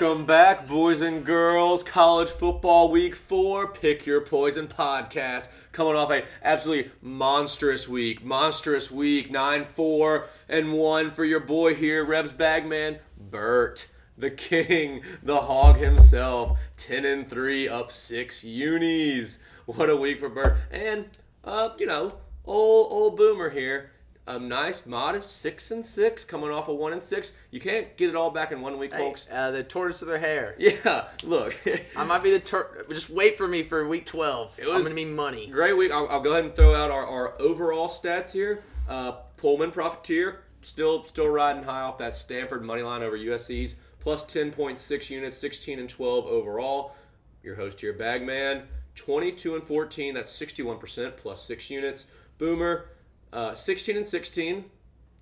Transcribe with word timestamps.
Welcome 0.00 0.24
back, 0.24 0.66
boys 0.66 1.02
and 1.02 1.26
girls. 1.26 1.82
College 1.82 2.30
football 2.30 2.90
week 2.90 3.14
four. 3.14 3.66
Pick 3.66 4.06
your 4.06 4.22
poison 4.22 4.66
podcast. 4.66 5.48
Coming 5.72 5.94
off 5.94 6.10
a 6.10 6.24
absolutely 6.42 6.90
monstrous 7.02 7.86
week. 7.86 8.24
Monstrous 8.24 8.90
week. 8.90 9.30
9 9.30 9.66
4 9.66 10.26
and 10.48 10.72
1 10.72 11.10
for 11.10 11.26
your 11.26 11.40
boy 11.40 11.74
here, 11.74 12.02
Rebs 12.02 12.32
Bagman, 12.32 13.00
Bert. 13.18 13.88
The 14.16 14.30
king, 14.30 15.02
the 15.22 15.42
hog 15.42 15.76
himself. 15.76 16.58
10 16.78 17.04
and 17.04 17.28
3, 17.28 17.68
up 17.68 17.92
6 17.92 18.42
unis. 18.42 19.38
What 19.66 19.90
a 19.90 19.96
week 19.96 20.20
for 20.20 20.30
Bert. 20.30 20.56
And, 20.70 21.10
uh, 21.44 21.70
you 21.78 21.84
know, 21.84 22.14
old, 22.46 22.90
old 22.90 23.16
boomer 23.18 23.50
here 23.50 23.90
a 24.26 24.38
nice, 24.38 24.86
modest 24.86 25.38
six 25.38 25.70
and 25.70 25.84
six, 25.84 26.24
coming 26.24 26.50
off 26.50 26.68
a 26.68 26.74
one 26.74 26.92
and 26.92 27.02
six. 27.02 27.32
You 27.50 27.58
can't 27.60 27.96
get 27.96 28.10
it 28.10 28.16
all 28.16 28.30
back 28.30 28.52
in 28.52 28.60
one 28.60 28.78
week, 28.78 28.92
Hey, 28.92 28.98
folks. 28.98 29.26
uh, 29.32 29.50
the 29.50 29.62
tortoise 29.64 30.02
of 30.02 30.08
their 30.08 30.18
hair. 30.18 30.54
Yeah, 30.58 31.08
look, 31.24 31.56
I 31.96 32.04
might 32.04 32.22
be 32.22 32.30
the 32.30 32.38
tur- 32.40 32.86
Just 32.90 33.10
wait 33.10 33.36
for 33.36 33.48
me 33.48 33.62
for 33.62 33.86
week 33.88 34.06
12. 34.06 34.58
It 34.60 34.62
I'm 34.66 34.68
was- 34.74 34.82
going 34.84 34.90
to 34.90 34.94
be 34.94 35.04
money. 35.04 35.48
great 35.48 35.76
week. 35.76 35.90
I'll, 35.90 36.08
I'll 36.08 36.20
go 36.20 36.32
ahead 36.32 36.44
and 36.44 36.54
throw 36.54 36.74
out 36.74 36.90
our, 36.90 37.04
our 37.06 37.40
overall 37.40 37.88
stats 37.88 38.30
here. 38.32 38.62
Uh, 38.88 39.12
Pullman 39.36 39.70
Profiteer 39.72 40.40
still 40.62 41.04
still 41.04 41.28
riding 41.28 41.62
high 41.62 41.80
off 41.80 41.96
that 41.98 42.14
Stanford 42.14 42.62
money 42.62 42.82
line 42.82 43.02
over 43.02 43.16
USC's 43.16 43.76
plus 44.00 44.24
ten 44.26 44.50
point 44.52 44.78
six 44.78 45.08
units, 45.08 45.36
sixteen 45.36 45.78
and 45.78 45.88
twelve 45.88 46.26
overall. 46.26 46.94
Your 47.42 47.54
host 47.56 47.80
here, 47.80 47.92
Bagman, 47.94 48.64
twenty 48.94 49.32
two 49.32 49.54
and 49.54 49.66
fourteen. 49.66 50.12
That's 50.14 50.30
sixty 50.30 50.62
one 50.62 50.78
percent 50.78 51.16
plus 51.16 51.42
six 51.44 51.70
units. 51.70 52.06
Boomer, 52.38 52.86
uh, 53.32 53.54
sixteen 53.54 53.96
and 53.96 54.06
sixteen. 54.06 54.64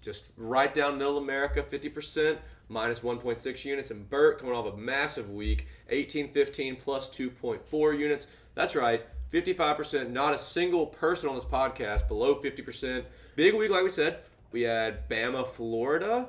just 0.02 0.24
right 0.36 0.72
down 0.72 0.96
middle 0.96 1.18
America, 1.18 1.60
50%, 1.62 2.38
minus 2.68 3.00
1.6 3.00 3.64
units. 3.64 3.90
And 3.90 4.08
Burt 4.08 4.38
coming 4.38 4.54
off 4.54 4.72
a 4.72 4.76
massive 4.76 5.30
week, 5.30 5.66
18 5.90 6.32
15 6.32 6.76
plus 6.76 7.08
2.4 7.10 7.98
units. 7.98 8.26
That's 8.54 8.74
right, 8.74 9.04
55%. 9.32 10.10
Not 10.10 10.34
a 10.34 10.38
single 10.38 10.86
person 10.86 11.28
on 11.28 11.34
this 11.34 11.44
podcast 11.44 12.08
below 12.08 12.36
50%. 12.40 13.04
Big 13.36 13.54
week, 13.54 13.70
like 13.70 13.84
we 13.84 13.90
said. 13.90 14.20
We 14.52 14.62
had 14.62 15.08
Bama, 15.10 15.46
Florida. 15.46 16.28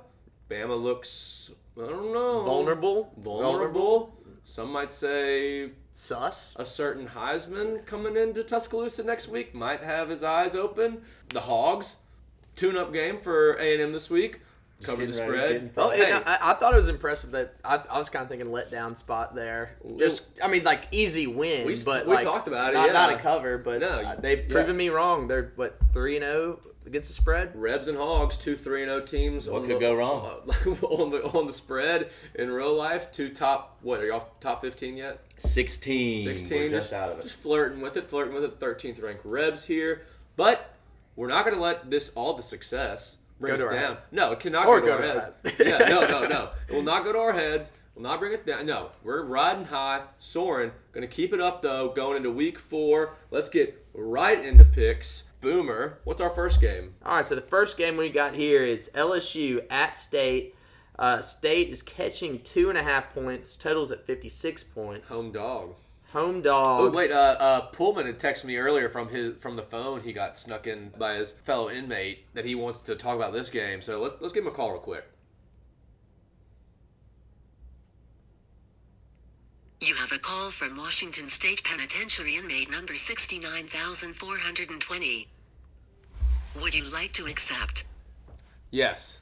Bama 0.50 0.82
looks, 0.82 1.52
I 1.78 1.88
don't 1.88 2.12
know. 2.12 2.44
Vulnerable. 2.44 3.14
Vulnerable. 3.18 4.19
Some 4.50 4.72
might 4.72 4.92
say 4.92 5.70
Sus. 5.92 6.56
a 6.56 6.66
certain 6.66 7.08
Heisman 7.08 7.86
coming 7.86 8.18
into 8.18 8.44
Tuscaloosa 8.44 9.04
next 9.04 9.28
week 9.28 9.54
might 9.54 9.84
have 9.84 10.10
his 10.10 10.24
eyes 10.24 10.56
open. 10.56 11.04
The 11.32 11.42
Hogs, 11.42 11.98
tune-up 12.56 12.92
game 12.92 13.20
for 13.20 13.54
A&M 13.54 13.92
this 13.92 14.10
week. 14.10 14.40
Cover 14.82 15.06
the 15.06 15.14
spread. 15.14 15.52
getting 15.52 15.72
Oh, 15.78 15.92
and 15.92 16.24
I, 16.26 16.38
I 16.42 16.54
thought 16.54 16.74
it 16.74 16.78
was 16.78 16.88
impressive 16.88 17.30
that 17.32 17.54
I, 17.64 17.76
I 17.92 18.00
was 18.00 18.10
kind 18.10 18.24
of 18.24 18.30
thinking 18.30 18.48
letdown 18.48 18.96
spot 18.98 19.36
there. 19.36 19.76
Just, 19.98 20.24
I 20.44 20.48
mean, 20.48 20.64
like 20.64 20.88
easy 20.92 21.28
win, 21.28 21.68
We- 21.68 21.76
but 21.84 22.08
we 22.08 22.16
like, 22.16 22.24
talked 22.24 22.48
about 22.48 22.72
it, 22.72 22.78
Not, 22.78 22.92
not 22.92 23.12
yeah. 23.12 23.18
a 23.18 23.20
cover, 23.20 23.60
but 23.60 23.82
No, 23.82 23.90
uh, 23.90 24.16
they've 24.20 24.46
yeah. 24.48 24.52
proven 24.52 24.76
me 24.76 24.90
wrong. 24.90 25.28
They're 25.28 25.52
what 25.58 25.78
three 25.94 26.16
and 26.16 26.24
zero 26.26 26.60
against 26.90 27.08
the 27.08 27.14
spread. 27.14 27.52
Rebs 27.56 27.88
and 27.88 27.98
Hogs, 27.98 28.36
two 28.36 28.56
three 28.56 28.82
and 28.84 28.90
zero 28.90 29.02
teams. 29.02 29.48
What 29.48 29.62
on 29.62 29.68
could 29.68 29.78
the, 29.78 29.80
go 29.80 29.94
wrong? 29.96 30.26
uh, 30.50 30.70
on 30.86 31.12
the 31.12 31.24
on 31.24 31.48
the 31.48 31.54
spread 31.54 32.10
in 32.36 32.52
real 32.52 32.74
life? 32.76 33.12
Two 33.12 33.30
top. 33.30 33.78
What 33.82 34.00
are 34.02 34.06
y'all 34.08 34.28
top 34.42 34.62
fifteen 34.62 34.98
yet? 34.98 35.20
16. 35.40 36.26
16. 36.38 36.60
We're 36.64 36.70
just 36.70 36.92
out 36.92 37.12
of 37.14 37.20
it. 37.20 37.24
Just 37.24 37.40
flirting 37.40 37.80
with 37.80 37.96
it, 37.96 38.04
flirting 38.06 38.34
with 38.34 38.44
it. 38.44 38.60
13th 38.60 39.02
ranked 39.02 39.24
Rebs 39.24 39.64
here. 39.64 40.02
But 40.36 40.74
we're 41.16 41.30
not 41.30 41.46
going 41.46 41.56
to 41.56 41.62
let 41.64 41.90
this, 41.90 42.12
all 42.16 42.34
the 42.34 42.44
success, 42.44 43.16
bring 43.40 43.54
Go 43.54 43.58
to 43.60 43.64
us 43.68 43.72
our 43.74 43.80
down. 43.80 43.96
head. 43.96 44.04
No, 44.12 44.32
it 44.34 44.40
cannot 44.42 44.68
Or 44.68 44.82
go 44.82 44.86
to 44.86 44.92
go 44.92 44.96
our 44.98 45.02
to 45.02 45.08
our 45.08 45.22
heads. 45.46 45.58
head. 45.58 45.68
yeah, 45.82 45.90
no, 45.90 46.02
no, 46.08 46.28
no. 46.28 46.50
It 46.68 46.74
will 46.76 46.82
not 46.82 47.06
go 47.06 47.14
to 47.14 47.20
our 47.20 47.32
heads. 47.32 47.72
Will 48.00 48.04
not 48.04 48.22
bring 48.22 48.34
us 48.34 48.40
down. 48.46 48.66
No, 48.66 48.92
we're 49.04 49.26
riding 49.26 49.66
high, 49.66 50.04
soaring. 50.20 50.72
Going 50.94 51.06
to 51.06 51.14
keep 51.14 51.34
it 51.34 51.42
up, 51.42 51.62
though, 51.62 51.90
going 51.90 52.16
into 52.16 52.32
week 52.32 52.58
four. 52.58 53.18
Let's 53.30 53.50
get 53.50 53.86
right 53.94 54.42
into 54.42 54.64
picks. 54.64 55.24
Boomer, 55.42 56.00
what's 56.06 56.22
our 56.22 56.30
first 56.30 56.62
game? 56.62 56.94
All 57.06 57.16
right, 57.16 57.26
so 57.26 57.36
the 57.36 57.42
first 57.42 57.76
game 57.76 57.98
we 57.98 58.10
got 58.10 58.36
here 58.36 58.64
is 58.64 58.90
LSU 58.96 59.66
at 59.70 59.98
State. 59.98 60.56
Uh, 60.98 61.20
State 61.20 61.72
is 61.72 61.82
catching 61.82 62.40
two 62.40 62.70
and 62.70 62.78
a 62.78 62.84
half 62.84 63.14
points. 63.14 63.58
Totals 63.58 63.92
at 63.92 64.06
fifty 64.06 64.30
six 64.30 64.64
points. 64.64 65.12
Home 65.12 65.34
dog. 65.34 65.76
Home 66.14 66.42
dog. 66.42 66.66
Oh 66.68 66.90
wait, 66.90 67.12
uh, 67.12 67.36
uh, 67.38 67.62
Pullman 67.68 68.06
had 68.06 68.18
texted 68.18 68.46
me 68.46 68.56
earlier 68.56 68.88
from 68.88 69.10
his 69.10 69.36
from 69.38 69.58
the 69.58 69.64
phone. 69.64 70.02
He 70.02 70.14
got 70.14 70.38
snuck 70.38 70.68
in 70.68 70.94
by 70.98 71.16
his 71.16 71.32
fellow 71.32 71.70
inmate 71.70 72.34
that 72.34 72.46
he 72.46 72.56
wants 72.56 72.80
to 72.80 72.96
talk 72.96 73.18
about 73.18 73.34
this 73.34 73.50
game. 73.50 73.82
So 73.82 74.02
let's 74.02 74.16
let's 74.22 74.34
give 74.34 74.44
him 74.44 74.52
a 74.52 74.56
call 74.56 74.72
real 74.72 74.80
quick. 74.80 75.06
You 79.82 79.96
have 80.50 80.60
call 80.60 80.68
from 80.68 80.78
Washington 80.78 81.28
State 81.28 81.64
Penitentiary 81.64 82.36
inmate 82.36 82.70
number 82.72 82.96
69420. 82.96 85.28
Would 86.62 86.74
you 86.74 86.86
like 86.94 87.12
to 87.14 87.26
accept? 87.26 87.86
Yes. 88.72 89.20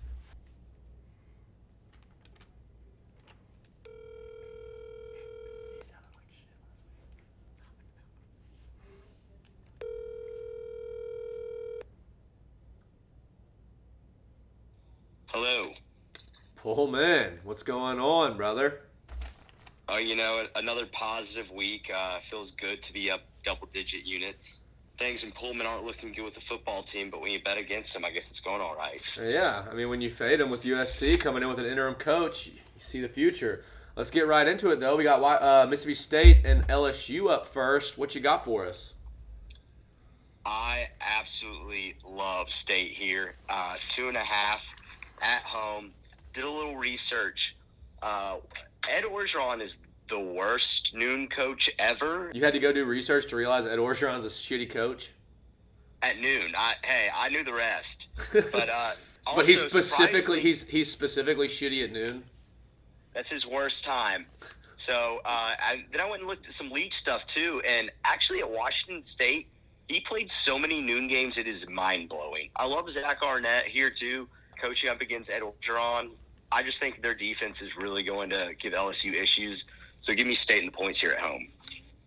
Hello. 15.28 15.72
Pullman, 16.56 17.40
what's 17.44 17.64
going 17.64 18.00
on, 18.00 18.38
brother? 18.38 18.87
Oh, 19.90 19.98
you 19.98 20.16
know, 20.16 20.46
another 20.56 20.86
positive 20.86 21.50
week. 21.52 21.92
Uh, 21.94 22.20
feels 22.20 22.52
good 22.52 22.82
to 22.84 22.94
be 22.94 23.10
up 23.10 23.22
double 23.44 23.68
digit 23.68 24.06
units. 24.06 24.64
Things 24.98 25.24
in 25.24 25.32
Pullman 25.32 25.66
aren't 25.66 25.86
looking 25.86 26.12
good 26.12 26.26
with 26.26 26.34
the 26.34 26.42
football 26.42 26.82
team, 26.84 27.10
but 27.10 27.22
when 27.22 27.32
you 27.32 27.42
bet 27.42 27.58
against 27.58 27.94
them, 27.94 28.04
I 28.04 28.12
guess 28.12 28.30
it's 28.30 28.40
going 28.40 28.62
all 28.62 28.76
right. 28.76 29.02
Yeah, 29.24 29.64
I 29.70 29.76
mean 29.76 29.90
when 29.90 30.02
you 30.02 30.10
fade 30.10 30.40
them 30.40 30.50
with 30.50 30.64
USC 30.64 31.20
coming 31.20 31.44
in 31.44 31.50
with 31.50 31.60
an 31.60 31.66
interim 31.66 31.94
coach, 31.94 32.48
you 32.48 32.54
see 32.80 33.00
the 33.00 33.08
future. 33.08 33.64
Let's 33.96 34.12
get 34.12 34.28
right 34.28 34.48
into 34.48 34.70
it 34.72 34.80
though. 34.80 34.96
We 34.96 35.04
got 35.04 35.22
uh, 35.42 35.68
Mississippi 35.68 35.94
State 35.94 36.46
and 36.46 36.68
LSU 36.68 37.30
up 37.30 37.46
first. 37.46 37.98
What 37.98 38.14
you 38.14 38.22
got 38.22 38.44
for 38.44 38.66
us? 38.66 38.94
I 40.46 40.90
absolutely 41.02 41.96
love 42.06 42.50
State 42.50 42.92
here. 42.92 43.36
Uh, 43.50 43.76
two 43.90 44.08
and 44.08 44.18
a 44.18 44.22
half 44.22 44.76
at 45.22 45.44
home. 45.44 45.92
Did 46.34 46.44
a 46.44 46.50
little 46.50 46.78
research. 46.78 47.56
Uh, 48.02 48.38
Ed 48.90 49.04
Orgeron 49.04 49.62
is 49.62 49.80
the 50.08 50.20
worst 50.20 50.96
noon 50.96 51.28
coach 51.28 51.70
ever 51.80 52.32
You 52.34 52.44
had 52.44 52.54
to 52.54 52.60
go 52.60 52.72
do 52.72 52.86
research 52.86 53.28
to 53.30 53.36
realize 53.36 53.66
Ed 53.66 53.78
Orgeron's 53.78 54.26
a 54.26 54.30
shitty 54.30 54.70
coach. 54.70 55.12
at 56.02 56.20
noon. 56.20 56.54
I, 56.56 56.76
hey, 56.84 57.10
I 57.14 57.30
knew 57.30 57.44
the 57.44 57.54
rest. 57.54 58.10
But 58.52 58.70
uh, 58.70 58.92
but 59.36 59.46
he's 59.46 59.62
specifically 59.62 60.40
he's 60.40 60.66
he's 60.68 60.90
specifically 60.90 61.48
shitty 61.50 61.84
at 61.84 61.92
noon. 61.92 62.24
That's 63.14 63.30
his 63.30 63.46
worst 63.46 63.84
time. 63.84 64.26
So 64.78 65.20
uh, 65.26 65.56
I, 65.60 65.84
then 65.92 66.00
I 66.02 66.10
went 66.10 66.22
and 66.22 66.30
looked 66.30 66.46
at 66.48 66.54
some 66.54 66.70
league 66.70 66.94
stuff 66.94 67.26
too, 67.26 67.62
and 67.68 67.92
actually 68.06 68.40
at 68.40 68.50
Washington 68.50 69.02
State, 69.04 69.48
he 69.90 70.00
played 70.00 70.30
so 70.30 70.58
many 70.60 70.80
noon 70.82 71.08
games 71.08 71.38
it 71.38 71.48
is 71.48 71.68
mind 71.70 72.10
blowing. 72.10 72.50
I 72.56 72.66
love 72.68 72.90
Zach 72.90 73.22
Arnett 73.24 73.66
here 73.66 73.90
too, 73.90 74.30
coaching 74.62 74.90
up 74.90 75.02
against 75.02 75.30
Ed 75.32 75.42
Orgeron. 75.42 76.12
I 76.52 76.64
just 76.64 76.80
think 76.80 77.02
their 77.02 77.14
defense 77.14 77.62
is 77.62 77.76
really 77.76 78.04
going 78.04 78.30
to 78.30 78.54
give 78.58 78.74
LSU 78.74 79.14
issues. 79.14 79.66
So 80.00 80.14
give 80.14 80.28
me 80.28 80.36
State 80.36 80.64
and 80.64 80.72
points 80.72 81.00
here 81.00 81.12
at 81.12 81.20
home. 81.20 81.50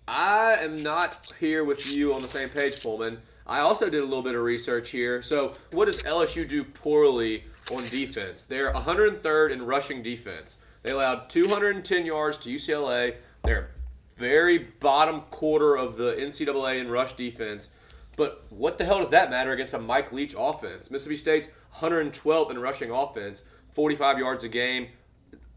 I 0.09 0.55
am 0.63 0.77
not 0.77 1.33
here 1.39 1.65
with 1.65 1.87
you 1.87 2.15
on 2.15 2.23
the 2.23 2.29
same 2.29 2.49
page, 2.49 2.83
Pullman. 2.83 3.19
I 3.47 3.61
also 3.61 3.89
did 3.89 4.01
a 4.01 4.05
little 4.05 4.23
bit 4.23 4.35
of 4.35 4.43
research 4.43 4.91
here. 4.91 5.23
So, 5.23 5.55
what 5.73 5.87
does 5.87 6.03
LSU 6.03 6.49
do 6.49 6.65
poorly 6.65 7.45
on 7.71 7.83
defense? 7.89 8.45
They're 8.45 8.73
103rd 8.73 9.51
in 9.53 9.65
rushing 9.65 10.03
defense. 10.03 10.59
They 10.83 10.91
allowed 10.91 11.29
210 11.31 12.07
yards 12.07 12.39
to 12.39 12.51
UCLA. 12.51 13.17
They're 13.45 13.71
very 14.17 14.59
bottom 14.59 15.23
quarter 15.31 15.77
of 15.77 15.97
the 15.97 16.13
NCAA 16.13 16.81
in 16.81 16.91
rush 16.91 17.15
defense. 17.15 17.71
But 18.17 18.45
what 18.51 18.79
the 18.79 18.85
hell 18.85 18.99
does 18.99 19.11
that 19.11 19.31
matter 19.31 19.53
against 19.53 19.75
a 19.75 19.79
Mike 19.79 20.13
Leach 20.13 20.35
offense? 20.39 20.91
Mississippi 20.91 21.17
State's 21.17 21.49
112th 21.77 22.51
in 22.51 22.59
rushing 22.59 22.91
offense, 22.91 23.43
45 23.81 24.19
yards 24.19 24.44
a 24.44 24.49
game 24.49 24.88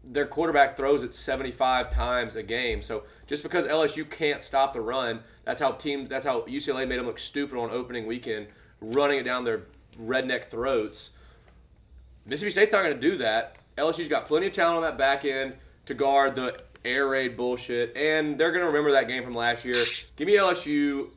their 0.06 0.26
quarterback 0.26 0.76
throws 0.76 1.02
it 1.02 1.14
75 1.14 1.90
times 1.90 2.36
a 2.36 2.42
game. 2.42 2.82
So 2.82 3.04
just 3.26 3.42
because 3.42 3.66
LSU 3.66 4.08
can't 4.08 4.42
stop 4.42 4.72
the 4.72 4.80
run, 4.80 5.20
that's 5.44 5.60
how 5.60 5.72
team 5.72 6.08
that's 6.08 6.24
how 6.26 6.42
UCLA 6.42 6.86
made 6.86 6.98
them 6.98 7.06
look 7.06 7.18
stupid 7.18 7.58
on 7.58 7.70
opening 7.70 8.06
weekend, 8.06 8.46
running 8.80 9.18
it 9.18 9.24
down 9.24 9.44
their 9.44 9.62
redneck 10.00 10.44
throats. 10.44 11.10
Mississippi 12.26 12.52
State's 12.52 12.72
not 12.72 12.82
going 12.82 12.94
to 12.94 13.00
do 13.00 13.16
that. 13.18 13.56
LSU's 13.76 14.08
got 14.08 14.26
plenty 14.26 14.46
of 14.46 14.52
talent 14.52 14.76
on 14.76 14.82
that 14.82 14.96
back 14.96 15.24
end 15.24 15.54
to 15.86 15.94
guard 15.94 16.34
the 16.34 16.58
air 16.84 17.08
raid 17.08 17.36
bullshit, 17.36 17.94
and 17.96 18.38
they're 18.38 18.52
going 18.52 18.62
to 18.62 18.68
remember 18.68 18.92
that 18.92 19.08
game 19.08 19.22
from 19.22 19.34
last 19.34 19.64
year. 19.64 19.82
Give 20.16 20.26
me 20.26 20.36
LSU 20.36 21.08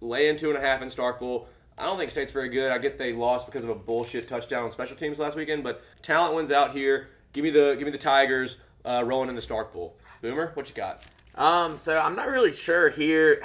laying 0.00 0.36
two 0.36 0.48
and 0.48 0.58
a 0.58 0.60
half 0.60 0.82
in 0.82 0.88
Starkville. 0.88 1.46
I 1.78 1.86
don't 1.86 1.96
think 1.96 2.10
State's 2.10 2.32
very 2.32 2.48
good. 2.48 2.72
I 2.72 2.78
get 2.78 2.98
they 2.98 3.12
lost 3.12 3.46
because 3.46 3.64
of 3.64 3.70
a 3.70 3.74
bullshit 3.74 4.26
touchdown 4.26 4.64
on 4.64 4.72
special 4.72 4.96
teams 4.96 5.18
last 5.18 5.36
weekend, 5.36 5.62
but 5.62 5.82
talent 6.02 6.34
wins 6.34 6.50
out 6.50 6.72
here. 6.72 7.08
Give 7.32 7.44
me 7.44 7.50
the 7.50 7.76
give 7.78 7.86
me 7.86 7.90
the 7.90 7.98
Tigers 7.98 8.56
uh, 8.84 9.02
rolling 9.04 9.28
into 9.28 9.40
Starkville. 9.40 9.92
Boomer, 10.22 10.50
what 10.54 10.68
you 10.68 10.74
got? 10.74 11.02
Um, 11.36 11.78
so 11.78 11.98
I'm 11.98 12.16
not 12.16 12.28
really 12.28 12.52
sure 12.52 12.90
here. 12.90 13.42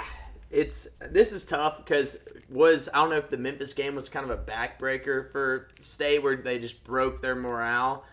It's 0.50 0.88
this 1.00 1.32
is 1.32 1.44
tough 1.44 1.78
because 1.78 2.18
was 2.48 2.88
I 2.92 2.98
don't 2.98 3.10
know 3.10 3.16
if 3.16 3.30
the 3.30 3.38
Memphis 3.38 3.72
game 3.72 3.94
was 3.94 4.08
kind 4.08 4.28
of 4.28 4.36
a 4.36 4.42
backbreaker 4.42 5.30
for 5.30 5.68
State 5.80 6.22
where 6.22 6.36
they 6.36 6.58
just 6.58 6.82
broke 6.84 7.22
their 7.22 7.34
morale. 7.34 8.04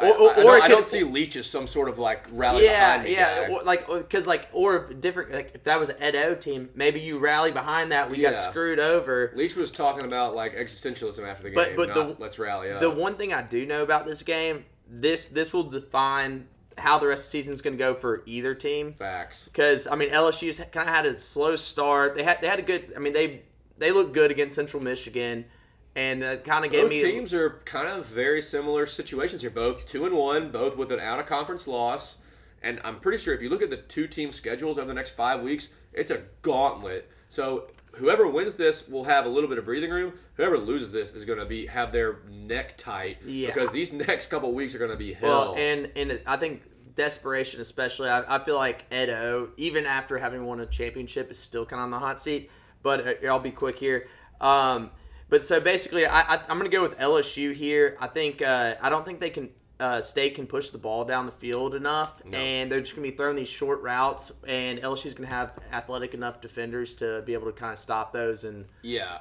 I, 0.00 0.10
Or- 0.10 0.14
or- 0.20 0.30
I, 0.30 0.32
I 0.32 0.34
don't, 0.42 0.56
it 0.58 0.62
I 0.62 0.68
don't 0.68 0.86
see 0.86 1.04
Leach 1.04 1.36
as 1.36 1.46
some 1.46 1.66
sort 1.66 1.88
of 1.88 1.98
like 1.98 2.26
rally 2.32 2.64
Yeah, 2.64 3.04
yeah, 3.04 3.48
or- 3.50 3.62
like 3.64 3.86
because 3.86 4.26
like 4.26 4.48
or 4.52 4.92
different 4.92 5.32
like 5.32 5.52
if 5.54 5.64
that 5.64 5.78
was 5.80 5.88
an 5.88 5.96
Ed 6.00 6.14
O 6.16 6.34
team, 6.34 6.68
maybe 6.74 7.00
you 7.00 7.18
rally 7.18 7.50
behind 7.50 7.92
that. 7.92 8.10
We 8.10 8.18
Yeah. 8.18 8.32
got 8.32 8.40
screwed 8.40 8.78
over. 8.78 9.32
Leach 9.34 9.56
was 9.56 9.70
talking 9.70 10.04
about 10.04 10.34
like 10.34 10.54
existentialism 10.56 11.26
after 11.26 11.44
the 11.44 11.50
game. 11.50 11.54
But- 11.54 11.76
but 11.76 11.88
not 11.88 12.16
the- 12.18 12.22
let's 12.22 12.38
rally 12.38 12.70
up. 12.70 12.80
The 12.80 12.90
one 12.90 13.16
thing 13.16 13.32
I 13.32 13.42
do 13.42 13.64
know 13.66 13.82
about 13.82 14.06
this 14.06 14.22
game, 14.22 14.64
this 14.88 15.28
this 15.28 15.52
will 15.52 15.64
define 15.64 16.48
how 16.76 16.96
the 16.98 17.06
rest 17.08 17.22
of 17.26 17.26
the 17.26 17.30
season 17.38 17.52
is 17.52 17.60
going 17.60 17.76
to 17.76 17.82
go 17.82 17.92
for 17.94 18.22
either 18.24 18.54
team. 18.54 18.92
facts. 18.94 19.46
because 19.46 19.86
I 19.88 19.96
mean 19.96 20.10
LSU's 20.10 20.58
kind 20.72 20.88
of 20.88 20.94
had 20.94 21.06
a 21.06 21.18
slow 21.18 21.56
start. 21.56 22.14
They 22.14 22.22
had 22.22 22.40
they 22.40 22.46
had 22.48 22.58
a 22.58 22.62
good. 22.62 22.92
I 22.96 23.00
mean 23.00 23.12
they 23.12 23.42
they 23.78 23.90
looked 23.92 24.12
good 24.12 24.30
against 24.30 24.54
Central 24.56 24.82
Michigan, 24.82 25.44
and 25.96 26.22
that 26.22 26.44
kind 26.44 26.64
of 26.64 26.70
gave 26.72 26.82
Both 26.82 26.90
me. 26.90 27.02
Both 27.02 27.10
teams 27.10 27.34
are 27.34 27.50
kind 27.64 27.88
of 27.88 28.06
very 28.06 28.40
similar 28.42 28.86
situations 28.86 29.40
here. 29.40 29.50
Both 29.50 29.86
two 29.86 30.04
and 30.06 30.14
one, 30.16 30.50
both 30.50 30.76
with 30.76 30.92
an 30.92 31.00
out 31.00 31.18
of 31.18 31.26
conference 31.26 31.66
loss. 31.66 32.18
And 32.62 32.80
I'm 32.84 32.98
pretty 33.00 33.18
sure 33.18 33.34
if 33.34 33.42
you 33.42 33.50
look 33.50 33.62
at 33.62 33.70
the 33.70 33.76
two 33.76 34.06
team 34.06 34.32
schedules 34.32 34.78
over 34.78 34.88
the 34.88 34.94
next 34.94 35.12
five 35.12 35.42
weeks, 35.42 35.68
it's 35.92 36.10
a 36.10 36.22
gauntlet. 36.42 37.08
So 37.28 37.68
whoever 37.92 38.26
wins 38.28 38.54
this 38.54 38.88
will 38.88 39.04
have 39.04 39.26
a 39.26 39.28
little 39.28 39.48
bit 39.48 39.58
of 39.58 39.64
breathing 39.64 39.90
room. 39.90 40.12
Whoever 40.34 40.58
loses 40.58 40.90
this 40.92 41.12
is 41.12 41.24
going 41.24 41.38
to 41.38 41.44
be 41.46 41.66
have 41.66 41.92
their 41.92 42.18
neck 42.30 42.76
tight 42.76 43.18
Yeah. 43.24 43.48
because 43.48 43.70
these 43.72 43.92
next 43.92 44.28
couple 44.28 44.52
weeks 44.52 44.74
are 44.74 44.78
going 44.78 44.90
to 44.90 44.96
be 44.96 45.12
hell. 45.12 45.28
well, 45.28 45.54
and 45.56 45.90
and 45.96 46.20
I 46.26 46.36
think 46.36 46.62
desperation, 46.94 47.60
especially. 47.60 48.08
I, 48.10 48.36
I 48.36 48.44
feel 48.44 48.56
like 48.56 48.84
Edo, 48.92 49.50
even 49.56 49.86
after 49.86 50.18
having 50.18 50.44
won 50.44 50.60
a 50.60 50.66
championship, 50.66 51.30
is 51.30 51.38
still 51.38 51.64
kind 51.64 51.80
of 51.80 51.84
on 51.84 51.90
the 51.90 51.98
hot 52.00 52.20
seat. 52.20 52.50
But 52.82 53.06
uh, 53.24 53.26
I'll 53.28 53.38
be 53.38 53.52
quick 53.52 53.78
here. 53.78 54.08
Um, 54.40 54.90
but 55.28 55.44
so 55.44 55.60
basically, 55.60 56.06
I, 56.06 56.20
I 56.20 56.40
I'm 56.48 56.58
going 56.58 56.70
to 56.70 56.76
go 56.76 56.82
with 56.82 56.98
LSU 56.98 57.54
here. 57.54 57.96
I 58.00 58.06
think 58.06 58.42
uh, 58.42 58.74
I 58.80 58.88
don't 58.88 59.04
think 59.06 59.20
they 59.20 59.30
can. 59.30 59.50
Uh, 59.80 60.00
State 60.00 60.34
can 60.34 60.44
push 60.48 60.70
the 60.70 60.78
ball 60.78 61.04
down 61.04 61.24
the 61.26 61.30
field 61.30 61.72
enough, 61.72 62.20
and 62.32 62.70
they're 62.72 62.80
just 62.80 62.96
going 62.96 63.04
to 63.06 63.12
be 63.12 63.16
throwing 63.16 63.36
these 63.36 63.48
short 63.48 63.80
routes. 63.80 64.32
And 64.44 64.80
LSU's 64.80 65.14
going 65.14 65.28
to 65.28 65.32
have 65.32 65.52
athletic 65.72 66.14
enough 66.14 66.40
defenders 66.40 66.96
to 66.96 67.22
be 67.24 67.32
able 67.34 67.46
to 67.46 67.52
kind 67.52 67.72
of 67.72 67.78
stop 67.78 68.12
those. 68.12 68.42
And 68.42 68.64
yeah, 68.82 69.18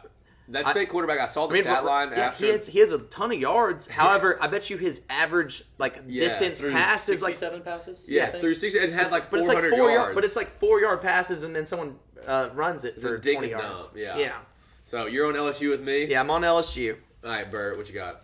that 0.48 0.68
state 0.69 0.89
quarterback. 0.89 1.19
I 1.19 1.27
saw 1.27 1.45
the 1.45 1.57
stat 1.57 1.68
r- 1.80 1.83
line 1.86 2.10
yeah, 2.10 2.21
after. 2.30 2.45
he 2.45 2.51
has 2.51 2.65
he 2.65 2.80
has 2.80 2.89
a 2.89 2.98
ton 2.98 3.31
of 3.31 3.39
yards. 3.39 3.86
However, 4.00 4.39
I 4.42 4.48
bet 4.48 4.68
you 4.71 4.77
his 4.77 5.03
average 5.12 5.63
like 5.77 6.01
Yeah, 6.07 6.21
distance 6.24 6.60
Through 6.62 6.71
passed 6.71 7.10
is 7.10 7.21
like 7.21 7.36
seven 7.36 7.62
passes. 7.62 8.03
yeah, 8.07 8.24
I 8.24 8.25
think? 8.31 8.42
through 8.42 8.56
six, 8.56 8.74
it 8.74 8.92
had 8.92 9.03
it's 9.03 9.13
like 9.13 9.30
but 9.30 9.42
it's 9.42 9.50
like 9.50 9.60
400 9.60 9.77
four 9.77 9.89
yards. 9.92 9.94
yard, 10.06 10.15
but 10.15 10.25
it's 10.25 10.36
like 10.36 10.50
four 10.50 10.81
yard 10.81 11.01
passes 11.01 11.44
and 11.44 11.56
then 11.56 11.68
someone 11.68 11.98
uh, 12.25 12.50
runs 12.56 12.83
it 12.83 13.00
for 13.00 13.19
twenty 13.19 13.50
yards. 13.51 13.83
dump, 13.86 13.95
yeah. 13.95 14.18
yeah, 14.18 14.33
so 14.88 15.06
you're 15.06 15.28
on 15.28 15.34
LSU 15.34 15.69
with 15.69 15.81
me. 15.81 16.06
yeah. 16.06 16.22
I'm 16.22 16.30
on 16.31 16.44
LSU. 16.44 16.95
All 17.25 17.30
right, 17.30 17.50
Bert, 17.51 17.75
what 17.78 17.89
you 17.89 17.94
got? 17.94 18.22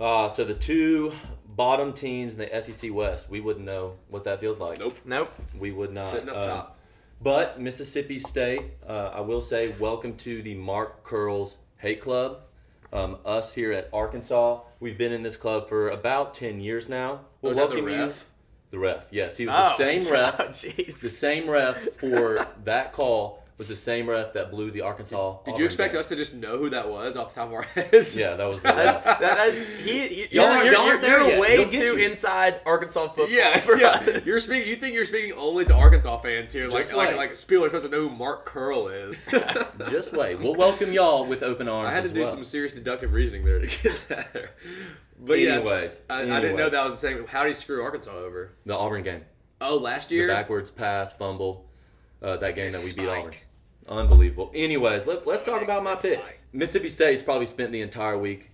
Uh, 0.00 0.28
so 0.28 0.42
the 0.44 0.54
two 0.54 1.12
bottom 1.46 1.92
teams 1.92 2.32
in 2.34 2.40
the 2.40 2.60
SEC 2.60 2.92
West, 2.92 3.30
we 3.30 3.38
wouldn't 3.40 3.64
know 3.64 3.94
what 4.08 4.24
that 4.24 4.40
feels 4.40 4.58
like. 4.58 4.80
Nope. 4.80 4.96
Nope. 5.04 5.32
We 5.56 5.70
would 5.70 5.92
not. 5.92 6.12
Sitting 6.12 6.28
up 6.30 6.36
Um, 6.36 6.42
top. 6.48 6.78
But 7.20 7.60
Mississippi 7.60 8.18
State, 8.18 8.62
uh, 8.88 9.10
I 9.14 9.20
will 9.20 9.40
say, 9.40 9.72
welcome 9.78 10.16
to 10.16 10.42
the 10.42 10.54
Mark 10.56 11.04
Curles 11.04 11.58
Hate 11.78 12.00
Club. 12.00 12.40
Um, 12.92 13.18
us 13.24 13.54
here 13.54 13.70
at 13.72 13.88
Arkansas, 13.92 14.62
we've 14.80 14.98
been 14.98 15.12
in 15.12 15.22
this 15.22 15.36
club 15.36 15.68
for 15.68 15.88
about 15.90 16.34
10 16.34 16.60
years 16.60 16.88
now. 16.88 17.20
We'll 17.40 17.50
Was 17.50 17.56
that 17.58 17.70
the 17.70 17.76
welcome 17.76 17.90
you. 18.00 18.04
ref? 18.06 18.26
The 18.72 18.78
ref, 18.80 19.06
yes. 19.12 19.36
He 19.36 19.46
was 19.46 19.54
Oh, 19.56 19.62
the 19.68 19.74
same 19.76 20.02
ref. 20.12 20.40
oh, 20.40 20.48
jeez. 20.48 21.00
The 21.00 21.08
same 21.10 21.48
ref 21.48 21.76
for 22.00 22.46
that 22.64 22.92
call 22.92 23.41
was 23.62 23.68
the 23.68 23.76
same 23.76 24.08
ref 24.10 24.32
that 24.32 24.50
blew 24.50 24.70
the 24.70 24.80
Arkansas. 24.80 25.38
Did 25.44 25.50
Auburn 25.52 25.60
you 25.60 25.64
expect 25.66 25.92
game. 25.92 26.00
us 26.00 26.08
to 26.08 26.16
just 26.16 26.34
know 26.34 26.58
who 26.58 26.70
that 26.70 26.88
was 26.90 27.16
off 27.16 27.32
the 27.34 27.40
top 27.40 27.48
of 27.48 27.54
our 27.54 27.62
heads? 27.74 28.16
Yeah, 28.16 28.34
that 28.36 28.44
was 28.44 28.60
the 28.62 28.68
That's, 28.72 28.96
that, 28.98 29.20
that's 29.20 29.58
he. 29.84 30.26
Y'all 30.32 30.54
You're, 30.56 30.64
you're, 30.64 30.72
y'all 30.72 30.86
you're, 30.86 31.30
you're 31.30 31.40
way 31.40 31.64
too 31.70 31.96
you. 31.98 32.06
inside 32.08 32.60
Arkansas 32.66 33.06
football. 33.08 33.28
Yeah, 33.28 33.58
for 33.60 33.78
yeah. 33.78 33.88
us. 33.88 34.26
You're 34.26 34.40
speaking. 34.40 34.68
You 34.68 34.76
think 34.76 34.94
you're 34.94 35.04
speaking 35.04 35.32
only 35.34 35.64
to 35.66 35.74
Arkansas 35.74 36.18
fans 36.18 36.52
here, 36.52 36.68
like 36.68 36.82
Just 36.84 36.94
like 36.94 37.14
like 37.16 37.32
Spieler's 37.32 37.66
supposed 37.66 37.84
to 37.84 37.90
know 37.90 38.08
who 38.08 38.10
Mark 38.10 38.44
Curl 38.46 38.88
is. 38.88 39.16
Just 39.90 40.12
wait. 40.12 40.40
We'll 40.40 40.54
welcome 40.56 40.92
y'all 40.92 41.24
with 41.24 41.42
open 41.42 41.68
arms. 41.68 41.88
I 41.90 41.92
had 41.94 42.00
to 42.02 42.06
as 42.06 42.12
do 42.12 42.22
well. 42.22 42.30
some 42.32 42.44
serious 42.44 42.74
deductive 42.74 43.12
reasoning 43.12 43.44
there 43.44 43.60
to 43.60 43.66
get 43.66 44.08
that. 44.08 44.32
there. 44.32 44.50
But 45.20 45.38
yes, 45.38 45.60
Anyways, 45.64 46.02
I, 46.10 46.22
I 46.22 46.40
didn't 46.40 46.56
know 46.56 46.68
that 46.68 46.84
was 46.84 47.00
the 47.00 47.08
same. 47.08 47.26
How 47.26 47.42
did 47.44 47.50
he 47.50 47.54
screw 47.54 47.82
Arkansas 47.82 48.10
over? 48.10 48.52
The 48.66 48.76
Auburn 48.76 49.02
game. 49.04 49.22
Oh, 49.60 49.76
last 49.76 50.08
The 50.08 50.16
year. 50.16 50.26
backwards 50.28 50.70
pass, 50.72 51.12
fumble, 51.12 51.68
uh, 52.20 52.36
that 52.38 52.56
game 52.56 52.72
that 52.72 52.80
we 52.82 52.88
beat 52.92 53.04
Spike. 53.04 53.18
Auburn. 53.20 53.34
Unbelievable. 53.88 54.50
Anyways, 54.54 55.06
let, 55.06 55.26
let's 55.26 55.42
talk 55.42 55.62
about 55.62 55.82
my 55.82 55.94
pick. 55.94 56.20
Mississippi 56.52 56.88
State's 56.88 57.22
probably 57.22 57.46
spent 57.46 57.72
the 57.72 57.80
entire 57.80 58.16
week, 58.18 58.50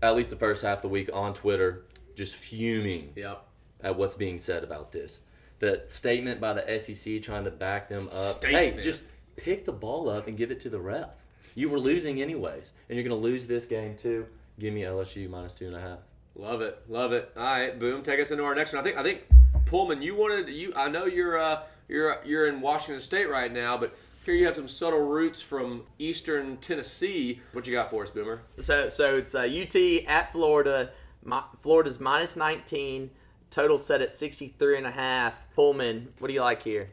at 0.00 0.14
least 0.16 0.30
the 0.30 0.36
first 0.36 0.62
half 0.62 0.78
of 0.78 0.82
the 0.82 0.88
week, 0.88 1.10
on 1.12 1.34
Twitter, 1.34 1.84
just 2.16 2.34
fuming 2.34 3.12
Yep. 3.16 3.44
at 3.82 3.96
what's 3.96 4.14
being 4.14 4.38
said 4.38 4.64
about 4.64 4.92
this. 4.92 5.20
The 5.58 5.82
statement 5.86 6.40
by 6.40 6.54
the 6.54 6.78
SEC 6.78 7.22
trying 7.22 7.44
to 7.44 7.50
back 7.50 7.88
them 7.88 8.08
up. 8.08 8.14
Statement. 8.14 8.76
Hey, 8.76 8.82
just 8.82 9.04
pick 9.36 9.64
the 9.64 9.72
ball 9.72 10.08
up 10.08 10.26
and 10.26 10.36
give 10.36 10.50
it 10.50 10.60
to 10.60 10.70
the 10.70 10.80
ref. 10.80 11.10
You 11.54 11.68
were 11.68 11.78
losing 11.78 12.20
anyways, 12.22 12.72
and 12.88 12.96
you're 12.98 13.06
going 13.06 13.20
to 13.20 13.22
lose 13.22 13.46
this 13.46 13.66
game 13.66 13.94
too. 13.96 14.26
Give 14.58 14.72
me 14.72 14.82
LSU 14.82 15.28
minus 15.28 15.56
two 15.58 15.66
and 15.66 15.76
a 15.76 15.80
half. 15.80 15.98
Love 16.34 16.62
it, 16.62 16.78
love 16.88 17.12
it. 17.12 17.30
All 17.36 17.42
right, 17.44 17.78
boom. 17.78 18.02
Take 18.02 18.18
us 18.20 18.30
into 18.30 18.42
our 18.44 18.54
next 18.54 18.72
one. 18.72 18.80
I 18.80 18.84
think 18.84 18.96
I 18.96 19.02
think 19.02 19.24
Pullman, 19.66 20.00
you 20.00 20.14
wanted 20.16 20.48
you. 20.48 20.72
I 20.74 20.88
know 20.88 21.04
you're 21.04 21.38
uh 21.38 21.60
you're 21.88 22.18
you're 22.24 22.46
in 22.46 22.60
Washington 22.62 23.00
State 23.02 23.28
right 23.28 23.52
now, 23.52 23.76
but 23.76 23.94
here 24.24 24.34
you 24.34 24.46
have 24.46 24.54
some 24.54 24.68
subtle 24.68 25.00
roots 25.00 25.42
from 25.42 25.84
Eastern 25.98 26.56
Tennessee. 26.58 27.40
What 27.52 27.66
you 27.66 27.72
got 27.72 27.90
for 27.90 28.02
us, 28.04 28.10
Boomer? 28.10 28.42
So 28.60 28.88
so 28.88 29.16
it's 29.16 29.34
uh, 29.34 29.40
UT 29.40 29.76
at 30.06 30.32
Florida. 30.32 30.90
Mi- 31.24 31.38
Florida's 31.60 32.00
minus 32.00 32.36
19. 32.36 33.10
Total 33.50 33.78
set 33.78 34.00
at 34.00 34.12
63 34.12 34.78
and 34.78 34.86
a 34.86 34.90
half. 34.90 35.34
Pullman, 35.54 36.08
what 36.18 36.28
do 36.28 36.34
you 36.34 36.40
like 36.40 36.62
here? 36.62 36.90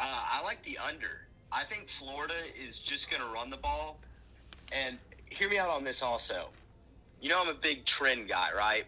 Uh, 0.00 0.04
I 0.06 0.42
like 0.42 0.62
the 0.62 0.78
under. 0.78 1.26
I 1.52 1.64
think 1.64 1.88
Florida 1.88 2.34
is 2.60 2.78
just 2.78 3.10
going 3.10 3.22
to 3.22 3.28
run 3.28 3.50
the 3.50 3.58
ball. 3.58 3.98
And 4.72 4.98
hear 5.28 5.48
me 5.48 5.58
out 5.58 5.68
on 5.68 5.84
this 5.84 6.02
also. 6.02 6.48
You 7.20 7.28
know, 7.28 7.40
I'm 7.40 7.48
a 7.48 7.54
big 7.54 7.84
trend 7.84 8.28
guy, 8.28 8.48
right? 8.56 8.84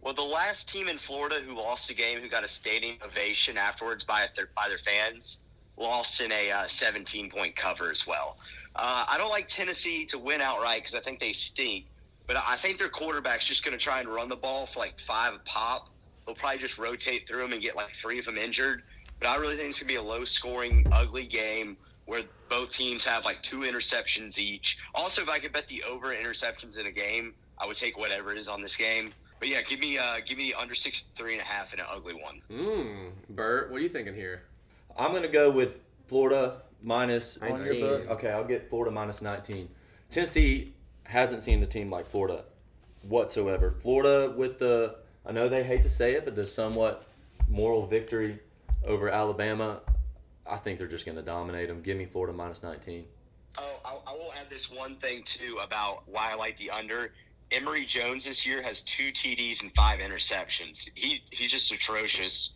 Well, 0.00 0.14
the 0.14 0.22
last 0.22 0.68
team 0.68 0.88
in 0.88 0.98
Florida 0.98 1.40
who 1.46 1.54
lost 1.54 1.90
a 1.90 1.94
game, 1.94 2.20
who 2.20 2.28
got 2.28 2.44
a 2.44 2.48
stadium 2.48 2.96
ovation 3.04 3.58
afterwards 3.58 4.04
by 4.04 4.26
their 4.34 4.48
by 4.56 4.68
their 4.68 4.78
fans, 4.78 5.38
lost 5.78 6.20
in 6.20 6.32
a 6.32 6.50
uh, 6.50 6.66
17 6.66 7.30
point 7.30 7.56
cover 7.56 7.90
as 7.90 8.06
well. 8.06 8.38
Uh, 8.76 9.04
I 9.08 9.16
don't 9.18 9.30
like 9.30 9.48
Tennessee 9.48 10.04
to 10.06 10.18
win 10.18 10.40
outright 10.40 10.82
because 10.82 10.94
I 10.94 11.00
think 11.00 11.20
they 11.20 11.32
stink. 11.32 11.86
But 12.26 12.36
I 12.46 12.56
think 12.56 12.78
their 12.78 12.90
quarterback's 12.90 13.46
just 13.46 13.64
going 13.64 13.76
to 13.76 13.82
try 13.82 14.00
and 14.00 14.08
run 14.08 14.28
the 14.28 14.36
ball 14.36 14.66
for 14.66 14.80
like 14.80 15.00
five 15.00 15.34
a 15.34 15.38
pop. 15.40 15.88
They'll 16.26 16.34
probably 16.34 16.58
just 16.58 16.76
rotate 16.76 17.26
through 17.26 17.42
them 17.42 17.52
and 17.52 17.62
get 17.62 17.74
like 17.74 17.90
three 17.94 18.18
of 18.18 18.26
them 18.26 18.36
injured. 18.36 18.82
But 19.18 19.28
I 19.28 19.36
really 19.36 19.56
think 19.56 19.70
it's 19.70 19.78
going 19.78 19.88
to 19.88 19.94
be 19.94 19.96
a 19.96 20.02
low 20.02 20.24
scoring, 20.24 20.86
ugly 20.92 21.26
game 21.26 21.76
where 22.04 22.22
both 22.48 22.72
teams 22.72 23.04
have 23.04 23.24
like 23.24 23.42
two 23.42 23.60
interceptions 23.60 24.38
each. 24.38 24.78
Also, 24.94 25.22
if 25.22 25.28
I 25.28 25.38
could 25.38 25.52
bet 25.52 25.68
the 25.68 25.82
over 25.82 26.14
interceptions 26.14 26.78
in 26.78 26.86
a 26.86 26.90
game, 26.90 27.34
I 27.58 27.66
would 27.66 27.76
take 27.76 27.98
whatever 27.98 28.30
it 28.32 28.38
is 28.38 28.48
on 28.48 28.62
this 28.62 28.76
game. 28.76 29.12
But 29.40 29.48
yeah, 29.48 29.62
give 29.62 29.80
me 29.80 29.98
uh, 29.98 30.16
give 30.26 30.38
me 30.38 30.52
under 30.52 30.74
six 30.74 31.04
three 31.16 31.32
and 31.32 31.40
a 31.40 31.44
half 31.44 31.72
and 31.72 31.80
an 31.80 31.86
ugly 31.90 32.14
one. 32.14 32.42
Mmm, 32.50 33.10
Bert, 33.30 33.70
what 33.70 33.78
are 33.78 33.82
you 33.82 33.88
thinking 33.88 34.14
here? 34.14 34.42
I'm 34.98 35.12
gonna 35.12 35.28
go 35.28 35.50
with 35.50 35.80
Florida 36.06 36.62
minus 36.82 37.38
on 37.38 37.48
your 37.48 37.58
19. 37.58 37.80
book. 37.80 38.10
Okay, 38.10 38.30
I'll 38.30 38.44
get 38.44 38.68
Florida 38.68 38.90
minus 38.90 39.22
19. 39.22 39.68
Tennessee 40.10 40.74
hasn't 41.04 41.42
seen 41.42 41.62
a 41.62 41.66
team 41.66 41.90
like 41.90 42.08
Florida 42.08 42.44
whatsoever. 43.02 43.70
Florida 43.70 44.32
with 44.36 44.58
the 44.58 44.96
I 45.24 45.32
know 45.32 45.48
they 45.48 45.62
hate 45.62 45.82
to 45.82 45.90
say 45.90 46.14
it, 46.14 46.24
but 46.24 46.34
the 46.34 46.46
somewhat 46.46 47.06
moral 47.48 47.86
victory 47.86 48.40
over 48.84 49.08
Alabama. 49.08 49.80
I 50.46 50.56
think 50.56 50.78
they're 50.78 50.88
just 50.88 51.06
gonna 51.06 51.22
dominate 51.22 51.68
them. 51.68 51.82
Give 51.82 51.96
me 51.96 52.06
Florida 52.06 52.32
minus 52.36 52.62
19. 52.62 53.04
Oh, 53.58 53.80
I, 53.84 54.10
I 54.10 54.14
will 54.14 54.32
add 54.38 54.48
this 54.50 54.70
one 54.70 54.96
thing 54.96 55.22
too 55.24 55.58
about 55.62 56.02
why 56.06 56.32
I 56.32 56.34
like 56.34 56.56
the 56.58 56.70
under. 56.70 57.12
Emory 57.50 57.84
Jones 57.84 58.24
this 58.24 58.46
year 58.46 58.62
has 58.62 58.82
two 58.82 59.10
TDs 59.10 59.62
and 59.62 59.72
five 59.74 60.00
interceptions. 60.00 60.90
He 60.94 61.22
he's 61.30 61.50
just 61.50 61.70
atrocious. 61.70 62.54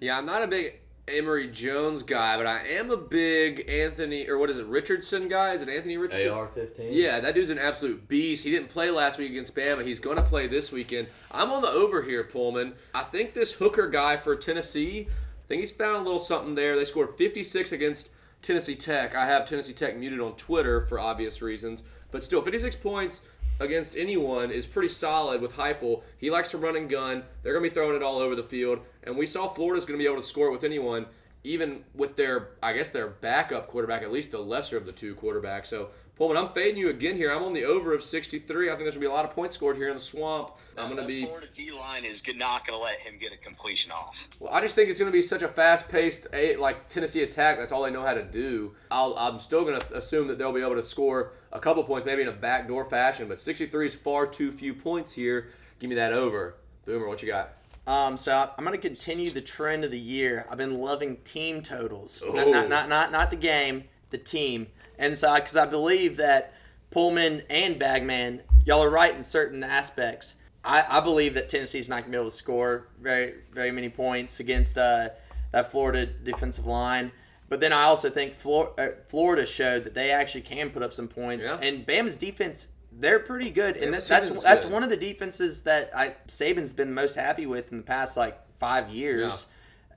Yeah, 0.00 0.18
I'm 0.18 0.26
not 0.26 0.42
a 0.42 0.46
big 0.46 0.80
Emory 1.08 1.48
Jones 1.48 2.04
guy, 2.04 2.36
but 2.36 2.46
I 2.46 2.60
am 2.68 2.90
a 2.90 2.96
big 2.96 3.68
Anthony 3.68 4.28
or 4.28 4.38
what 4.38 4.50
is 4.50 4.58
it, 4.58 4.66
Richardson 4.66 5.28
guy? 5.28 5.52
Is 5.54 5.62
it 5.62 5.68
Anthony 5.68 5.96
Richardson? 5.96 6.30
AR-15. 6.30 6.88
Yeah, 6.92 7.18
that 7.18 7.34
dude's 7.34 7.50
an 7.50 7.58
absolute 7.58 8.06
beast. 8.06 8.44
He 8.44 8.50
didn't 8.50 8.68
play 8.68 8.90
last 8.90 9.18
week 9.18 9.30
against 9.30 9.54
Bama. 9.54 9.84
He's 9.84 9.98
going 9.98 10.16
to 10.16 10.22
play 10.22 10.46
this 10.46 10.70
weekend. 10.70 11.08
I'm 11.30 11.50
on 11.50 11.62
the 11.62 11.68
over 11.68 12.02
here, 12.02 12.22
Pullman. 12.22 12.74
I 12.94 13.02
think 13.02 13.34
this 13.34 13.54
Hooker 13.54 13.88
guy 13.88 14.16
for 14.16 14.36
Tennessee, 14.36 15.08
I 15.10 15.48
think 15.48 15.60
he's 15.60 15.72
found 15.72 15.96
a 15.96 16.04
little 16.04 16.20
something 16.20 16.54
there. 16.54 16.76
They 16.76 16.84
scored 16.84 17.18
56 17.18 17.72
against 17.72 18.10
Tennessee 18.40 18.76
Tech. 18.76 19.16
I 19.16 19.26
have 19.26 19.44
Tennessee 19.44 19.72
Tech 19.72 19.96
muted 19.96 20.20
on 20.20 20.36
Twitter 20.36 20.86
for 20.86 21.00
obvious 21.00 21.42
reasons, 21.42 21.82
but 22.12 22.22
still 22.22 22.42
56 22.42 22.76
points. 22.76 23.22
Against 23.60 23.96
anyone 23.96 24.50
is 24.50 24.66
pretty 24.66 24.88
solid 24.88 25.40
with 25.40 25.52
Heupel. 25.52 26.02
He 26.18 26.30
likes 26.30 26.50
to 26.50 26.58
run 26.58 26.76
and 26.76 26.88
gun. 26.88 27.24
They're 27.42 27.52
going 27.52 27.64
to 27.64 27.70
be 27.70 27.74
throwing 27.74 27.96
it 27.96 28.02
all 28.02 28.18
over 28.18 28.34
the 28.34 28.42
field, 28.42 28.80
and 29.04 29.16
we 29.16 29.26
saw 29.26 29.48
Florida's 29.48 29.84
going 29.84 29.98
to 29.98 30.02
be 30.02 30.10
able 30.10 30.20
to 30.20 30.26
score 30.26 30.48
it 30.48 30.52
with 30.52 30.64
anyone, 30.64 31.06
even 31.44 31.84
with 31.94 32.16
their, 32.16 32.50
I 32.62 32.72
guess, 32.72 32.90
their 32.90 33.08
backup 33.08 33.68
quarterback, 33.68 34.02
at 34.02 34.12
least 34.12 34.30
the 34.30 34.38
lesser 34.38 34.76
of 34.76 34.86
the 34.86 34.92
two 34.92 35.14
quarterbacks. 35.14 35.66
So 35.66 35.90
Pullman, 36.16 36.36
I'm 36.36 36.50
fading 36.50 36.76
you 36.76 36.90
again 36.90 37.16
here. 37.16 37.32
I'm 37.32 37.42
on 37.42 37.54
the 37.54 37.64
over 37.64 37.94
of 37.94 38.04
63. 38.04 38.68
I 38.68 38.72
think 38.72 38.80
there's 38.80 38.94
going 38.94 38.94
to 38.94 39.00
be 39.00 39.06
a 39.06 39.12
lot 39.12 39.24
of 39.24 39.32
points 39.32 39.54
scored 39.54 39.76
here 39.76 39.88
in 39.88 39.94
the 39.94 40.00
swamp. 40.00 40.50
I'm 40.76 40.88
going 40.88 41.00
to 41.00 41.06
be. 41.06 41.24
Florida 41.24 41.46
D 41.52 41.72
line 41.72 42.04
is 42.04 42.22
not 42.36 42.66
going 42.66 42.78
to 42.78 42.84
let 42.84 42.98
him 42.98 43.14
get 43.18 43.32
a 43.32 43.36
completion 43.38 43.90
off. 43.90 44.28
Well, 44.38 44.52
I 44.52 44.60
just 44.60 44.74
think 44.74 44.90
it's 44.90 45.00
going 45.00 45.10
to 45.10 45.16
be 45.16 45.22
such 45.22 45.42
a 45.42 45.48
fast-paced, 45.48 46.26
eh, 46.34 46.54
like 46.58 46.88
Tennessee 46.88 47.22
attack. 47.22 47.58
That's 47.58 47.72
all 47.72 47.82
they 47.82 47.90
know 47.90 48.04
how 48.04 48.12
to 48.12 48.22
do. 48.22 48.74
I'll, 48.90 49.14
I'm 49.16 49.40
still 49.40 49.64
going 49.64 49.80
to 49.80 49.96
assume 49.96 50.28
that 50.28 50.38
they'll 50.38 50.52
be 50.52 50.60
able 50.60 50.74
to 50.74 50.82
score 50.82 51.32
a 51.52 51.60
couple 51.60 51.82
points, 51.84 52.06
maybe 52.06 52.22
in 52.22 52.28
a 52.28 52.32
backdoor 52.32 52.84
fashion. 52.86 53.28
But 53.28 53.38
63 53.40 53.86
is 53.86 53.94
far 53.94 54.26
too 54.26 54.50
few 54.52 54.74
points 54.74 55.12
here. 55.12 55.48
Give 55.78 55.90
me 55.90 55.96
that 55.96 56.12
over. 56.12 56.56
Boomer, 56.86 57.06
what 57.08 57.22
you 57.22 57.28
got? 57.28 57.52
Um, 57.86 58.16
so 58.16 58.50
I'm 58.56 58.64
going 58.64 58.78
to 58.80 58.88
continue 58.88 59.30
the 59.30 59.40
trend 59.40 59.84
of 59.84 59.90
the 59.90 59.98
year. 59.98 60.46
I've 60.50 60.58
been 60.58 60.78
loving 60.78 61.16
team 61.24 61.62
totals, 61.62 62.22
not, 62.26 62.46
Oh. 62.46 62.50
not, 62.52 62.68
not 62.68 62.88
not 62.88 63.10
not 63.12 63.30
the 63.30 63.36
game, 63.36 63.84
the 64.10 64.18
team. 64.18 64.68
And 64.98 65.18
so, 65.18 65.34
because 65.34 65.56
I 65.56 65.66
believe 65.66 66.16
that 66.18 66.54
Pullman 66.90 67.42
and 67.50 67.78
Bagman, 67.78 68.42
y'all 68.64 68.82
are 68.84 68.90
right 68.90 69.12
in 69.14 69.22
certain 69.22 69.64
aspects. 69.64 70.36
I, 70.64 70.84
I 70.88 71.00
believe 71.00 71.34
that 71.34 71.48
Tennessee's 71.48 71.88
not 71.88 72.02
going 72.02 72.12
to 72.12 72.18
be 72.18 72.20
able 72.20 72.30
to 72.30 72.36
score 72.36 72.86
very 73.00 73.34
very 73.52 73.72
many 73.72 73.88
points 73.88 74.38
against 74.38 74.78
uh, 74.78 75.08
that 75.50 75.72
Florida 75.72 76.06
defensive 76.06 76.66
line. 76.66 77.10
But 77.52 77.60
then 77.60 77.74
I 77.74 77.82
also 77.82 78.08
think 78.08 78.34
uh, 78.46 78.86
Florida 79.08 79.44
showed 79.44 79.84
that 79.84 79.92
they 79.92 80.10
actually 80.10 80.40
can 80.40 80.70
put 80.70 80.82
up 80.82 80.90
some 80.90 81.06
points. 81.06 81.44
Yeah. 81.46 81.58
And 81.60 81.86
Bama's 81.86 82.16
defense, 82.16 82.68
they're 82.90 83.18
pretty 83.18 83.50
good. 83.50 83.76
And 83.76 83.92
that, 83.92 84.06
that's 84.06 84.30
that's 84.40 84.64
good. 84.64 84.72
one 84.72 84.82
of 84.82 84.88
the 84.88 84.96
defenses 84.96 85.60
that 85.64 85.90
I 85.94 86.14
Saban's 86.28 86.72
been 86.72 86.94
most 86.94 87.14
happy 87.14 87.44
with 87.44 87.70
in 87.70 87.76
the 87.76 87.84
past 87.84 88.16
like 88.16 88.40
five 88.58 88.88
years. 88.88 89.44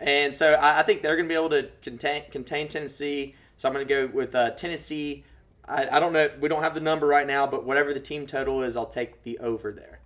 And 0.02 0.36
so 0.36 0.56
I, 0.56 0.82
I 0.82 0.84
think 0.84 1.02
they're 1.02 1.16
going 1.16 1.30
to 1.30 1.34
be 1.34 1.38
able 1.38 1.52
to 1.52 1.70
contain 1.82 2.24
contain 2.30 2.68
Tennessee. 2.68 3.36
So 3.56 3.70
I'm 3.70 3.74
going 3.74 3.88
to 3.88 3.94
go 3.94 4.08
with 4.14 4.36
uh, 4.36 4.50
Tennessee. 4.50 5.24
I, 5.66 5.88
I 5.88 6.02
don't 6.02 6.12
know. 6.12 6.30
We 6.42 6.50
don't 6.50 6.62
have 6.62 6.76
the 6.76 6.82
number 6.82 7.08
right 7.08 7.26
now, 7.26 7.48
but 7.48 7.64
whatever 7.64 7.94
the 7.94 8.02
team 8.02 8.28
total 8.28 8.64
is, 8.64 8.76
I'll 8.76 8.86
take 8.86 9.24
the 9.24 9.40
over 9.40 9.72
there. 9.72 10.00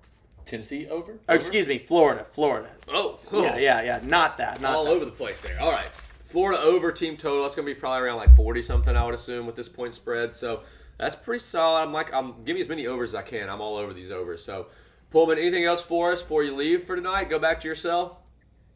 Tennessee 0.46 0.88
over? 0.88 1.18
Oh, 1.28 1.34
excuse 1.34 1.68
me, 1.68 1.80
Florida, 1.80 2.28
Florida. 2.30 2.70
Oh, 2.88 3.18
cool. 3.26 3.42
Yeah, 3.42 3.58
yeah, 3.58 3.82
yeah. 3.82 4.00
Not 4.04 4.38
that. 4.38 4.62
Not 4.62 4.76
all 4.76 4.86
that. 4.86 4.92
over 4.92 5.06
the 5.06 5.10
place 5.10 5.40
there. 5.42 5.60
All 5.60 5.72
right. 5.72 5.90
Florida 6.30 6.62
over 6.62 6.92
team 6.92 7.18
total. 7.18 7.42
That's 7.42 7.56
going 7.56 7.68
to 7.68 7.74
be 7.74 7.80
probably 7.80 8.08
around 8.08 8.18
like 8.18 8.36
40 8.36 8.62
something, 8.62 8.96
I 8.96 9.04
would 9.04 9.16
assume, 9.16 9.48
with 9.48 9.56
this 9.56 9.68
point 9.68 9.96
spread. 9.96 10.36
So 10.36 10.62
that's 11.00 11.16
pretty 11.16 11.40
solid. 11.40 11.82
I'm 11.82 11.92
like, 11.92 12.14
I'm 12.14 12.44
give 12.44 12.54
me 12.54 12.62
as 12.62 12.70
many 12.70 12.86
overs 12.86 13.12
as 13.12 13.16
I 13.16 13.22
can. 13.24 13.50
I'm 13.50 13.62
all 13.62 13.78
over 13.78 13.94
these 13.94 14.12
overs. 14.12 14.44
So, 14.46 14.68
Pullman, 15.10 15.40
anything 15.40 15.66
else 15.66 15.82
for 15.82 16.12
us 16.12 16.22
before 16.22 16.44
you 16.44 16.56
leave 16.56 16.84
for 16.84 16.96
tonight? 16.96 17.32
Go 17.32 17.40
back 17.40 17.60
to 17.62 17.68
your 17.68 17.74
cell. 17.74 18.22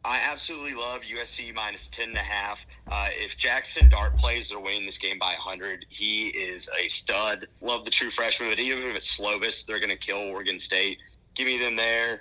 I 0.04 0.20
absolutely 0.28 0.74
love 0.74 1.02
USC 1.02 1.54
minus 1.54 1.86
10 1.88 2.08
and 2.08 2.18
a 2.18 2.20
half. 2.20 2.66
Uh, 2.90 3.06
if 3.12 3.36
Jackson 3.36 3.88
Dart 3.88 4.16
plays, 4.18 4.48
they're 4.50 4.58
winning 4.58 4.84
this 4.84 4.98
game 4.98 5.18
by 5.18 5.34
100. 5.38 5.86
He 5.88 6.28
is 6.28 6.68
a 6.78 6.88
stud. 6.88 7.46
Love 7.62 7.84
the 7.84 7.90
true 7.90 8.10
freshman, 8.10 8.50
but 8.50 8.58
even 8.58 8.82
if 8.82 8.96
it's 8.96 9.16
Slovis, 9.16 9.64
they're 9.64 9.80
going 9.80 9.90
to 9.90 9.96
kill 9.96 10.18
Oregon 10.18 10.58
State. 10.58 10.98
Give 11.34 11.46
me 11.46 11.56
them 11.56 11.76
there. 11.76 12.20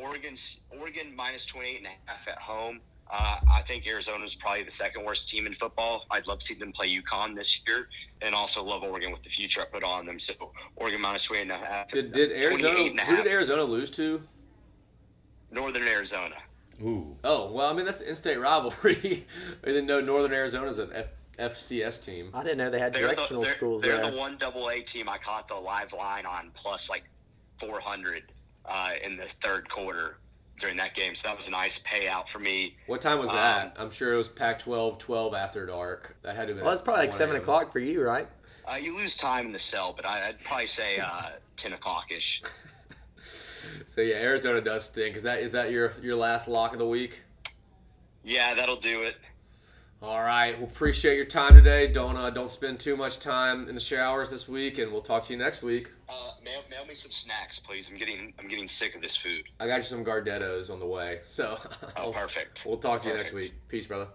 Oregon's 0.00 0.60
Oregon 0.78 1.14
minus 1.14 1.44
28 1.44 1.78
and 1.78 1.86
a 1.88 1.90
half 2.06 2.26
at 2.28 2.38
home. 2.38 2.80
Uh, 3.12 3.36
I 3.50 3.62
think 3.62 3.86
Arizona 3.88 4.24
is 4.24 4.34
probably 4.36 4.62
the 4.62 4.70
second 4.70 5.04
worst 5.04 5.28
team 5.28 5.46
in 5.46 5.54
football. 5.54 6.04
I'd 6.10 6.26
love 6.28 6.38
to 6.38 6.46
see 6.46 6.54
them 6.54 6.70
play 6.70 6.88
UConn 6.88 7.34
this 7.34 7.60
year, 7.66 7.88
and 8.22 8.34
also 8.34 8.62
love 8.62 8.84
Oregon 8.84 9.10
with 9.10 9.22
the 9.24 9.28
future 9.30 9.62
I 9.62 9.64
put 9.64 9.82
on 9.82 10.06
them. 10.06 10.18
So 10.18 10.34
Oregon 10.76 11.00
minus 11.00 11.24
28 11.24 11.50
and. 11.50 11.88
Did, 11.88 12.12
did 12.12 12.30
Arizona? 12.44 12.68
and 12.80 13.00
a 13.00 13.04
Who 13.04 13.16
did 13.16 13.26
Arizona 13.26 13.64
lose 13.64 13.90
to? 13.92 14.22
Northern 15.50 15.82
Arizona. 15.88 16.36
Ooh. 16.82 17.16
Oh, 17.24 17.50
well, 17.50 17.68
I 17.68 17.72
mean 17.72 17.84
that's 17.84 18.00
an 18.00 18.06
in-state 18.06 18.38
rivalry. 18.38 19.26
I 19.64 19.66
didn't 19.66 19.86
know 19.86 20.00
Northern 20.00 20.32
Arizona's 20.32 20.78
an 20.78 20.90
F- 20.94 21.08
FCS 21.38 22.02
team. 22.02 22.30
I 22.32 22.42
didn't 22.42 22.58
know 22.58 22.70
they 22.70 22.78
had 22.78 22.92
They're, 22.94 23.02
the, 23.02 23.08
directional 23.14 23.42
they're, 23.42 23.52
schools 23.52 23.82
they're 23.82 23.96
there. 24.00 24.10
the 24.12 24.16
one 24.16 24.36
double 24.38 24.70
A 24.70 24.80
team 24.80 25.08
I 25.08 25.18
caught 25.18 25.48
the 25.48 25.56
live 25.56 25.92
line 25.92 26.24
on 26.26 26.52
plus 26.54 26.88
like 26.88 27.04
400 27.58 28.32
uh, 28.66 28.90
in 29.04 29.16
the 29.16 29.24
third 29.26 29.68
quarter 29.68 30.18
during 30.60 30.76
that 30.76 30.94
game. 30.94 31.14
So 31.14 31.26
that 31.28 31.36
was 31.36 31.48
a 31.48 31.50
nice 31.50 31.78
payout 31.82 32.28
for 32.28 32.38
me. 32.38 32.76
What 32.86 33.00
time 33.00 33.18
was 33.18 33.30
Um, 33.30 33.36
that? 33.36 33.76
I'm 33.78 33.90
sure 33.90 34.12
it 34.12 34.16
was 34.16 34.28
Pac-12, 34.28 34.98
12 34.98 35.34
after 35.34 35.66
dark. 35.66 36.16
That 36.22 36.36
had 36.36 36.48
to 36.48 36.54
be. 36.54 36.60
well, 36.60 36.72
it's 36.72 36.82
probably 36.82 37.02
like 37.04 37.12
seven 37.12 37.34
a.m. 37.34 37.42
o'clock 37.42 37.72
for 37.72 37.78
you, 37.80 38.02
right? 38.02 38.28
Uh, 38.70 38.76
you 38.76 38.96
lose 38.96 39.16
time 39.16 39.46
in 39.46 39.52
the 39.52 39.58
cell, 39.58 39.92
but 39.96 40.06
I, 40.06 40.28
I'd 40.28 40.40
probably 40.44 40.66
say 40.68 40.98
uh, 41.00 41.30
10 41.56 41.72
o'clock 41.72 42.12
ish. 42.12 42.42
So 43.86 44.00
yeah, 44.00 44.16
Arizona 44.16 44.60
does 44.60 44.84
stink. 44.84 45.16
Is 45.16 45.22
that 45.24 45.40
is 45.40 45.52
that 45.52 45.70
your 45.70 45.92
your 46.00 46.16
last 46.16 46.48
lock 46.48 46.72
of 46.72 46.78
the 46.78 46.86
week? 46.86 47.20
Yeah, 48.24 48.54
that'll 48.54 48.76
do 48.76 49.02
it. 49.02 49.16
All 50.02 50.22
right. 50.22 50.56
Well, 50.58 50.66
appreciate 50.66 51.16
your 51.16 51.26
time 51.26 51.52
today. 51.54 51.86
Don't 51.86 52.16
uh, 52.16 52.30
don't 52.30 52.50
spend 52.50 52.80
too 52.80 52.96
much 52.96 53.18
time 53.18 53.68
in 53.68 53.74
the 53.74 53.80
showers 53.80 54.30
this 54.30 54.48
week, 54.48 54.78
and 54.78 54.90
we'll 54.90 55.02
talk 55.02 55.24
to 55.24 55.32
you 55.34 55.38
next 55.38 55.62
week. 55.62 55.90
Uh, 56.08 56.30
mail, 56.42 56.62
mail 56.70 56.86
me 56.86 56.94
some 56.94 57.10
snacks, 57.12 57.60
please. 57.60 57.90
I'm 57.90 57.98
getting 57.98 58.32
I'm 58.38 58.48
getting 58.48 58.66
sick 58.66 58.94
of 58.94 59.02
this 59.02 59.14
food. 59.14 59.42
I 59.60 59.66
got 59.66 59.76
you 59.76 59.82
some 59.82 60.02
Gardettos 60.02 60.70
on 60.70 60.80
the 60.80 60.86
way. 60.86 61.20
So 61.24 61.58
Oh, 61.98 62.12
perfect. 62.12 62.64
we'll 62.66 62.78
talk 62.78 63.02
to 63.02 63.10
you 63.10 63.14
next 63.14 63.32
week. 63.34 63.52
Peace, 63.68 63.86
brother. 63.86 64.06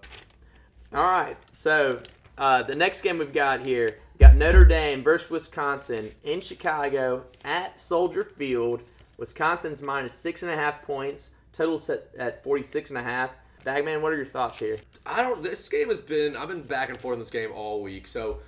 All 0.91 1.03
right. 1.03 1.37
So 1.51 2.01
uh, 2.39 2.63
the 2.63 2.75
next 2.75 3.01
game 3.03 3.19
we've 3.19 3.31
got 3.33 3.63
here, 3.63 3.99
we 4.15 4.19
got 4.25 4.35
Notre 4.35 4.65
Dame 4.65 5.03
versus 5.03 5.29
Wisconsin 5.29 6.11
in 6.23 6.41
Chicago 6.41 7.25
at 7.43 7.79
Soldier 7.79 8.23
Field. 8.23 8.81
Wisconsin's 9.17 9.83
minus 9.83 10.13
six 10.15 10.41
and 10.41 10.51
a 10.51 10.55
half 10.55 10.81
points. 10.81 11.29
Total 11.53 11.77
set 11.77 12.09
at 12.17 12.43
46 12.43 12.89
and 12.89 12.97
a 12.97 13.03
half. 13.03 13.29
Bagman, 13.65 14.03
what 14.03 14.13
are 14.13 14.15
your 14.15 14.25
thoughts 14.25 14.59
here? 14.59 14.77
I 15.07 15.23
don't. 15.23 15.41
This 15.41 15.67
game 15.67 15.89
has 15.89 15.99
been. 15.99 16.37
I've 16.37 16.47
been 16.47 16.61
back 16.61 16.89
and 16.89 16.99
forth 16.99 17.15
in 17.15 17.19
this 17.19 17.31
game 17.31 17.51
all 17.51 17.81
week. 17.81 18.05
So 18.05 18.39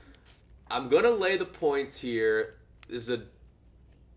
I'm 0.70 0.90
gonna 0.90 1.10
lay 1.10 1.38
the 1.38 1.46
points 1.46 2.00
here. 2.00 2.54
This 2.88 3.02
is 3.02 3.10
a 3.10 3.24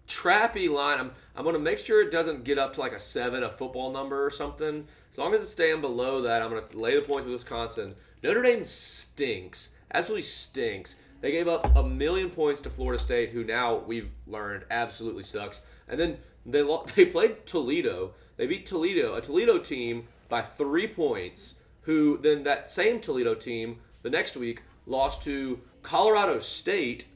trappy 0.07 0.69
line. 0.69 1.01
I'm. 1.01 1.13
I'm 1.35 1.45
gonna 1.45 1.59
make 1.59 1.79
sure 1.79 2.03
it 2.03 2.11
doesn't 2.11 2.45
get 2.45 2.59
up 2.59 2.75
to 2.75 2.81
like 2.81 2.93
a 2.93 3.01
seven, 3.01 3.43
a 3.43 3.51
football 3.51 3.91
number 3.91 4.25
or 4.25 4.31
something. 4.31 4.87
As 5.11 5.17
long 5.17 5.33
as 5.33 5.41
it's 5.41 5.51
staying 5.51 5.81
below 5.81 6.21
that, 6.21 6.43
I'm 6.43 6.51
gonna 6.51 6.67
lay 6.75 6.97
the 6.97 7.01
points 7.01 7.25
with 7.25 7.33
Wisconsin. 7.33 7.95
Notre 8.23 8.43
Dame 8.43 8.67
stinks. 8.67 9.71
Absolutely 9.95 10.23
stinks. 10.23 10.97
They 11.23 11.33
gave 11.33 11.49
up 11.49 11.75
a 11.77 11.83
million 11.83 12.29
points 12.29 12.61
to 12.63 12.71
Florida 12.71 13.03
State, 13.03 13.31
who 13.31 13.43
now 13.43 13.79
we've 13.79 14.11
learned 14.27 14.65
absolutely 14.71 15.25
sucks. 15.25 15.63
And 15.89 15.99
then 15.99 16.19
they 16.45 16.63
they 16.95 17.07
played 17.07 17.47
Toledo. 17.47 18.13
They 18.37 18.47
beat 18.47 18.67
Toledo, 18.67 19.15
a 19.15 19.23
Toledo 19.23 19.57
team, 19.59 20.09
by 20.31 20.43
three 20.43 20.87
points. 20.87 21.57
Who 21.83 22.19
then 22.19 22.45
that 22.45 22.71
same 22.71 23.01
Toledo 23.01 23.35
team 23.35 23.79
the 24.03 24.11
next 24.11 24.37
week 24.37 24.63
lost 24.87 25.23
to 25.23 25.61
Colorado 25.83 26.41
State 26.41 27.07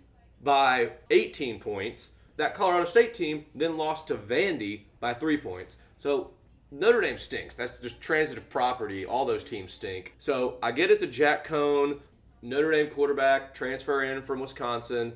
by 0.43 0.93
18 1.11 1.61
points. 1.61 2.11
That 2.37 2.55
Colorado 2.55 2.85
State 2.85 3.15
team 3.15 3.47
then 3.55 3.77
lost 3.77 4.09
to 4.09 4.17
Vandy 4.17 4.83
by 5.01 5.15
three 5.15 5.39
points. 5.39 5.77
So 5.97 6.33
Notre 6.71 7.01
Dame 7.01 7.19
stinks. 7.19 7.55
That's 7.55 7.79
just 7.79 8.01
transitive 8.01 8.49
property. 8.51 9.07
All 9.07 9.25
those 9.25 9.45
teams 9.45 9.73
stink. 9.73 10.15
So 10.19 10.59
I 10.63 10.73
get 10.73 10.91
it 10.91 11.03
a 11.03 11.07
Jack 11.07 11.47
Coan, 11.47 12.01
Notre 12.43 12.73
Dame 12.73 12.89
quarterback, 12.89 13.55
transfer 13.55 14.03
in 14.03 14.23
from 14.23 14.41
Wisconsin. 14.41 15.13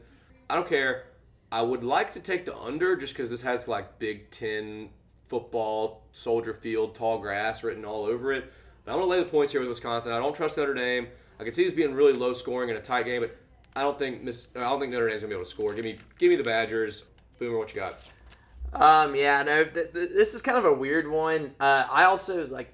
I 0.48 0.54
don't 0.54 0.68
care. 0.68 1.06
I 1.50 1.62
would 1.62 1.82
like 1.82 2.12
to 2.12 2.20
take 2.20 2.44
the 2.44 2.56
under 2.56 2.96
just 2.96 3.14
because 3.14 3.30
this 3.30 3.42
has 3.42 3.66
like 3.66 3.98
Big 3.98 4.30
Ten 4.30 4.90
football, 5.28 6.02
Soldier 6.12 6.54
Field, 6.54 6.94
tall 6.94 7.18
grass 7.18 7.62
written 7.62 7.84
all 7.84 8.04
over 8.04 8.32
it. 8.32 8.52
But 8.84 8.92
I'm 8.92 8.98
gonna 8.98 9.10
lay 9.10 9.18
the 9.18 9.26
points 9.26 9.52
here 9.52 9.60
with 9.60 9.68
Wisconsin. 9.68 10.12
I 10.12 10.18
don't 10.18 10.34
trust 10.34 10.56
Notre 10.56 10.74
Dame. 10.74 11.08
I 11.38 11.44
can 11.44 11.52
see 11.52 11.64
this 11.64 11.74
being 11.74 11.94
really 11.94 12.12
low 12.14 12.32
scoring 12.32 12.70
in 12.70 12.76
a 12.76 12.80
tight 12.80 13.04
game, 13.04 13.20
but 13.22 13.36
I 13.76 13.82
don't 13.82 13.98
think 13.98 14.22
Miss. 14.22 14.48
I 14.56 14.60
don't 14.60 14.80
think 14.80 14.92
Notre 14.92 15.08
Dame's 15.08 15.22
gonna 15.22 15.28
be 15.30 15.34
able 15.34 15.44
to 15.44 15.50
score. 15.50 15.74
Give 15.74 15.84
me, 15.84 15.98
give 16.18 16.30
me 16.30 16.36
the 16.36 16.44
Badgers. 16.44 17.04
Boomer, 17.38 17.58
what 17.58 17.72
you 17.74 17.80
got? 17.80 17.98
Um, 18.72 19.14
yeah, 19.14 19.42
no, 19.42 19.64
th- 19.64 19.92
th- 19.92 20.10
this 20.10 20.34
is 20.34 20.42
kind 20.42 20.58
of 20.58 20.64
a 20.64 20.72
weird 20.72 21.08
one. 21.08 21.54
Uh, 21.60 21.86
I 21.90 22.04
also 22.04 22.46
like. 22.48 22.72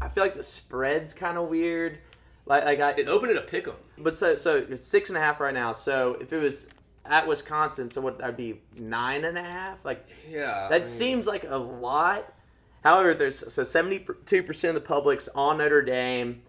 I 0.00 0.08
feel 0.08 0.22
like 0.22 0.34
the 0.34 0.44
spread's 0.44 1.12
kind 1.12 1.36
of 1.38 1.48
weird. 1.48 2.02
Like, 2.46 2.64
like 2.64 2.80
I, 2.80 2.90
It 2.92 3.08
opened 3.08 3.32
it 3.32 3.36
a 3.36 3.42
pick 3.42 3.66
'em. 3.66 3.74
But 3.98 4.16
so 4.16 4.36
so 4.36 4.56
it's 4.56 4.86
six 4.86 5.10
and 5.10 5.18
a 5.18 5.20
half 5.20 5.40
right 5.40 5.52
now. 5.54 5.72
So 5.72 6.16
if 6.20 6.32
it 6.32 6.40
was 6.40 6.68
at 7.08 7.26
Wisconsin, 7.26 7.90
so 7.90 8.00
what 8.00 8.18
that'd 8.18 8.36
be 8.36 8.60
nine 8.76 9.24
and 9.24 9.36
a 9.38 9.42
half? 9.42 9.84
Like 9.84 10.06
Yeah, 10.28 10.68
that 10.70 10.82
I 10.82 10.84
mean, 10.84 10.88
seems 10.88 11.26
like 11.26 11.44
a 11.48 11.56
lot. 11.56 12.32
However, 12.84 13.14
there's 13.14 13.52
so 13.52 13.64
seventy 13.64 14.06
two 14.26 14.42
percent 14.42 14.76
of 14.76 14.82
the 14.82 14.86
public's 14.86 15.28
on 15.34 15.58
Notre 15.58 15.82
Dame. 15.82 16.42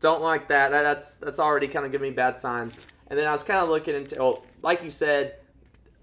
Don't 0.00 0.22
like 0.22 0.48
that. 0.48 0.70
that 0.70 0.82
that's 0.82 1.16
that's 1.16 1.38
already 1.38 1.68
kind 1.68 1.86
of 1.86 1.92
giving 1.92 2.10
me 2.10 2.14
bad 2.14 2.36
signs. 2.36 2.76
And 3.08 3.18
then 3.18 3.26
I 3.26 3.32
was 3.32 3.42
kind 3.42 3.60
of 3.60 3.68
looking 3.68 3.94
into, 3.94 4.16
well, 4.18 4.44
like 4.62 4.82
you 4.82 4.90
said, 4.90 5.36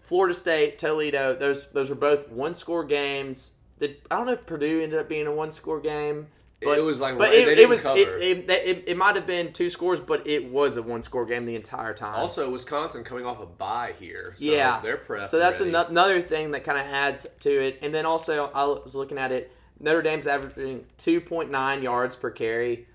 Florida 0.02 0.34
State, 0.34 0.78
Toledo. 0.80 1.36
Those 1.36 1.72
those 1.72 1.90
were 1.90 1.96
both 1.96 2.30
one 2.30 2.54
score 2.54 2.84
games. 2.84 3.52
Did, 3.80 3.98
I 4.12 4.18
don't 4.18 4.28
know 4.28 4.34
if 4.34 4.46
Purdue 4.46 4.82
ended 4.82 5.00
up 5.00 5.10
being 5.10 5.26
a 5.26 5.32
one 5.32 5.52
score 5.52 5.80
game. 5.80 6.28
But 6.64 6.78
it 6.78 6.82
was 6.82 7.00
like 7.00 7.18
but 7.18 7.34
it, 7.34 7.58
it 7.58 7.68
was 7.68 7.86
it, 7.88 7.98
it, 7.98 8.50
it, 8.50 8.84
it, 8.90 8.98
might 8.98 9.16
have 9.16 9.26
been 9.26 9.52
two 9.52 9.70
scores, 9.72 10.00
but 10.00 10.28
it 10.28 10.46
was 10.52 10.78
a 10.78 10.84
one 10.84 11.02
score 11.02 11.26
game 11.26 11.46
the 11.46 11.56
entire 11.56 11.94
time. 11.94 12.16
also, 12.16 12.50
Wisconsin 12.50 13.04
coming 13.04 13.26
off 13.26 13.42
a 13.42 13.48
bye 13.48 13.94
here. 14.00 14.36
So 14.38 14.46
yeah, 14.46 14.80
they're 14.82 14.98
prepped. 14.98 15.28
So 15.28 15.40
that's 15.40 15.60
ano- 15.60 15.88
another 15.88 16.22
thing 16.22 16.52
that 16.52 16.64
kind 16.64 16.78
of 16.78 16.86
adds 16.86 17.28
to 17.42 17.50
it. 17.50 17.80
And 17.82 17.94
then 17.94 18.06
also, 18.06 18.52
I 18.54 18.64
was 18.66 18.94
looking 18.94 19.18
at 19.18 19.32
it. 19.32 19.52
Notre 19.80 20.04
Dame's 20.04 20.28
averaging 20.28 20.86
two 20.98 21.20
point 21.20 21.50
nine 21.50 21.82
yards 21.82 22.16
per 22.16 22.30
carry, 22.30 22.88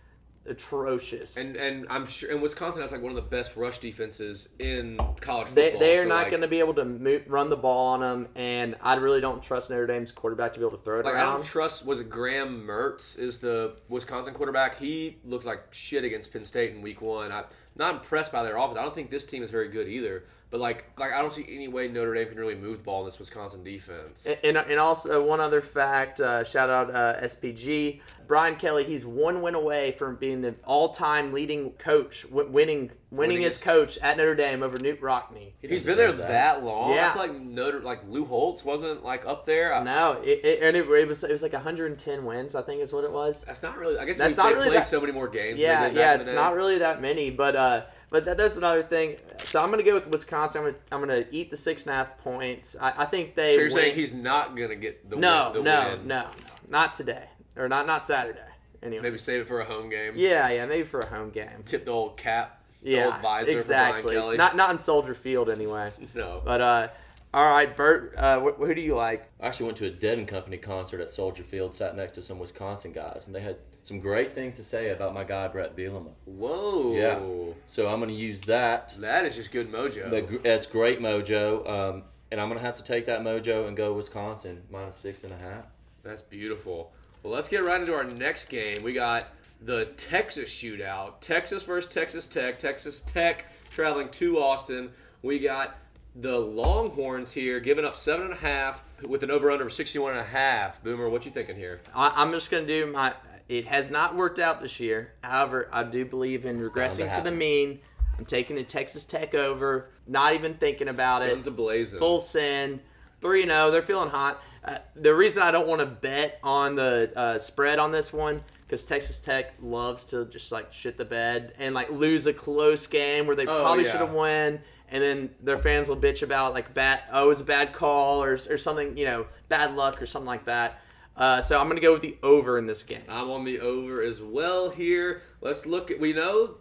atrocious. 0.48 1.36
And 1.36 1.56
and 1.56 1.86
I'm 1.90 2.06
sure 2.06 2.30
and 2.30 2.42
Wisconsin 2.42 2.82
has 2.82 2.92
like 2.92 3.02
one 3.02 3.10
of 3.10 3.16
the 3.16 3.22
best 3.22 3.56
rush 3.56 3.78
defenses 3.78 4.48
in 4.58 4.98
college 5.20 5.48
they 5.54 5.70
football. 5.70 5.80
they 5.80 5.98
are 5.98 6.02
so, 6.02 6.08
not 6.08 6.14
like- 6.16 6.30
going 6.30 6.42
to 6.42 6.48
be 6.48 6.58
able 6.58 6.74
to 6.74 6.84
move, 6.84 7.22
run 7.26 7.48
the 7.50 7.56
ball 7.56 7.86
on 7.88 8.00
them, 8.00 8.28
and 8.34 8.76
I 8.82 8.94
really 8.94 9.20
don't 9.20 9.42
trust 9.42 9.70
Notre 9.70 9.86
Dame's 9.86 10.12
quarterback 10.12 10.52
to 10.54 10.60
be 10.60 10.66
able 10.66 10.76
to 10.76 10.84
throw 10.84 11.00
it 11.00 11.04
Like 11.04 11.14
I 11.14 11.22
don't 11.22 11.44
trust. 11.44 11.84
Was 11.86 12.00
it 12.00 12.10
Graham 12.10 12.66
Mertz 12.66 13.18
is 13.18 13.38
the 13.38 13.76
Wisconsin 13.88 14.34
quarterback? 14.34 14.78
He 14.78 15.18
looked 15.24 15.44
like 15.44 15.62
shit 15.72 16.04
against 16.04 16.32
Penn 16.32 16.44
State 16.44 16.74
in 16.74 16.82
Week 16.82 17.00
One. 17.00 17.32
I'm 17.32 17.44
not 17.76 17.94
impressed 17.94 18.32
by 18.32 18.42
their 18.42 18.56
offense. 18.56 18.78
I 18.78 18.82
don't 18.82 18.94
think 18.94 19.10
this 19.10 19.24
team 19.24 19.42
is 19.42 19.50
very 19.50 19.68
good 19.68 19.88
either. 19.88 20.24
But 20.48 20.60
like, 20.60 20.84
like 20.96 21.12
I 21.12 21.20
don't 21.20 21.32
see 21.32 21.44
any 21.48 21.66
way 21.66 21.88
Notre 21.88 22.14
Dame 22.14 22.28
can 22.28 22.38
really 22.38 22.54
move 22.54 22.78
the 22.78 22.84
ball 22.84 23.00
in 23.00 23.06
this 23.06 23.18
Wisconsin 23.18 23.64
defense. 23.64 24.26
And, 24.44 24.56
and 24.56 24.78
also 24.78 25.24
one 25.26 25.40
other 25.40 25.60
fact, 25.60 26.20
uh, 26.20 26.44
shout 26.44 26.70
out 26.70 26.94
uh, 26.94 27.20
SPG, 27.20 28.00
Brian 28.28 28.54
Kelly. 28.54 28.84
He's 28.84 29.04
one 29.04 29.42
win 29.42 29.56
away 29.56 29.90
from 29.92 30.14
being 30.16 30.42
the 30.42 30.54
all-time 30.64 31.32
leading 31.32 31.70
coach, 31.72 32.22
w- 32.30 32.48
winning 32.48 32.92
winning 33.10 33.44
as 33.44 33.58
Winningest. 33.58 33.62
coach 33.62 33.98
at 33.98 34.16
Notre 34.18 34.34
Dame 34.36 34.62
over 34.62 34.78
Knute 34.78 35.00
Rockne. 35.00 35.52
He's 35.60 35.82
been 35.82 35.96
there 35.96 36.12
that, 36.12 36.28
that. 36.28 36.64
long. 36.64 36.90
Yeah. 36.94 37.10
I 37.10 37.12
feel 37.14 37.22
like 37.22 37.40
Notre, 37.40 37.80
like 37.80 38.00
Lou 38.08 38.24
Holtz 38.24 38.64
wasn't 38.64 39.04
like 39.04 39.26
up 39.26 39.46
there. 39.46 39.74
I- 39.74 39.82
No, 39.82 40.12
it, 40.22 40.44
it, 40.44 40.62
and 40.62 40.76
it, 40.76 40.88
it 40.88 41.08
was 41.08 41.24
it 41.24 41.30
was 41.30 41.42
like 41.42 41.54
110 41.54 42.24
wins, 42.24 42.54
I 42.54 42.62
think 42.62 42.82
is 42.82 42.92
what 42.92 43.02
it 43.04 43.10
was. 43.12 43.42
That's 43.44 43.62
not 43.62 43.76
really. 43.78 43.98
I 43.98 44.04
guess 44.04 44.16
That's 44.16 44.34
they, 44.36 44.42
not 44.42 44.48
they 44.50 44.54
really 44.54 44.66
play 44.68 44.76
that- 44.76 44.86
so 44.86 45.00
many 45.00 45.12
more 45.12 45.28
games. 45.28 45.58
Yeah, 45.58 45.88
they 45.88 45.96
yeah, 45.98 46.14
it's 46.14 46.30
not 46.30 46.54
really 46.54 46.78
that 46.78 47.00
many, 47.02 47.30
but 47.30 47.56
uh, 47.56 47.82
but 48.16 48.24
that, 48.24 48.38
that's 48.38 48.56
another 48.56 48.82
thing. 48.82 49.16
So 49.44 49.60
I'm 49.60 49.70
gonna 49.70 49.82
go 49.82 49.92
with 49.92 50.06
Wisconsin. 50.06 50.62
I'm 50.62 50.66
gonna, 50.70 50.78
I'm 50.90 51.00
gonna 51.00 51.24
eat 51.30 51.50
the 51.50 51.56
six 51.58 51.82
and 51.82 51.90
a 51.90 51.96
half 51.96 52.16
points. 52.16 52.74
I, 52.80 53.02
I 53.02 53.04
think 53.04 53.34
they. 53.34 53.54
So 53.56 53.60
you're 53.60 53.64
win. 53.68 53.76
saying 53.76 53.94
he's 53.94 54.14
not 54.14 54.56
gonna 54.56 54.74
get 54.74 55.10
the 55.10 55.16
no, 55.16 55.50
win, 55.52 55.62
the 55.62 55.70
no, 55.70 55.88
win. 55.90 56.08
no, 56.08 56.22
no, 56.22 56.28
not 56.70 56.94
today 56.94 57.24
or 57.58 57.68
not 57.68 57.86
not 57.86 58.06
Saturday. 58.06 58.40
Anyway, 58.82 59.02
Maybe 59.02 59.18
save 59.18 59.42
it 59.42 59.48
for 59.48 59.60
a 59.60 59.66
home 59.66 59.90
game. 59.90 60.14
yeah, 60.16 60.48
yeah, 60.48 60.64
maybe 60.64 60.84
for 60.84 61.00
a 61.00 61.06
home 61.06 61.28
game. 61.28 61.62
Tip 61.66 61.84
the 61.84 61.90
old 61.90 62.16
cap. 62.16 62.62
the 62.82 62.92
Yeah, 62.92 63.06
old 63.06 63.20
visor 63.20 63.50
exactly. 63.50 64.16
Not 64.16 64.56
not 64.56 64.70
in 64.70 64.78
Soldier 64.78 65.14
Field 65.14 65.50
anyway. 65.50 65.92
no. 66.14 66.40
But 66.42 66.60
uh, 66.62 66.88
all 67.36 67.44
right, 67.44 67.76
Bert, 67.76 68.14
uh, 68.16 68.40
wh- 68.40 68.56
who 68.56 68.74
do 68.74 68.80
you 68.80 68.94
like? 68.94 69.30
I 69.38 69.48
actually 69.48 69.66
went 69.66 69.76
to 69.78 69.84
a 69.84 69.90
Dead 69.90 70.16
and 70.16 70.26
Company 70.26 70.56
concert 70.56 71.02
at 71.02 71.10
Soldier 71.10 71.42
Field, 71.42 71.74
sat 71.74 71.94
next 71.94 72.12
to 72.12 72.22
some 72.22 72.38
Wisconsin 72.38 72.92
guys, 72.92 73.26
and 73.26 73.34
they 73.34 73.42
had 73.42 73.58
some 73.82 74.00
great 74.00 74.34
things 74.34 74.56
to 74.56 74.64
say 74.64 74.88
about 74.88 75.12
my 75.12 75.22
guy 75.22 75.46
Bret 75.46 75.76
Bielema. 75.76 76.12
Whoa. 76.24 76.94
Yeah. 76.94 77.52
So 77.66 77.88
I'm 77.88 78.00
going 78.00 78.08
to 78.08 78.16
use 78.16 78.40
that. 78.46 78.96
That 79.00 79.26
is 79.26 79.36
just 79.36 79.52
good 79.52 79.70
mojo. 79.70 80.08
The 80.08 80.38
That's 80.42 80.64
great 80.64 80.98
mojo, 80.98 81.68
um, 81.68 82.04
and 82.30 82.40
I'm 82.40 82.48
going 82.48 82.58
to 82.58 82.64
have 82.64 82.76
to 82.76 82.82
take 82.82 83.04
that 83.04 83.20
mojo 83.20 83.68
and 83.68 83.76
go 83.76 83.92
Wisconsin 83.92 84.62
minus 84.70 84.96
six 84.96 85.22
and 85.22 85.34
a 85.34 85.36
half. 85.36 85.66
That's 86.02 86.22
beautiful. 86.22 86.94
Well, 87.22 87.34
let's 87.34 87.48
get 87.48 87.62
right 87.62 87.78
into 87.78 87.94
our 87.94 88.04
next 88.04 88.46
game. 88.46 88.82
We 88.82 88.94
got 88.94 89.28
the 89.60 89.86
Texas 89.98 90.50
shootout. 90.50 91.20
Texas 91.20 91.64
versus 91.64 91.92
Texas 91.92 92.26
Tech. 92.26 92.58
Texas 92.58 93.02
Tech 93.02 93.44
traveling 93.68 94.08
to 94.12 94.38
Austin. 94.38 94.90
We 95.20 95.38
got 95.38 95.76
the 96.18 96.38
Longhorns 96.38 97.32
here 97.32 97.60
giving 97.60 97.84
up 97.84 97.96
seven 97.96 98.24
and 98.26 98.32
a 98.34 98.38
half 98.38 98.82
with 99.06 99.22
an 99.22 99.30
over 99.30 99.50
under 99.50 99.66
of 99.66 99.72
61 99.72 100.12
and 100.12 100.20
a 100.20 100.24
half. 100.24 100.82
Boomer, 100.82 101.08
what 101.08 101.24
you 101.26 101.30
thinking 101.30 101.56
here? 101.56 101.80
I, 101.94 102.12
I'm 102.16 102.32
just 102.32 102.50
gonna 102.50 102.66
do 102.66 102.86
my. 102.86 103.12
It 103.48 103.66
has 103.66 103.90
not 103.90 104.16
worked 104.16 104.38
out 104.38 104.60
this 104.60 104.80
year. 104.80 105.12
However, 105.22 105.68
I 105.72 105.84
do 105.84 106.04
believe 106.04 106.44
in 106.46 106.60
regressing 106.60 107.14
to 107.14 107.20
the 107.20 107.30
mean. 107.30 107.80
I'm 108.18 108.24
taking 108.24 108.56
the 108.56 108.64
Texas 108.64 109.04
Tech 109.04 109.34
over. 109.34 109.90
Not 110.06 110.32
even 110.34 110.54
thinking 110.54 110.88
about 110.88 111.22
it. 111.22 111.30
Guns 111.32 111.46
a 111.46 111.50
blazing. 111.50 111.98
Full 111.98 112.20
send. 112.20 112.80
3 113.20 113.44
0. 113.46 113.70
They're 113.70 113.82
feeling 113.82 114.10
hot. 114.10 114.42
Uh, 114.64 114.78
the 114.96 115.14
reason 115.14 115.42
I 115.42 115.50
don't 115.52 115.68
want 115.68 115.80
to 115.80 115.86
bet 115.86 116.40
on 116.42 116.74
the 116.74 117.12
uh, 117.14 117.38
spread 117.38 117.78
on 117.78 117.92
this 117.92 118.12
one 118.12 118.42
because 118.66 118.84
Texas 118.84 119.20
Tech 119.20 119.54
loves 119.60 120.04
to 120.06 120.24
just 120.24 120.50
like 120.50 120.72
shit 120.72 120.96
the 120.96 121.04
bed 121.04 121.52
and 121.58 121.72
like 121.74 121.90
lose 121.90 122.26
a 122.26 122.32
close 122.32 122.86
game 122.88 123.26
where 123.28 123.36
they 123.36 123.46
Oh, 123.46 123.62
probably 123.62 123.84
yeah. 123.84 123.92
should 123.92 124.00
have 124.00 124.10
won. 124.12 124.60
And 124.88 125.02
then 125.02 125.30
their 125.42 125.58
fans 125.58 125.88
will 125.88 125.96
bitch 125.96 126.22
about 126.22 126.54
like 126.54 126.72
bad, 126.72 127.02
oh, 127.12 127.26
it 127.26 127.28
was 127.28 127.40
a 127.40 127.44
bad 127.44 127.72
call 127.72 128.22
or, 128.22 128.32
or 128.32 128.56
something, 128.56 128.96
you 128.96 129.04
know, 129.04 129.26
bad 129.48 129.74
luck 129.74 130.00
or 130.00 130.06
something 130.06 130.26
like 130.26 130.44
that. 130.44 130.80
Uh, 131.16 131.40
so 131.40 131.58
I'm 131.58 131.68
gonna 131.68 131.80
go 131.80 131.92
with 131.94 132.02
the 132.02 132.16
over 132.22 132.58
in 132.58 132.66
this 132.66 132.82
game. 132.82 133.02
I'm 133.08 133.30
on 133.30 133.44
the 133.44 133.60
over 133.60 134.02
as 134.02 134.20
well 134.20 134.70
here. 134.70 135.22
Let's 135.40 135.64
look 135.64 135.90
at. 135.90 135.98
We 135.98 136.12
know 136.12 136.56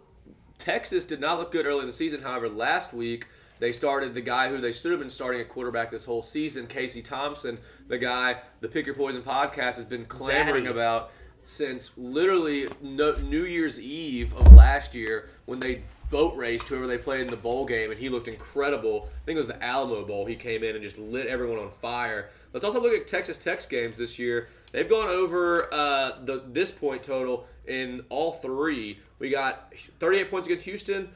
Texas 0.58 1.04
did 1.04 1.20
not 1.20 1.38
look 1.38 1.52
good 1.52 1.66
early 1.66 1.80
in 1.80 1.86
the 1.86 1.92
season. 1.92 2.22
However, 2.22 2.48
last 2.48 2.94
week 2.94 3.26
they 3.58 3.72
started 3.72 4.14
the 4.14 4.22
guy 4.22 4.48
who 4.48 4.58
they 4.58 4.72
should 4.72 4.92
have 4.92 5.00
been 5.00 5.10
starting 5.10 5.40
at 5.40 5.48
quarterback 5.48 5.90
this 5.90 6.04
whole 6.04 6.22
season, 6.22 6.66
Casey 6.66 7.02
Thompson, 7.02 7.58
the 7.88 7.98
guy 7.98 8.40
the 8.60 8.68
Pick 8.68 8.86
Your 8.86 8.94
Poison 8.94 9.22
podcast 9.22 9.76
has 9.76 9.84
been 9.84 10.06
clamoring 10.06 10.64
Zaddy. 10.64 10.70
about 10.70 11.10
since 11.42 11.90
literally 11.96 12.66
no, 12.80 13.14
New 13.16 13.44
Year's 13.44 13.80
Eve 13.80 14.34
of 14.34 14.52
last 14.52 14.94
year 14.94 15.28
when 15.44 15.60
they 15.60 15.82
boat 16.10 16.36
raced 16.36 16.68
whoever 16.68 16.86
they 16.86 16.98
played 16.98 17.20
in 17.20 17.26
the 17.28 17.36
bowl 17.36 17.64
game, 17.66 17.90
and 17.90 17.98
he 17.98 18.08
looked 18.08 18.28
incredible. 18.28 19.08
I 19.22 19.24
think 19.24 19.36
it 19.36 19.38
was 19.38 19.48
the 19.48 19.62
Alamo 19.62 20.04
Bowl. 20.04 20.26
He 20.26 20.36
came 20.36 20.62
in 20.62 20.74
and 20.74 20.82
just 20.82 20.98
lit 20.98 21.26
everyone 21.26 21.58
on 21.58 21.70
fire. 21.82 22.30
Let's 22.52 22.64
also 22.64 22.80
look 22.80 22.92
at 22.92 23.06
Texas 23.06 23.38
Tech's 23.38 23.66
games 23.66 23.96
this 23.96 24.18
year. 24.18 24.48
They've 24.72 24.88
gone 24.88 25.08
over 25.08 25.72
uh, 25.72 26.12
the 26.24 26.42
this 26.46 26.70
point 26.70 27.02
total 27.02 27.46
in 27.66 28.04
all 28.08 28.32
three. 28.32 28.96
We 29.18 29.30
got 29.30 29.72
38 30.00 30.30
points 30.30 30.46
against 30.46 30.64
Houston, 30.64 31.08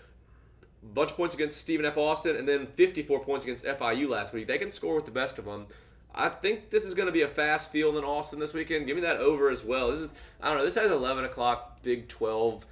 bunch 0.95 1.11
of 1.11 1.17
points 1.17 1.35
against 1.35 1.59
Stephen 1.59 1.87
F. 1.87 1.97
Austin, 1.97 2.37
and 2.37 2.49
then 2.49 2.67
54 2.67 3.21
points 3.21 3.47
against 3.47 3.65
FIU 3.65 4.09
last 4.09 4.33
week. 4.33 4.47
They 4.47 4.59
can 4.59 4.71
score 4.71 4.95
with 4.95 5.05
the 5.05 5.11
best 5.11 5.39
of 5.39 5.45
them. 5.45 5.67
I 6.13 6.29
think 6.29 6.71
this 6.71 6.85
is 6.85 6.95
going 6.95 7.07
to 7.07 7.13
be 7.13 7.23
a 7.23 7.29
fast 7.29 7.71
field 7.71 7.97
in 7.97 8.05
Austin 8.05 8.41
this 8.41 8.53
weekend. 8.53 8.87
Give 8.87 8.97
me 8.97 9.03
that 9.03 9.19
over 9.19 9.49
as 9.49 9.63
well. 9.63 9.93
This 9.93 10.01
is 10.01 10.13
I 10.43 10.49
don't 10.49 10.59
know. 10.59 10.65
This 10.65 10.75
has 10.75 10.91
11 10.91 11.25
o'clock 11.25 11.83
Big 11.83 12.09
12 12.09 12.67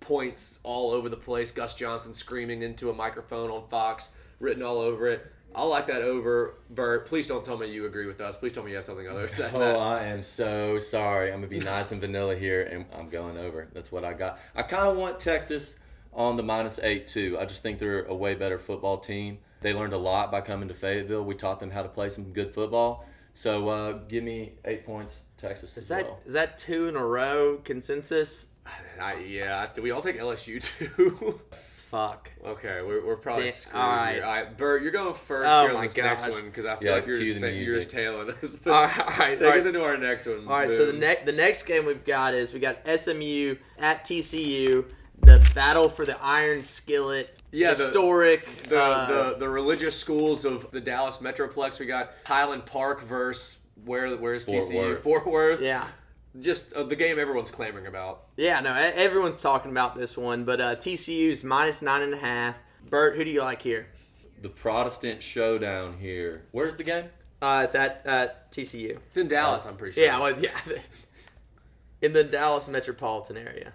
points 0.00 0.60
all 0.62 0.90
over 0.90 1.08
the 1.08 1.16
place. 1.16 1.50
Gus 1.50 1.74
Johnson 1.74 2.12
screaming 2.14 2.62
into 2.62 2.90
a 2.90 2.94
microphone 2.94 3.50
on 3.50 3.68
Fox, 3.68 4.10
written 4.38 4.62
all 4.62 4.78
over 4.78 5.08
it. 5.08 5.26
I 5.54 5.64
like 5.64 5.88
that 5.88 6.02
over. 6.02 6.54
Bert, 6.70 7.06
please 7.06 7.26
don't 7.26 7.44
tell 7.44 7.56
me 7.58 7.66
you 7.72 7.86
agree 7.86 8.06
with 8.06 8.20
us. 8.20 8.36
Please 8.36 8.52
tell 8.52 8.62
me 8.62 8.70
you 8.70 8.76
have 8.76 8.84
something 8.84 9.08
other 9.08 9.26
than 9.36 9.50
Oh. 9.54 9.78
I 9.78 10.04
am 10.04 10.22
so 10.22 10.78
sorry. 10.78 11.32
I'm 11.32 11.38
gonna 11.38 11.48
be 11.48 11.58
nice 11.58 11.90
and 11.90 12.00
vanilla 12.00 12.36
here, 12.36 12.62
and 12.62 12.84
I'm 12.96 13.08
going 13.08 13.36
over. 13.36 13.68
That's 13.72 13.90
what 13.90 14.04
I 14.04 14.12
got. 14.12 14.38
I 14.54 14.62
kind 14.62 14.86
of 14.88 14.96
want 14.96 15.18
Texas 15.18 15.74
on 16.12 16.36
the 16.36 16.42
minus 16.44 16.78
eight 16.82 17.08
too. 17.08 17.36
I 17.40 17.46
just 17.46 17.62
think 17.62 17.78
they're 17.80 18.04
a 18.04 18.14
way 18.14 18.34
better 18.34 18.58
football 18.58 18.98
team. 18.98 19.38
They 19.60 19.74
learned 19.74 19.92
a 19.92 19.98
lot 19.98 20.30
by 20.30 20.40
coming 20.40 20.68
to 20.68 20.74
Fayetteville. 20.74 21.24
We 21.24 21.34
taught 21.34 21.58
them 21.60 21.70
how 21.70 21.82
to 21.82 21.88
play 21.88 22.10
some 22.10 22.32
good 22.32 22.54
football. 22.54 23.04
So 23.34 23.68
uh, 23.68 23.92
give 24.08 24.22
me 24.24 24.52
eight 24.64 24.84
points, 24.86 25.22
Texas. 25.36 25.72
Is 25.72 25.78
as 25.78 25.88
that 25.88 26.04
well. 26.04 26.20
is 26.24 26.32
that 26.32 26.58
two 26.58 26.88
in 26.88 26.96
a 26.96 27.04
row 27.04 27.58
consensus? 27.64 28.46
I, 29.00 29.18
yeah, 29.20 29.66
do 29.72 29.82
we 29.82 29.90
all 29.90 30.02
take 30.02 30.18
LSU 30.18 30.62
too? 30.62 31.40
Fuck. 31.90 32.30
okay, 32.44 32.82
we're, 32.82 33.04
we're 33.04 33.16
probably 33.16 33.46
Damn, 33.46 33.52
screwed 33.52 33.82
all 33.82 33.90
right. 33.96 34.22
All 34.22 34.30
right, 34.30 34.56
Bert, 34.56 34.80
you're 34.82 34.92
going 34.92 35.12
first 35.12 35.44
Oh 35.50 35.66
here 35.66 35.76
on 35.76 35.82
this 35.82 35.96
next 35.96 36.28
one 36.28 36.44
because 36.44 36.64
I 36.64 36.76
feel 36.76 36.88
Yeah, 36.88 36.94
like 36.94 37.06
you're 37.06 37.18
just, 37.18 37.40
the 37.40 37.50
you're 37.50 37.76
just 37.78 37.90
tailing 37.90 38.30
us. 38.30 38.54
All 38.64 38.72
right, 38.72 38.98
all 39.00 39.06
right, 39.18 39.36
Take 39.38 39.52
all 39.52 39.58
us 39.58 39.66
into 39.66 39.82
our 39.82 39.96
next 39.96 40.26
one. 40.26 40.38
All 40.46 40.52
right, 40.54 40.70
so 40.70 40.86
the 40.86 40.92
next 40.92 41.26
the 41.26 41.32
next 41.32 41.64
game 41.64 41.86
we've 41.86 42.04
got 42.04 42.32
is 42.34 42.52
we 42.52 42.60
got 42.60 42.86
SMU 42.86 43.56
at 43.80 44.04
TCU, 44.04 44.84
the 45.22 45.44
battle 45.52 45.88
for 45.88 46.06
the 46.06 46.16
Iron 46.22 46.62
Skillet. 46.62 47.36
Yeah, 47.50 47.72
the- 47.72 47.82
historic. 47.84 48.46
the, 48.68 48.80
uh, 48.80 49.06
the 49.32 49.38
the 49.40 49.48
religious 49.48 49.98
schools 49.98 50.44
of 50.44 50.70
the 50.70 50.80
Dallas 50.80 51.16
Metroplex. 51.18 51.80
We 51.80 51.86
got 51.86 52.12
Highland 52.24 52.66
Park 52.66 53.02
versus 53.02 53.56
where 53.84 54.14
where's 54.16 54.44
Fort 54.44 54.62
TCU? 54.62 54.74
Worth. 54.76 55.02
Fort 55.02 55.26
Worth. 55.26 55.60
yeah, 55.60 55.88
Just 56.38 56.72
uh, 56.74 56.84
the 56.84 56.94
game 56.96 57.18
everyone's 57.18 57.50
clamoring 57.50 57.86
about. 57.86 58.24
yeah. 58.36 58.60
No, 58.60 58.70
e- 58.74 58.92
everyone's 58.94 59.40
talking 59.40 59.70
about 59.70 59.96
this 59.96 60.16
one, 60.16 60.44
but 60.44 60.60
uh, 60.60 60.76
TCU's 60.76 61.42
minus 61.42 61.82
nine 61.82 62.02
and 62.02 62.14
a 62.14 62.18
half. 62.18 62.56
Bert, 62.88 63.16
who 63.16 63.24
do 63.24 63.30
you 63.30 63.42
like 63.42 63.62
here? 63.62 63.88
the 64.42 64.48
Protestant 64.48 65.22
showdown 65.22 65.98
here? 65.98 66.44
Where's 66.52 66.74
the 66.76 66.84
game? 66.84 67.06
Uh, 67.42 67.62
it's 67.64 67.74
at 67.74 68.02
uh, 68.06 68.28
TCU. 68.50 68.96
It's 69.08 69.16
in 69.16 69.28
Dallas, 69.28 69.66
I'm 69.66 69.76
pretty 69.76 69.94
sure. 69.94 70.04
Yeah, 70.04 70.18
well, 70.18 70.38
yeah. 70.40 70.50
In 72.02 72.14
the 72.14 72.24
Dallas 72.24 72.66
metropolitan 72.66 73.36
area. 73.36 73.74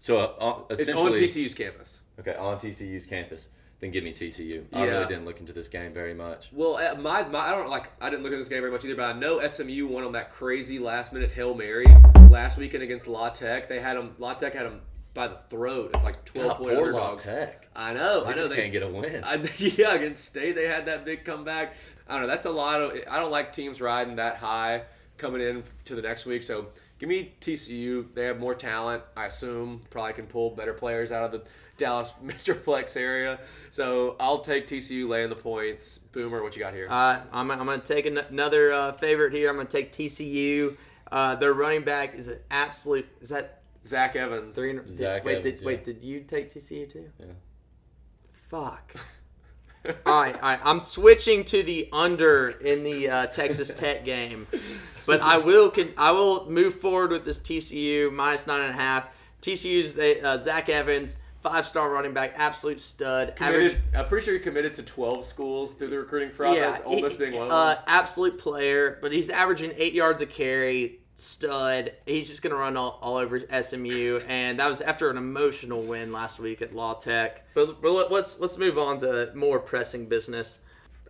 So 0.00 0.18
uh, 0.18 0.22
uh, 0.38 0.60
it's 0.68 0.82
essentially, 0.82 1.12
on 1.12 1.18
TCU's 1.18 1.54
campus. 1.54 2.00
okay, 2.20 2.34
on 2.34 2.58
TCU's 2.58 3.06
campus. 3.06 3.48
Then 3.82 3.90
give 3.90 4.04
me 4.04 4.12
TCU. 4.12 4.64
I 4.72 4.84
Yeah. 4.86 4.90
really 4.92 5.06
didn't 5.06 5.24
look 5.24 5.40
into 5.40 5.52
this 5.52 5.66
game 5.66 5.92
very 5.92 6.14
much. 6.14 6.50
Well, 6.52 6.76
uh, 6.76 6.94
my, 7.00 7.24
my 7.24 7.48
I 7.48 7.50
don't 7.50 7.68
like 7.68 7.88
I 8.00 8.10
didn't 8.10 8.22
look 8.22 8.32
at 8.32 8.38
this 8.38 8.48
game 8.48 8.60
very 8.60 8.70
much 8.70 8.84
either, 8.84 8.94
but 8.94 9.04
I 9.04 9.18
know 9.18 9.40
SMU 9.46 9.88
won 9.88 10.04
on 10.04 10.12
that 10.12 10.30
crazy 10.30 10.78
last 10.78 11.12
minute 11.12 11.32
hail 11.32 11.52
mary 11.52 11.86
last 12.30 12.56
weekend 12.56 12.84
against 12.84 13.08
La 13.08 13.30
Tech. 13.30 13.68
They 13.68 13.80
had 13.80 13.96
them. 13.96 14.14
La 14.20 14.34
Tech 14.34 14.54
had 14.54 14.66
them 14.66 14.82
by 15.14 15.26
the 15.26 15.36
throat. 15.50 15.90
It's 15.94 16.04
like 16.04 16.24
twelve 16.24 16.50
God, 16.50 16.58
point 16.58 16.76
poor 16.76 16.92
La 16.92 17.00
underdogs. 17.10 17.22
Tech. 17.22 17.66
I 17.74 17.92
know. 17.92 18.22
They 18.22 18.26
I 18.26 18.30
know 18.30 18.36
just 18.36 18.50
they 18.50 18.56
can't 18.56 18.72
get 18.72 18.84
a 18.84 18.88
win. 18.88 19.24
I, 19.24 19.34
yeah, 19.58 19.94
against 19.94 20.26
State 20.26 20.54
they 20.54 20.68
had 20.68 20.86
that 20.86 21.04
big 21.04 21.24
comeback. 21.24 21.74
I 22.08 22.12
don't 22.12 22.22
know. 22.22 22.28
That's 22.28 22.46
a 22.46 22.50
lot 22.50 22.80
of. 22.80 22.92
I 23.10 23.18
don't 23.18 23.32
like 23.32 23.52
teams 23.52 23.80
riding 23.80 24.14
that 24.16 24.36
high 24.36 24.82
coming 25.18 25.40
in 25.40 25.62
to 25.86 25.94
the 25.94 26.02
next 26.02 26.26
week. 26.26 26.42
So 26.42 26.66
Give 27.02 27.08
me 27.08 27.34
TCU. 27.40 28.14
They 28.14 28.26
have 28.26 28.38
more 28.38 28.54
talent, 28.54 29.02
I 29.16 29.26
assume. 29.26 29.82
Probably 29.90 30.12
can 30.12 30.28
pull 30.28 30.50
better 30.50 30.72
players 30.72 31.10
out 31.10 31.24
of 31.24 31.32
the 31.32 31.42
Dallas 31.76 32.12
Metroplex 32.24 32.96
area. 32.96 33.40
So 33.70 34.14
I'll 34.20 34.38
take 34.38 34.68
TCU 34.68 35.08
laying 35.08 35.28
the 35.28 35.34
points. 35.34 35.98
Boomer, 35.98 36.44
what 36.44 36.54
you 36.54 36.62
got 36.62 36.74
here? 36.74 36.86
Uh, 36.88 37.18
I'm, 37.32 37.50
I'm 37.50 37.66
going 37.66 37.80
to 37.80 37.84
take 37.84 38.06
an- 38.06 38.18
another 38.18 38.72
uh, 38.72 38.92
favorite 38.92 39.32
here. 39.32 39.48
I'm 39.50 39.56
going 39.56 39.66
to 39.66 39.76
take 39.76 39.92
TCU. 39.92 40.76
Uh, 41.10 41.34
their 41.34 41.52
running 41.52 41.82
back 41.82 42.14
is 42.14 42.28
an 42.28 42.38
absolute. 42.52 43.08
Is 43.20 43.30
that 43.30 43.62
Zach 43.84 44.14
Evans. 44.14 44.54
three? 44.54 44.74
did- 44.74 44.96
Zach 44.96 45.24
wait, 45.24 45.38
Evans, 45.38 45.58
did, 45.58 45.66
wait, 45.66 45.82
did 45.82 46.04
you 46.04 46.20
take 46.20 46.54
TCU 46.54 46.88
too? 46.88 47.10
Yeah. 47.18 47.26
Fuck. 48.48 48.94
all 49.86 49.94
right, 50.22 50.34
all 50.34 50.40
right. 50.40 50.60
I'm 50.62 50.80
switching 50.80 51.44
to 51.44 51.62
the 51.62 51.88
under 51.92 52.50
in 52.50 52.84
the 52.84 53.08
uh, 53.10 53.26
Texas 53.26 53.72
Tech 53.76 54.04
game, 54.04 54.46
but 55.06 55.20
I 55.20 55.38
will 55.38 55.70
can 55.70 55.92
I 55.96 56.12
will 56.12 56.48
move 56.50 56.74
forward 56.74 57.10
with 57.10 57.24
this 57.24 57.38
TCU 57.38 58.12
minus 58.12 58.46
nine 58.46 58.60
and 58.62 58.70
a 58.70 58.80
half. 58.80 59.08
TCU's 59.40 59.94
they, 59.94 60.20
uh, 60.20 60.38
Zach 60.38 60.68
Evans, 60.68 61.18
five 61.40 61.66
star 61.66 61.90
running 61.90 62.12
back, 62.14 62.34
absolute 62.36 62.80
stud. 62.80 63.34
Committed, 63.34 63.78
I'm 63.94 64.06
pretty 64.06 64.24
sure 64.24 64.34
he 64.34 64.40
committed 64.40 64.74
to 64.74 64.84
12 64.84 65.24
schools 65.24 65.74
through 65.74 65.88
the 65.88 65.98
recruiting 65.98 66.30
process. 66.30 66.78
yeah, 66.78 66.84
Ole 66.84 67.00
Miss 67.00 67.14
he- 67.14 67.18
being 67.18 67.34
one 67.36 67.46
of 67.46 67.52
uh, 67.52 67.74
them. 67.74 67.84
absolute 67.88 68.38
player, 68.38 68.98
but 69.02 69.12
he's 69.12 69.30
averaging 69.30 69.72
eight 69.76 69.94
yards 69.94 70.22
a 70.22 70.26
carry. 70.26 71.00
Stud. 71.14 71.92
He's 72.06 72.28
just 72.28 72.42
gonna 72.42 72.56
run 72.56 72.76
all, 72.76 72.98
all 73.02 73.16
over 73.16 73.40
SMU, 73.62 74.20
and 74.26 74.58
that 74.58 74.68
was 74.68 74.80
after 74.80 75.10
an 75.10 75.16
emotional 75.16 75.82
win 75.82 76.10
last 76.12 76.38
week 76.40 76.62
at 76.62 76.74
La 76.74 76.94
Tech. 76.94 77.44
But, 77.54 77.80
but 77.82 77.92
let- 77.92 78.10
let's 78.12 78.40
let's 78.40 78.58
move 78.58 78.78
on 78.78 78.98
to 79.00 79.30
more 79.34 79.58
pressing 79.58 80.06
business. 80.06 80.58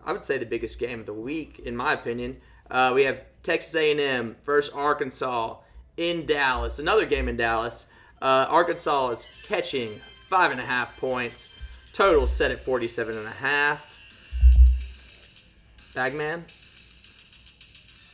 I 0.04 0.12
would 0.12 0.24
say 0.24 0.38
the 0.38 0.46
biggest 0.46 0.78
game 0.78 1.00
of 1.00 1.06
the 1.06 1.12
week, 1.14 1.60
in 1.64 1.76
my 1.76 1.92
opinion. 1.92 2.38
Uh, 2.70 2.92
we 2.94 3.04
have 3.04 3.20
Texas 3.42 3.74
A&M 3.76 4.36
versus 4.44 4.72
Arkansas 4.74 5.58
in 5.96 6.26
Dallas. 6.26 6.78
Another 6.78 7.06
game 7.06 7.28
in 7.28 7.36
Dallas. 7.36 7.86
Uh, 8.20 8.46
Arkansas 8.48 9.10
is 9.10 9.26
catching 9.46 9.90
five 10.28 10.50
and 10.50 10.58
a 10.60 10.64
half 10.64 10.98
points. 10.98 11.48
Total 11.92 12.26
set 12.26 12.50
at 12.50 12.58
47 12.58 13.16
and 13.16 13.26
a 13.26 13.30
half. 13.30 13.96
Bagman? 15.94 16.44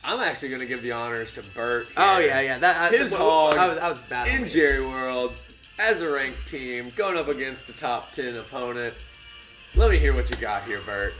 I'm 0.09 0.21
actually 0.21 0.49
going 0.49 0.61
to 0.61 0.65
give 0.65 0.81
the 0.81 0.91
honors 0.91 1.31
to 1.33 1.43
Burt. 1.53 1.87
Oh 1.95 2.17
yeah, 2.17 2.41
yeah. 2.41 2.57
That 2.57 2.91
I, 2.91 2.97
His 2.97 3.11
well, 3.11 3.51
Hogs 3.51 3.57
I 3.57 3.67
was, 3.67 3.77
I 3.77 3.89
was 3.89 4.01
bad. 4.01 4.27
in 4.41 4.49
Jerry 4.49 4.83
World 4.83 5.33
as 5.77 6.01
a 6.01 6.11
ranked 6.11 6.47
team 6.47 6.89
going 6.95 7.15
up 7.15 7.27
against 7.27 7.67
the 7.67 7.73
top 7.73 8.11
10 8.13 8.35
opponent. 8.37 8.95
Let 9.75 9.91
me 9.91 9.99
hear 9.99 10.15
what 10.15 10.27
you 10.31 10.35
got 10.37 10.63
here, 10.63 10.79
Bert. 10.83 11.13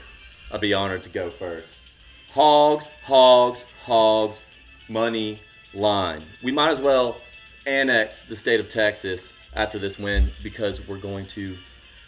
I'd 0.52 0.60
be 0.60 0.74
honored 0.74 1.04
to 1.04 1.10
go 1.10 1.30
first. 1.30 2.32
Hogs, 2.34 2.90
hogs, 3.04 3.64
hogs, 3.86 4.42
money 4.90 5.38
line. 5.76 6.22
We 6.42 6.52
might 6.52 6.72
as 6.72 6.82
well 6.82 7.22
annex 7.68 8.24
the 8.24 8.36
state 8.36 8.60
of 8.60 8.70
Texas 8.70 9.38
after 9.56 9.78
this 9.78 10.00
win 10.00 10.26
because 10.42 10.88
we're 10.88 10.98
going 10.98 11.28
to 11.28 11.56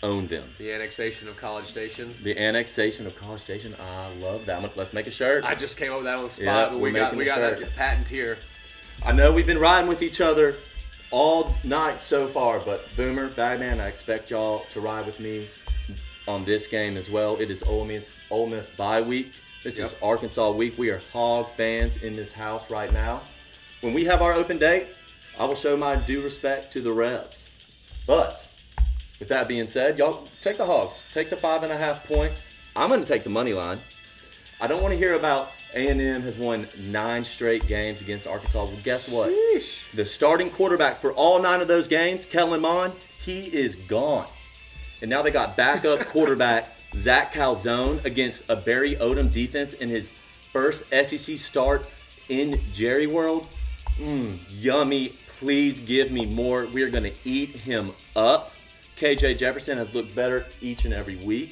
own 0.04 0.28
them. 0.28 0.44
The 0.58 0.74
annexation 0.74 1.28
of 1.28 1.38
College 1.38 1.66
Station. 1.66 2.10
The 2.24 2.38
annexation 2.38 3.06
of 3.06 3.16
College 3.20 3.42
Station, 3.42 3.74
I 3.80 4.14
love 4.24 4.46
that. 4.48 4.62
One. 4.62 4.72
Let's 4.76 4.94
make 4.94 5.08
a 5.08 5.12
shirt. 5.12 5.44
I 5.46 5.56
just 5.56 5.78
came 5.78 5.92
up 5.92 5.98
with 5.98 6.06
that 6.06 6.18
on 6.18 6.24
the 6.26 6.30
spot, 6.30 6.74
we're 6.74 6.80
we 6.80 6.92
got 6.92 7.16
we 7.16 7.26
got 7.26 7.40
that 7.40 7.60
shirt. 7.60 7.76
patent 7.76 8.08
here. 8.08 8.38
I 9.06 9.12
know 9.12 9.32
we've 9.32 9.48
been 9.48 9.60
riding 9.60 9.88
with 9.90 10.02
each 10.02 10.22
other 10.22 10.56
all 11.12 11.54
night 11.64 12.02
so 12.02 12.26
far, 12.28 12.60
but 12.60 12.88
Boomer, 12.96 13.28
Bagman, 13.30 13.80
I 13.80 13.88
expect 13.88 14.30
y'all 14.32 14.60
to 14.72 14.80
ride 14.80 15.06
with 15.06 15.20
me 15.20 15.48
on 16.28 16.46
this 16.46 16.68
game 16.68 16.98
as 16.98 17.10
well. 17.10 17.36
It 17.40 17.50
is 17.50 17.64
Ole 17.64 17.86
Miss, 17.86 18.28
Ole 18.32 18.48
Miss 18.48 18.70
bye 18.76 19.02
week. 19.02 19.32
This 19.64 19.78
Yep. 19.78 19.92
is 19.92 20.02
Arkansas 20.02 20.52
week. 20.52 20.78
We 20.78 20.90
are 20.90 21.02
Hog 21.14 21.46
fans 21.48 22.02
in 22.04 22.16
this 22.16 22.34
house 22.34 22.70
right 22.72 22.92
now. 22.94 23.22
When 23.82 23.94
we 23.94 24.06
have 24.06 24.22
our 24.22 24.34
open 24.34 24.58
date, 24.58 24.88
I 25.40 25.46
will 25.46 25.56
show 25.56 25.76
my 25.78 25.96
due 25.96 26.22
respect 26.22 26.72
to 26.74 26.82
the 26.82 26.92
Rebs. 26.92 28.04
But 28.08 28.48
with 29.22 29.30
that 29.30 29.48
being 29.48 29.68
said, 29.68 30.00
y'all 30.00 30.28
take 30.42 30.58
the 30.58 30.66
Hogs. 30.66 31.12
Take 31.14 31.30
the 31.30 31.36
five 31.36 31.62
and 31.62 31.72
a 31.72 31.78
half 31.78 32.08
points. 32.08 32.60
I'm 32.76 32.90
going 32.90 33.02
to 33.02 33.08
take 33.08 33.24
the 33.24 33.30
money 33.30 33.54
line. 33.54 33.78
I 34.60 34.66
don't 34.66 34.82
want 34.82 34.94
to 34.94 34.98
hear 34.98 35.14
about 35.14 35.52
A&M 35.76 36.24
has 36.24 36.38
won 36.40 36.68
nine 36.88 37.24
straight 37.24 37.68
games 37.68 38.02
against 38.02 38.26
Arkansas. 38.26 38.66
Well, 38.66 38.80
guess 38.84 39.08
what? 39.08 39.30
Sheesh. 39.30 39.92
The 39.92 40.06
starting 40.06 40.50
quarterback 40.50 40.98
for 40.98 41.14
all 41.14 41.40
nine 41.40 41.62
of 41.62 41.68
those 41.68 41.88
games, 41.88 42.26
Kellen 42.26 42.62
Mond, 42.62 42.94
he 43.22 43.42
is 43.42 43.76
gone. 43.76 44.26
And 45.02 45.10
now 45.10 45.22
they 45.22 45.30
got 45.30 45.56
backup 45.56 46.00
quarterback 46.08 46.68
Zach 46.96 47.32
Calzone 47.32 48.04
against 48.04 48.50
a 48.50 48.56
Barry 48.56 48.96
Odom 48.96 49.32
defense 49.32 49.74
in 49.74 49.88
his 49.88 50.10
first 50.10 50.84
SEC 50.88 51.38
start 51.38 51.88
in 52.28 52.60
Jerry 52.74 53.06
World. 53.06 53.46
Mmm, 53.98 54.40
yummy. 54.50 55.10
Please 55.38 55.80
give 55.80 56.12
me 56.12 56.26
more. 56.26 56.66
We 56.66 56.82
are 56.82 56.90
going 56.90 57.04
to 57.04 57.14
eat 57.24 57.50
him 57.50 57.92
up. 58.16 58.52
KJ 59.02 59.40
Jefferson 59.40 59.80
has 59.80 59.92
looked 59.96 60.16
better 60.16 60.46
each 60.62 60.86
and 60.86 60.94
every 60.94 61.16
week. 61.16 61.50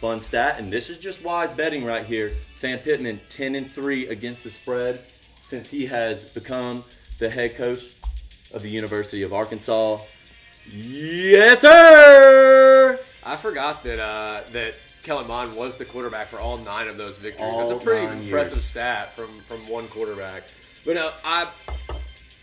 Fun 0.00 0.20
stat, 0.20 0.56
and 0.58 0.70
this 0.70 0.90
is 0.90 0.98
just 0.98 1.24
wise 1.24 1.50
betting 1.54 1.82
right 1.82 2.04
here. 2.04 2.30
Sam 2.52 2.78
Pittman 2.78 3.18
10 3.30 3.54
and 3.54 3.70
3 3.70 4.08
against 4.08 4.44
the 4.44 4.50
spread 4.50 5.00
since 5.40 5.70
he 5.70 5.86
has 5.86 6.24
become 6.34 6.84
the 7.18 7.30
head 7.30 7.56
coach 7.56 7.94
of 8.52 8.60
the 8.60 8.68
University 8.68 9.22
of 9.22 9.32
Arkansas. 9.32 10.00
Yes, 10.70 11.62
sir. 11.62 12.98
I 13.24 13.36
forgot 13.36 13.82
that 13.84 13.98
uh, 13.98 14.42
that 14.52 14.74
Kellen 15.02 15.26
Mond 15.26 15.56
was 15.56 15.76
the 15.76 15.86
quarterback 15.86 16.26
for 16.26 16.38
all 16.38 16.58
nine 16.58 16.86
of 16.86 16.98
those 16.98 17.16
victories. 17.16 17.50
All 17.50 17.66
That's 17.66 17.80
a 17.80 17.82
pretty 17.82 18.04
impressive 18.04 18.58
years. 18.58 18.66
stat 18.66 19.14
from 19.14 19.40
from 19.48 19.66
one 19.70 19.88
quarterback. 19.88 20.42
But 20.84 20.96
no, 20.96 21.12
I 21.24 21.48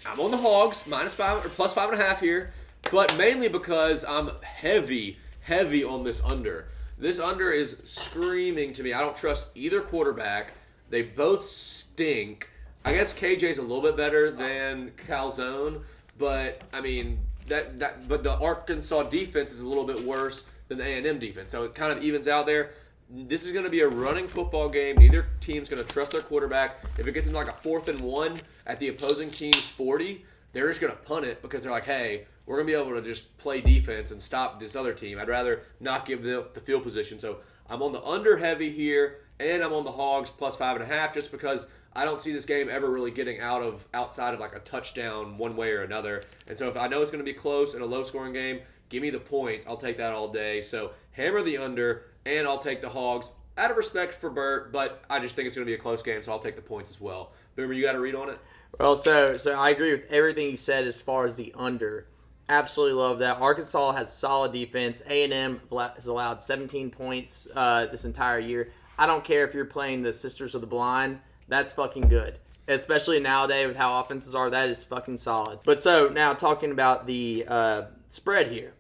I'm 0.04 0.20
on 0.20 0.32
the 0.32 0.38
Hogs 0.38 0.88
minus 0.88 1.13
five 1.13 1.46
or 1.46 1.50
plus 1.50 1.76
five 1.76 1.91
and 1.91 2.02
a 2.02 2.04
half 2.04 2.20
here, 2.20 2.54
but 2.91 3.17
mainly 3.17 3.47
because 3.47 4.06
I'm 4.06 4.32
heavy 4.41 5.17
heavy 5.47 5.82
on 5.82 6.04
this 6.04 6.21
under. 6.23 6.67
This 7.00 7.19
under 7.19 7.52
is 7.52 7.78
screaming 7.86 8.73
to 8.73 8.84
me. 8.84 8.91
I 8.91 9.00
don't 9.00 9.15
trust 9.15 9.47
either 9.56 9.80
quarterback. 9.80 10.54
They 10.89 11.04
both 11.04 11.45
stink. 11.45 12.50
I 12.84 12.93
guess 12.93 13.13
KJ's 13.13 13.58
a 13.58 13.62
little 13.62 13.82
bit 13.82 13.95
better 13.95 14.30
than 14.30 14.91
Calzone, 15.08 15.82
but 16.17 16.62
I 16.73 16.82
mean 16.82 17.19
that 17.47 17.80
that 17.80 18.08
but 18.10 18.23
the 18.23 18.38
Arkansas 18.38 19.04
defense 19.04 19.52
is 19.52 19.62
a 19.62 19.65
little 19.65 19.86
bit 19.86 20.02
worse 20.02 20.43
than 20.67 20.78
the 20.78 20.84
A&M 20.84 21.17
defense. 21.17 21.52
So 21.52 21.63
it 21.63 21.73
kind 21.73 21.97
of 21.97 22.04
evens 22.04 22.28
out 22.28 22.45
there. 22.45 22.71
This 23.10 23.45
is 23.45 23.54
going 23.54 23.63
to 23.63 23.71
be 23.71 23.82
a 23.82 23.88
running 23.88 24.28
football 24.28 24.67
game. 24.67 24.97
Neither 24.97 25.28
team's 25.39 25.69
going 25.69 25.82
to 25.82 25.93
trust 25.93 26.12
their 26.12 26.21
quarterback. 26.21 26.84
If 26.97 27.08
it 27.08 27.13
gets 27.13 27.26
into 27.28 27.38
like 27.38 27.47
a 27.47 27.54
fourth 27.62 27.88
and 27.88 28.02
one 28.02 28.41
at 28.65 28.82
the 28.82 28.89
opposing 28.89 29.30
team's 29.30 29.65
40, 29.65 30.26
they're 30.52 30.67
just 30.67 30.82
going 30.82 30.91
to 30.91 31.00
punt 31.00 31.26
it 31.26 31.41
because 31.41 31.63
they're 31.63 31.71
like, 31.71 31.86
hey, 31.86 32.26
we're 32.47 32.55
going 32.55 32.67
to 32.67 32.73
be 32.73 32.81
able 32.81 32.99
to 32.99 33.07
just 33.07 33.38
play 33.38 33.62
defense 33.62 34.10
and 34.10 34.21
stop 34.21 34.60
this 34.60 34.75
other 34.75 34.93
team. 34.93 35.19
I'd 35.19 35.27
rather 35.27 35.63
not 35.79 36.05
give 36.05 36.23
them 36.23 36.45
the 36.53 36.62
field 36.62 36.81
position. 36.81 37.19
So 37.19 37.38
I'm 37.69 37.83
on 37.83 37.91
the 37.91 38.01
under 38.03 38.38
heavy 38.38 38.71
here, 38.71 39.19
and 39.39 39.62
I'm 39.62 39.73
on 39.73 39.83
the 39.83 39.91
Hogs 39.91 40.29
plus 40.29 40.55
five 40.55 40.75
and 40.77 40.83
a 40.83 40.88
half 40.88 41.13
just 41.13 41.31
because 41.31 41.67
I 41.93 42.05
don't 42.05 42.21
see 42.21 42.31
this 42.31 42.45
game 42.45 42.69
ever 42.69 42.89
really 42.89 43.12
getting 43.12 43.41
out 43.41 43.62
of 43.62 43.86
outside 43.93 44.33
of 44.33 44.39
like 44.39 44.55
a 44.55 44.60
touchdown 44.60 45.38
one 45.38 45.55
way 45.55 45.71
or 45.71 45.83
another. 45.83 46.23
And 46.47 46.57
so 46.57 46.69
if 46.69 46.77
I 46.77 46.88
know 46.88 47.01
it's 47.01 47.12
going 47.12 47.23
to 47.23 47.31
be 47.31 47.38
close 47.38 47.73
in 47.73 47.81
a 47.81 47.86
low 47.86 48.03
scoring 48.03 48.33
game, 48.33 48.62
give 48.89 49.01
me 49.01 49.10
the 49.10 49.19
points. 49.19 49.67
I'll 49.67 49.77
take 49.77 49.97
that 49.97 50.13
all 50.13 50.29
day. 50.29 50.62
So 50.62 50.91
hammer 51.12 51.43
the 51.43 51.57
under, 51.57 52.05
and 52.25 52.47
I'll 52.47 52.60
take 52.60 52.81
the 52.81 52.89
Hogs 52.89 53.29
out 53.57 53.71
of 53.71 53.77
respect 53.77 54.13
for 54.13 54.29
Burt, 54.29 54.71
but 54.71 55.03
I 55.10 55.19
just 55.19 55.36
think 55.36 55.47
it's 55.47 55.55
going 55.55 55.65
to 55.65 55.69
be 55.69 55.75
a 55.75 55.81
close 55.81 56.03
game, 56.03 56.23
so 56.23 56.31
I'll 56.31 56.39
take 56.39 56.55
the 56.55 56.62
points 56.62 56.91
as 56.91 57.01
well. 57.01 57.31
Boomer, 57.55 57.73
you 57.73 57.83
got 57.83 57.93
to 57.93 57.99
read 57.99 58.15
on 58.15 58.29
it. 58.29 58.39
Well, 58.79 58.95
so 58.95 59.36
so 59.38 59.57
I 59.57 59.71
agree 59.71 59.91
with 59.91 60.12
everything 60.12 60.51
you 60.51 60.57
said 60.57 60.86
as 60.86 61.01
far 61.01 61.25
as 61.25 61.36
the 61.36 61.51
under. 61.57 62.05
Absolutely 62.49 62.93
love 62.93 63.19
that. 63.19 63.41
Arkansas 63.41 63.91
has 63.93 64.12
solid 64.12 64.53
defense. 64.53 65.01
A 65.10 65.23
and 65.23 65.33
M 65.33 65.62
has 65.71 66.07
allowed 66.07 66.41
17 66.41 66.91
points 66.91 67.47
uh, 67.53 67.88
this 67.88 68.05
entire 68.05 68.39
year. 68.39 68.71
I 68.97 69.05
don't 69.05 69.23
care 69.23 69.45
if 69.45 69.53
you're 69.53 69.65
playing 69.65 70.01
the 70.01 70.13
Sisters 70.13 70.55
of 70.55 70.62
the 70.62 70.67
Blind. 70.67 71.19
That's 71.49 71.73
fucking 71.73 72.07
good. 72.07 72.39
Especially 72.69 73.19
nowadays 73.19 73.67
with 73.67 73.77
how 73.77 73.99
offenses 73.99 74.33
are, 74.33 74.49
that 74.49 74.69
is 74.69 74.83
fucking 74.83 75.17
solid. 75.17 75.60
But 75.65 75.79
so 75.79 76.07
now 76.07 76.33
talking 76.33 76.71
about 76.71 77.05
the 77.05 77.45
uh, 77.47 77.83
spread 78.07 78.51
here, 78.51 78.73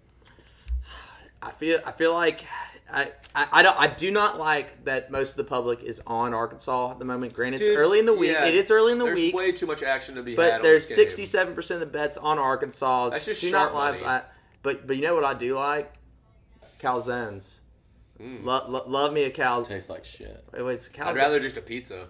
I 1.41 1.51
feel 1.51 1.79
I 1.85 1.91
feel 1.91 2.13
like 2.13 2.45
I, 2.91 3.11
I, 3.35 3.47
I 3.51 3.61
don't 3.63 3.79
I 3.79 3.87
do 3.87 4.11
not 4.11 4.39
like 4.39 4.85
that 4.85 5.11
most 5.11 5.31
of 5.31 5.37
the 5.37 5.43
public 5.43 5.81
is 5.83 6.01
on 6.07 6.33
Arkansas 6.33 6.91
at 6.91 6.99
the 6.99 7.05
moment. 7.05 7.33
Granted, 7.33 7.61
it's 7.61 7.69
early 7.69 7.99
in 7.99 8.05
the 8.05 8.13
week. 8.13 8.31
yeah, 8.31 8.45
it 8.45 8.55
is 8.55 8.71
early 8.71 8.91
in 8.93 8.97
the 8.97 9.05
There's 9.05 9.15
week. 9.17 9.35
way 9.35 9.51
too 9.51 9.65
much 9.65 9.83
action 9.83 10.15
to 10.15 10.23
be. 10.23 10.35
But 10.35 10.53
on 10.53 10.61
there's 10.61 10.87
sixty-seven 10.87 11.53
percent 11.53 11.81
of 11.81 11.91
the 11.91 11.97
bets 11.97 12.17
on 12.17 12.39
Arkansas. 12.39 13.09
That's 13.09 13.25
just 13.25 13.41
Do 13.41 13.49
sharp 13.49 13.73
not 13.73 13.93
money. 13.93 14.05
I, 14.05 14.21
but 14.63 14.87
but 14.87 14.95
you 14.95 15.01
know 15.03 15.15
what 15.15 15.25
I 15.25 15.33
do 15.33 15.55
like? 15.55 15.93
Calzones. 16.79 17.59
Mm. 18.21 18.43
Lo- 18.43 18.65
lo- 18.67 18.83
love 18.87 19.13
me 19.13 19.23
a 19.23 19.29
cal. 19.29 19.63
Tastes 19.63 19.89
like 19.89 20.05
shit. 20.05 20.43
It 20.57 20.61
was 20.61 20.89
calzone. 20.89 21.07
I'd 21.07 21.15
rather 21.15 21.39
just 21.39 21.57
a 21.57 21.61
pizza. 21.61 22.07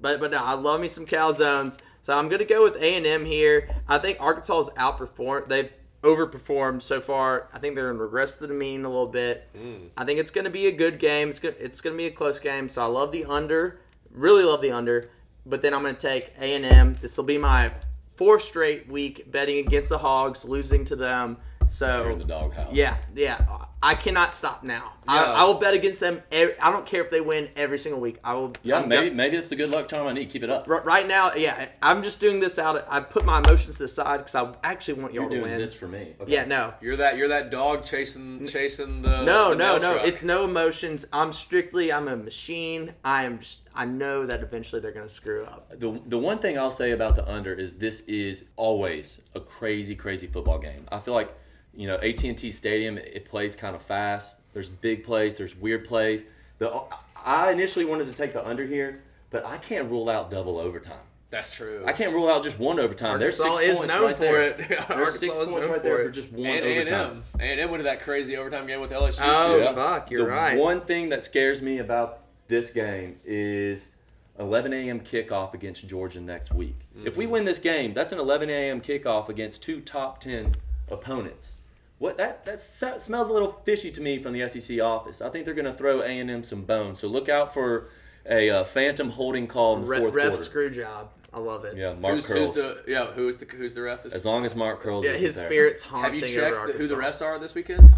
but 0.00 0.18
but 0.20 0.30
no, 0.30 0.38
I 0.42 0.54
love 0.54 0.80
me 0.80 0.88
some 0.88 1.06
calzones. 1.06 1.78
So 2.02 2.16
I'm 2.16 2.28
gonna 2.28 2.44
go 2.44 2.62
with 2.64 2.76
A 2.76 2.94
and 2.96 3.06
M 3.06 3.24
here. 3.24 3.68
I 3.88 3.98
think 3.98 4.18
Arkansas 4.20 4.60
is 4.60 4.68
outperformed. 4.70 5.48
They've 5.48 5.70
overperformed 6.06 6.82
so 6.82 7.00
far. 7.00 7.48
I 7.52 7.58
think 7.58 7.74
they're 7.74 7.90
in 7.90 7.98
regress 7.98 8.36
to 8.36 8.46
the 8.46 8.54
mean 8.54 8.84
a 8.84 8.88
little 8.88 9.08
bit. 9.08 9.48
Mm. 9.56 9.88
I 9.96 10.04
think 10.04 10.20
it's 10.20 10.30
gonna 10.30 10.50
be 10.50 10.68
a 10.68 10.72
good 10.72 10.98
game. 10.98 11.28
It's 11.28 11.38
gonna 11.38 11.56
it's 11.58 11.80
gonna 11.80 11.96
be 11.96 12.06
a 12.06 12.10
close 12.10 12.38
game. 12.38 12.68
So 12.68 12.80
I 12.82 12.86
love 12.86 13.12
the 13.12 13.24
under. 13.24 13.80
Really 14.10 14.44
love 14.44 14.62
the 14.62 14.70
under. 14.70 15.10
But 15.44 15.62
then 15.62 15.74
I'm 15.74 15.82
gonna 15.82 15.94
take 15.94 16.32
A 16.40 16.54
and 16.54 16.64
M. 16.64 16.96
This 17.00 17.16
will 17.16 17.24
be 17.24 17.38
my 17.38 17.72
fourth 18.16 18.42
straight 18.42 18.88
week 18.88 19.30
betting 19.30 19.58
against 19.58 19.90
the 19.90 19.98
Hogs, 19.98 20.44
losing 20.44 20.84
to 20.86 20.96
them. 20.96 21.38
You're 21.66 21.70
So 21.70 22.08
in 22.12 22.18
the 22.18 22.24
doghouse. 22.24 22.72
yeah, 22.72 22.96
yeah, 23.14 23.44
I 23.82 23.94
cannot 23.94 24.32
stop 24.32 24.62
now. 24.64 24.92
Yeah. 25.08 25.12
I, 25.14 25.24
I 25.42 25.44
will 25.44 25.54
bet 25.54 25.74
against 25.74 26.00
them. 26.00 26.22
ev 26.32 26.56
I 26.62 26.70
don't 26.72 26.86
care 26.86 27.00
if 27.04 27.10
they 27.10 27.20
win 27.20 27.48
every 27.54 27.78
single 27.78 28.00
week. 28.00 28.18
I 28.24 28.34
will. 28.34 28.52
Yeah, 28.62 28.80
I'm 28.80 28.88
maybe 28.88 29.10
go- 29.10 29.14
maybe 29.14 29.36
it's 29.36 29.48
the 29.48 29.56
good 29.56 29.70
luck 29.70 29.86
charm 29.88 30.06
I 30.06 30.12
need. 30.12 30.30
Keep 30.30 30.42
it 30.44 30.50
up. 30.50 30.68
r- 30.68 30.82
Right 30.82 31.06
now, 31.06 31.32
yeah, 31.34 31.68
I'm 31.82 32.02
just 32.02 32.18
doing 32.20 32.40
this 32.40 32.58
out. 32.58 32.84
I 32.88 33.00
put 33.00 33.24
my 33.24 33.38
emotions 33.40 33.76
to 33.76 33.84
the 33.84 33.88
side 33.88 34.18
because 34.18 34.34
I 34.34 34.52
actually 34.64 35.02
want 35.02 35.14
y'all 35.14 35.24
You're 35.30 35.42
to 35.42 35.42
win. 35.42 35.58
this 35.58 35.74
for 35.74 35.86
me. 35.86 36.14
Okay. 36.20 36.32
Yeah, 36.32 36.44
no, 36.46 36.74
You're 36.80 36.96
that 36.96 37.16
you're 37.16 37.28
that 37.28 37.50
dog 37.50 37.84
chasing 37.84 38.46
chasing 38.48 39.02
the 39.02 39.22
no, 39.24 39.50
the 39.50 39.56
no, 39.56 39.78
no. 39.78 39.94
truck. 39.94 40.06
It's 40.06 40.22
no 40.24 40.44
emotions. 40.44 41.06
I'm 41.12 41.32
strictly. 41.32 41.92
I'm 41.92 42.08
a 42.08 42.16
machine. 42.16 42.92
I 43.04 43.24
am. 43.24 43.38
Just, 43.40 43.62
I 43.74 43.84
know 43.84 44.24
that 44.26 44.40
eventually 44.42 44.80
they're 44.80 44.92
gonna 44.92 45.08
screw 45.08 45.44
up. 45.44 45.78
The, 45.78 46.00
the 46.06 46.18
one 46.18 46.38
thing 46.38 46.58
I'll 46.58 46.70
say 46.70 46.92
about 46.92 47.14
the 47.16 47.28
under 47.30 47.52
is 47.52 47.74
this 47.74 48.00
is 48.02 48.44
always 48.56 49.18
a 49.34 49.40
crazy, 49.40 49.94
crazy 49.94 50.26
football 50.26 50.58
game. 50.58 50.86
I 50.90 50.98
feel 50.98 51.12
like, 51.14 51.32
you 51.76 51.86
know, 51.86 51.96
AT&T 51.96 52.50
Stadium, 52.50 52.98
it 52.98 53.24
plays 53.24 53.54
kind 53.54 53.76
of 53.76 53.82
fast. 53.82 54.38
There's 54.52 54.68
big 54.68 55.04
plays, 55.04 55.36
there's 55.36 55.54
weird 55.54 55.86
plays. 55.86 56.24
The 56.58 56.82
I 57.24 57.50
initially 57.50 57.84
wanted 57.84 58.06
to 58.06 58.14
take 58.14 58.32
the 58.32 58.46
under 58.46 58.64
here, 58.64 59.02
but 59.30 59.44
I 59.44 59.58
can't 59.58 59.90
rule 59.90 60.08
out 60.08 60.30
double 60.30 60.58
overtime. 60.58 60.98
That's 61.28 61.50
true. 61.50 61.82
I 61.84 61.92
can't 61.92 62.12
rule 62.12 62.30
out 62.30 62.44
just 62.44 62.58
one 62.58 62.78
overtime. 62.78 63.18
There's 63.18 63.40
Arkansas 63.40 63.60
six 63.60 63.72
is 63.72 63.78
points 63.78 63.94
known 63.94 64.04
right 64.04 64.16
for 64.16 64.22
there. 64.22 64.40
it. 64.42 64.58
There's 64.68 64.80
Arkansas 64.80 65.18
six 65.18 65.36
is 65.36 65.36
points 65.36 65.50
known 65.50 65.60
right 65.60 65.76
for 65.76 65.78
there 65.80 66.00
it. 66.00 66.04
for 66.04 66.10
just 66.10 66.32
one 66.32 66.46
and 66.46 66.64
overtime. 66.64 67.24
A&M. 67.38 67.58
A&M 67.58 67.70
went 67.70 67.80
to 67.80 67.84
that 67.84 68.02
crazy 68.02 68.36
overtime 68.36 68.66
game 68.66 68.80
with 68.80 68.92
LSU. 68.92 69.18
Oh, 69.20 69.58
too. 69.58 69.64
Yeah. 69.64 69.74
fuck, 69.74 70.10
you're 70.10 70.24
the 70.24 70.30
right. 70.30 70.56
One 70.56 70.82
thing 70.82 71.08
that 71.08 71.24
scares 71.24 71.60
me 71.60 71.78
about 71.78 72.20
this 72.46 72.70
game 72.70 73.18
is 73.24 73.90
11 74.38 74.72
a.m. 74.72 75.00
kickoff 75.00 75.52
against 75.54 75.86
Georgia 75.86 76.20
next 76.20 76.54
week. 76.54 76.76
If 77.04 77.16
we 77.16 77.26
mm. 77.26 77.30
win 77.30 77.44
this 77.44 77.58
game, 77.58 77.92
that's 77.92 78.12
an 78.12 78.20
11 78.20 78.48
a.m. 78.48 78.80
kickoff 78.80 79.28
against 79.28 79.62
two 79.62 79.80
top 79.80 80.20
10 80.20 80.54
opponents. 80.90 81.56
What 81.98 82.18
that 82.18 82.44
that 82.44 82.60
smells 82.60 83.28
a 83.30 83.32
little 83.32 83.60
fishy 83.64 83.90
to 83.92 84.00
me 84.00 84.20
from 84.22 84.32
the 84.34 84.46
SEC 84.48 84.80
office. 84.80 85.22
I 85.22 85.30
think 85.30 85.44
they're 85.44 85.54
going 85.54 85.64
to 85.64 85.72
throw 85.72 86.00
A&M 86.02 86.44
some 86.44 86.62
bones. 86.62 86.98
So 87.00 87.08
look 87.08 87.28
out 87.28 87.54
for 87.54 87.88
a 88.28 88.50
uh, 88.50 88.64
phantom 88.64 89.10
holding 89.10 89.46
call 89.46 89.76
in 89.76 89.82
the 89.82 89.86
Re- 89.88 89.98
fourth 90.00 90.14
ref 90.14 90.28
quarter. 90.28 90.42
screw 90.44 90.70
job. 90.70 91.10
I 91.32 91.38
love 91.38 91.64
it. 91.64 91.76
Yeah, 91.76 91.94
Mark 91.94 92.14
Who's, 92.14 92.26
Curles. 92.26 92.54
who's 92.54 92.64
the 92.64 92.82
yeah? 92.86 93.06
Who's 93.06 93.38
the 93.38 93.46
who's 93.46 93.74
the 93.74 93.82
ref? 93.82 94.02
This 94.02 94.14
as 94.14 94.24
long 94.26 94.44
as 94.44 94.54
Mark 94.54 94.80
Curles 94.80 95.04
Yeah, 95.04 95.12
isn't 95.12 95.22
his 95.22 95.36
there. 95.36 95.48
spirit's 95.48 95.82
have 95.84 96.14
you 96.14 96.20
checked 96.28 96.56
over 96.56 96.72
the- 96.72 96.78
who 96.78 96.86
the 96.86 96.94
refs 96.96 97.22
are 97.22 97.38
this 97.38 97.54
weekend? 97.54 97.90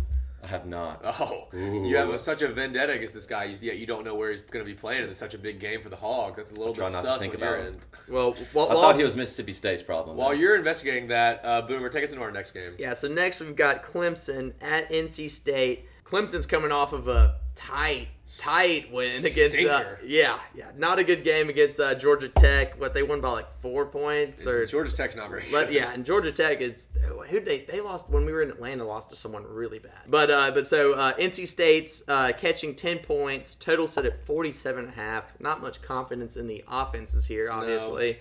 I 0.49 0.51
have 0.51 0.67
not. 0.67 1.03
Oh, 1.21 1.49
Ooh. 1.55 1.87
you 1.89 1.97
have 1.97 2.09
a, 2.11 2.19
such 2.19 2.43
a 2.43 2.49
vendetta 2.49 2.93
against 2.93 3.13
this 3.13 3.27
guy, 3.27 3.45
yet 3.61 3.79
you 3.79 3.87
don't 3.87 4.05
know 4.05 4.15
where 4.15 4.31
he's 4.31 4.41
going 4.41 4.65
to 4.65 4.71
be 4.71 4.77
playing. 4.77 5.07
in 5.09 5.15
such 5.15 5.35
a 5.35 5.39
big 5.39 5.59
game 5.59 5.83
for 5.83 5.89
the 5.89 5.97
Hogs. 5.97 6.37
That's 6.37 6.51
a 6.53 6.55
little 6.55 6.73
try 6.75 6.87
bit 6.87 6.93
not 6.95 7.01
to 7.03 7.07
sus 7.07 7.21
think 7.21 7.35
on 7.35 7.41
your 7.41 7.49
about 7.57 7.67
it. 7.67 7.69
end. 7.69 7.79
Well, 8.09 8.35
while, 8.53 8.71
I 8.71 8.75
while- 8.75 8.83
thought 8.83 8.97
he 8.97 9.05
was 9.05 9.17
Mississippi 9.17 9.53
State's 9.53 9.83
problem. 9.83 10.17
While 10.17 10.33
you're 10.35 10.57
investigating 10.57 11.09
that, 11.09 11.45
uh, 11.45 11.63
Boomer, 11.63 11.89
take 11.91 12.05
us 12.05 12.11
into 12.11 12.23
our 12.23 12.31
next 12.31 12.53
game. 12.53 12.75
Yeah, 12.79 12.95
so 12.95 13.09
next 13.09 13.41
we've 13.41 13.57
got 13.57 13.83
Clemson 13.83 14.55
at 14.63 14.91
NC 14.91 15.31
State. 15.31 15.87
Clemson's 16.09 16.47
coming 16.47 16.73
off 16.73 16.93
of 16.93 17.07
a 17.09 17.37
tight, 17.55 18.09
tight 18.39 18.91
win 18.93 19.25
against. 19.25 19.59
Uh, 19.63 19.85
yeah, 20.05 20.39
yeah, 20.55 20.67
not 20.77 20.99
a 20.99 21.05
good 21.05 21.23
game 21.23 21.49
against 21.51 21.79
uh, 21.81 21.95
Georgia 21.95 22.29
Tech. 22.29 22.81
What 22.81 22.95
they 22.95 23.03
won 23.03 23.21
by 23.21 23.31
like 23.31 23.51
four 23.61 23.85
points 23.87 24.47
or. 24.47 24.65
Georgia 24.65 24.95
Tech's 24.95 25.17
not 25.17 25.29
very 25.29 25.45
But 25.53 25.67
good. 25.67 25.75
yeah, 25.75 25.93
and 25.93 26.07
Georgia 26.07 26.33
Tech 26.33 26.61
is 26.61 26.89
who 27.29 27.41
they 27.41 27.61
they 27.63 27.81
lost 27.81 28.09
when 28.09 28.25
we 28.25 28.33
were 28.33 28.43
in 28.43 28.51
Atlanta 28.51 28.85
lost 28.85 29.11
to 29.11 29.17
someone 29.17 29.45
really 29.47 29.79
bad. 29.81 29.93
But 30.09 30.31
uh, 30.31 30.51
but 30.53 30.67
so 30.67 30.95
uh, 30.95 31.13
NC 31.15 31.47
State's 31.47 32.03
uh, 32.09 32.33
catching 32.39 32.75
ten 32.75 33.01
points, 33.01 33.55
total 33.55 33.87
set 33.87 34.07
at 34.07 34.25
47 34.25 34.85
and 34.85 34.93
a 34.93 34.97
half. 34.97 35.25
Not 35.41 35.61
much 35.61 35.83
confidence 35.83 36.37
in 36.37 36.47
the 36.47 36.65
offenses 36.69 37.27
here, 37.27 37.51
obviously. 37.51 38.19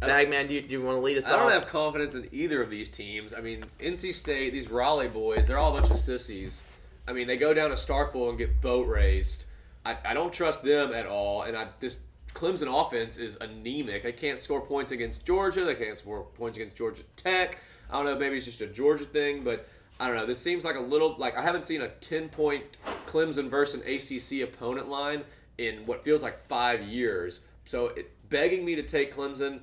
Bagman, 0.00 0.48
do 0.48 0.54
you, 0.54 0.60
do 0.60 0.68
you 0.68 0.82
want 0.82 0.98
to 0.98 1.00
lead 1.00 1.16
us 1.16 1.28
I 1.30 1.36
don't 1.36 1.50
have 1.50 1.66
confidence 1.66 2.14
in 2.14 2.28
either 2.30 2.62
of 2.62 2.68
these 2.68 2.90
teams. 2.90 3.32
I 3.32 3.40
mean, 3.40 3.62
NC 3.80 4.12
State, 4.12 4.52
these 4.52 4.68
Raleigh 4.68 5.08
boys, 5.08 5.46
they're 5.46 5.56
all 5.56 5.74
a 5.74 5.80
bunch 5.80 5.90
of 5.90 5.98
sissies. 5.98 6.60
I 7.06 7.12
mean, 7.12 7.26
they 7.26 7.36
go 7.36 7.52
down 7.52 7.70
to 7.70 7.76
Starkville 7.76 8.30
and 8.30 8.38
get 8.38 8.60
boat 8.60 8.86
raised. 8.86 9.44
I, 9.84 9.96
I 10.04 10.14
don't 10.14 10.32
trust 10.32 10.62
them 10.62 10.92
at 10.92 11.06
all. 11.06 11.42
And 11.42 11.56
I 11.56 11.68
this 11.80 12.00
Clemson 12.34 12.68
offense 12.68 13.16
is 13.16 13.36
anemic. 13.40 14.02
They 14.02 14.12
can't 14.12 14.40
score 14.40 14.60
points 14.60 14.92
against 14.92 15.24
Georgia. 15.24 15.64
They 15.64 15.74
can't 15.74 15.98
score 15.98 16.22
points 16.22 16.58
against 16.58 16.76
Georgia 16.76 17.02
Tech. 17.16 17.58
I 17.90 17.96
don't 17.96 18.06
know. 18.06 18.18
Maybe 18.18 18.36
it's 18.36 18.46
just 18.46 18.60
a 18.60 18.66
Georgia 18.66 19.04
thing, 19.04 19.44
but 19.44 19.68
I 20.00 20.08
don't 20.08 20.16
know. 20.16 20.26
This 20.26 20.40
seems 20.40 20.64
like 20.64 20.76
a 20.76 20.80
little 20.80 21.16
like 21.18 21.36
I 21.36 21.42
haven't 21.42 21.64
seen 21.64 21.82
a 21.82 21.88
ten 21.88 22.28
point 22.28 22.64
Clemson 23.06 23.48
versus 23.48 23.80
an 23.80 23.86
ACC 23.86 24.48
opponent 24.48 24.88
line 24.88 25.22
in 25.58 25.86
what 25.86 26.02
feels 26.04 26.22
like 26.22 26.40
five 26.48 26.82
years. 26.82 27.40
So 27.66 27.88
it 27.88 28.10
begging 28.28 28.64
me 28.64 28.74
to 28.74 28.82
take 28.82 29.14
Clemson 29.14 29.60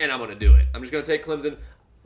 and 0.00 0.12
I'm 0.12 0.18
going 0.18 0.30
to 0.30 0.36
do 0.36 0.54
it. 0.54 0.66
I'm 0.74 0.80
just 0.80 0.92
going 0.92 1.04
to 1.04 1.10
take 1.10 1.24
Clemson. 1.24 1.56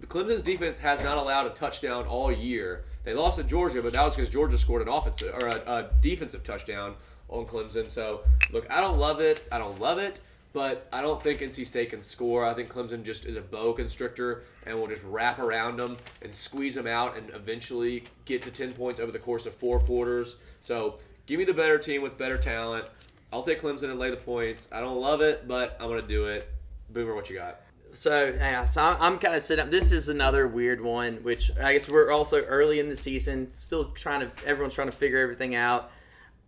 Clemson's 0.03 0.43
defense 0.43 0.79
has 0.79 1.03
not 1.05 1.17
allowed 1.17 1.47
a 1.47 1.51
touchdown 1.51 2.07
all 2.07 2.33
year. 2.33 2.85
They 3.05 3.15
lost 3.15 3.39
to 3.39 3.45
Georgia, 3.45 3.83
but 3.83 3.93
that 3.95 4.05
was 4.05 4.15
because 4.15 4.31
Georgia 4.31 4.57
scored 4.59 4.83
an 4.83 4.89
offensive 4.89 5.35
or 5.35 5.49
a, 5.49 5.55
a 5.71 5.91
defensive 6.01 6.45
touchdown 6.45 6.95
on 7.29 7.47
Clemson. 7.47 7.91
So 7.91 8.23
look, 8.53 8.71
I 8.71 8.81
don't 8.81 8.99
love 8.99 9.21
it. 9.21 9.47
I 9.51 9.59
don't 9.59 9.81
love 9.81 9.99
it, 9.99 10.21
but 10.53 10.87
I 10.93 11.03
don't 11.03 11.23
think 11.23 11.41
NC 11.41 11.67
State 11.67 11.91
can 11.91 12.03
score. 12.03 12.45
I 12.45 12.55
think 12.55 12.69
Clemson 12.69 13.03
just 13.03 13.25
is 13.25 13.37
a 13.37 13.41
boa 13.41 13.75
constrictor 13.75 14.45
and 14.67 14.79
will 14.79 14.87
just 14.87 15.03
wrap 15.03 15.39
around 15.39 15.79
them 15.79 15.97
and 16.21 16.33
squeeze 16.33 16.75
them 16.75 16.87
out 16.87 17.17
and 17.17 17.31
eventually 17.31 18.05
get 18.25 18.43
to 18.43 18.51
10 18.51 18.73
points 18.73 19.01
over 19.01 19.11
the 19.11 19.19
course 19.19 19.47
of 19.47 19.55
four 19.55 19.81
quarters. 19.81 20.37
So 20.61 20.99
give 21.27 21.39
me 21.39 21.45
the 21.45 21.55
better 21.55 21.79
team 21.79 22.03
with 22.03 22.17
better 22.17 22.37
talent. 22.37 22.85
I'll 23.33 23.43
take 23.43 23.63
Clemson 23.63 23.85
and 23.85 23.99
lay 23.99 24.11
the 24.11 24.17
points. 24.17 24.69
I 24.71 24.81
don't 24.81 25.01
love 25.01 25.23
it, 25.23 25.49
but 25.49 25.77
I'm 25.81 25.89
going 25.89 26.03
to 26.03 26.07
do 26.07 26.27
it. 26.27 26.49
Boomer, 26.91 27.15
what 27.15 27.31
you 27.31 27.37
got? 27.37 27.63
So 27.95 28.35
yeah, 28.39 28.65
so 28.65 28.83
I'm, 28.83 28.97
I'm 29.01 29.19
kind 29.19 29.35
of 29.35 29.43
sitting 29.43 29.65
up. 29.65 29.71
This 29.71 29.93
is 29.93 30.09
another 30.09 30.49
weird 30.49 30.81
one, 30.81 31.17
which 31.17 31.51
I 31.61 31.75
guess 31.75 31.89
we're 31.89 32.11
also 32.11 32.43
early 32.45 32.81
in 32.81 32.89
the 32.89 32.97
season, 32.97 33.51
still 33.51 33.87
trying 33.87 34.21
to. 34.21 34.31
Everyone's 34.47 34.75
trying 34.75 34.91
to 34.91 34.97
figure 34.97 35.19
everything 35.19 35.55
out. 35.55 35.91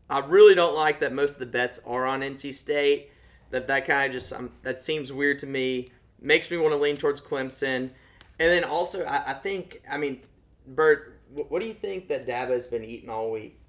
I 0.09 0.21
really 0.21 0.55
don't 0.55 0.75
like 0.75 1.01
that 1.01 1.13
most 1.13 1.35
of 1.35 1.39
the 1.41 1.47
bets 1.47 1.81
are 1.87 2.07
on 2.07 2.21
NC 2.21 2.55
State. 2.55 3.11
That 3.51 3.67
that 3.67 3.87
kind 3.87 4.07
of 4.07 4.13
just 4.13 4.33
um, 4.33 4.53
that 4.63 4.81
seems 4.81 5.13
weird 5.13 5.39
to 5.41 5.47
me. 5.47 5.91
Makes 6.21 6.51
me 6.51 6.57
want 6.57 6.73
to 6.73 6.79
lean 6.79 6.97
towards 6.97 7.21
Clemson, 7.21 7.91
and 8.39 8.51
then 8.51 8.65
also 8.65 9.05
I, 9.05 9.33
I 9.33 9.35
think 9.35 9.83
I 9.91 9.99
mean, 9.99 10.23
Bert, 10.67 11.21
wh- 11.35 11.51
what 11.51 11.61
do 11.61 11.69
you 11.69 11.75
think 11.75 12.09
that 12.09 12.27
Dabo's 12.27 12.67
been 12.67 12.85
eating 12.85 13.11
all 13.11 13.31
week? 13.31 13.61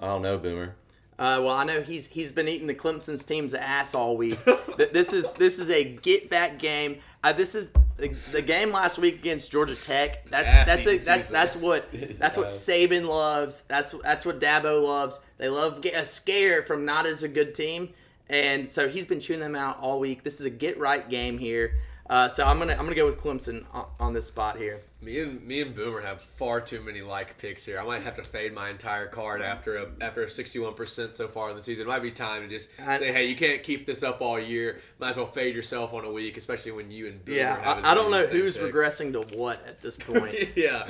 I 0.00 0.06
don't 0.06 0.22
know, 0.22 0.38
Boomer. 0.38 0.76
Uh, 1.20 1.38
well, 1.42 1.54
I 1.54 1.64
know 1.64 1.82
he's 1.82 2.06
he's 2.06 2.32
been 2.32 2.48
eating 2.48 2.66
the 2.66 2.74
Clemson's 2.74 3.22
team's 3.22 3.52
ass 3.52 3.94
all 3.94 4.16
week. 4.16 4.38
This 4.78 5.12
is 5.12 5.34
this 5.34 5.58
is 5.58 5.68
a 5.68 5.84
get 5.84 6.30
back 6.30 6.58
game. 6.58 7.00
Uh, 7.22 7.34
this 7.34 7.54
is 7.54 7.70
the, 7.98 8.08
the 8.32 8.40
game 8.40 8.72
last 8.72 8.98
week 8.98 9.16
against 9.16 9.52
Georgia 9.52 9.76
Tech. 9.76 10.24
That's 10.24 10.54
Ass 10.54 10.66
that's 10.66 10.86
a, 10.86 10.96
that's 10.96 11.28
that's 11.28 11.54
what 11.54 11.86
that's 12.18 12.38
what 12.38 12.46
Saban 12.46 13.06
loves. 13.06 13.64
That's 13.68 13.92
that's 14.02 14.24
what 14.24 14.40
Dabo 14.40 14.82
loves. 14.82 15.20
They 15.36 15.50
love 15.50 15.82
get 15.82 15.92
a 15.94 16.06
scare 16.06 16.62
from 16.62 16.86
not 16.86 17.04
as 17.04 17.22
a 17.22 17.28
good 17.28 17.54
team, 17.54 17.90
and 18.30 18.66
so 18.68 18.88
he's 18.88 19.04
been 19.04 19.20
chewing 19.20 19.40
them 19.40 19.54
out 19.54 19.78
all 19.80 20.00
week. 20.00 20.24
This 20.24 20.40
is 20.40 20.46
a 20.46 20.50
get 20.50 20.78
right 20.78 21.06
game 21.10 21.36
here. 21.36 21.74
Uh, 22.08 22.30
so 22.30 22.46
I'm 22.46 22.58
gonna 22.58 22.72
I'm 22.72 22.84
gonna 22.84 22.94
go 22.94 23.04
with 23.04 23.18
Clemson 23.18 23.66
on, 23.74 23.84
on 24.00 24.12
this 24.14 24.26
spot 24.26 24.56
here. 24.56 24.80
Me 25.02 25.18
and 25.20 25.42
me 25.46 25.62
and 25.62 25.74
Boomer 25.74 26.02
have 26.02 26.20
far 26.36 26.60
too 26.60 26.82
many 26.82 27.00
like 27.00 27.38
picks 27.38 27.64
here. 27.64 27.80
I 27.80 27.84
might 27.86 28.02
have 28.02 28.16
to 28.16 28.22
fade 28.22 28.52
my 28.52 28.68
entire 28.68 29.06
card 29.06 29.40
after 29.40 29.78
a 29.78 29.86
after 30.02 30.24
a 30.24 30.30
sixty 30.30 30.58
one 30.58 30.74
percent 30.74 31.14
so 31.14 31.26
far 31.26 31.48
in 31.48 31.56
the 31.56 31.62
season. 31.62 31.86
It 31.86 31.88
might 31.88 32.02
be 32.02 32.10
time 32.10 32.42
to 32.42 32.48
just 32.48 32.68
I- 32.84 32.98
say, 32.98 33.10
hey, 33.10 33.26
you 33.26 33.34
can't 33.34 33.62
keep 33.62 33.86
this 33.86 34.02
up 34.02 34.20
all 34.20 34.38
year. 34.38 34.80
Might 34.98 35.10
as 35.10 35.16
well 35.16 35.24
fade 35.26 35.54
yourself 35.54 35.94
on 35.94 36.04
a 36.04 36.10
week, 36.12 36.36
especially 36.36 36.72
when 36.72 36.90
you 36.90 37.06
and 37.06 37.24
Boomer 37.24 37.38
have 37.38 37.58
Yeah, 37.64 37.80
I, 37.82 37.92
I 37.92 37.94
don't 37.94 38.10
know 38.10 38.26
who's 38.26 38.58
picks. 38.58 38.74
regressing 38.74 39.12
to 39.14 39.36
what 39.38 39.66
at 39.66 39.80
this 39.80 39.96
point. 39.96 40.34
yeah, 40.54 40.86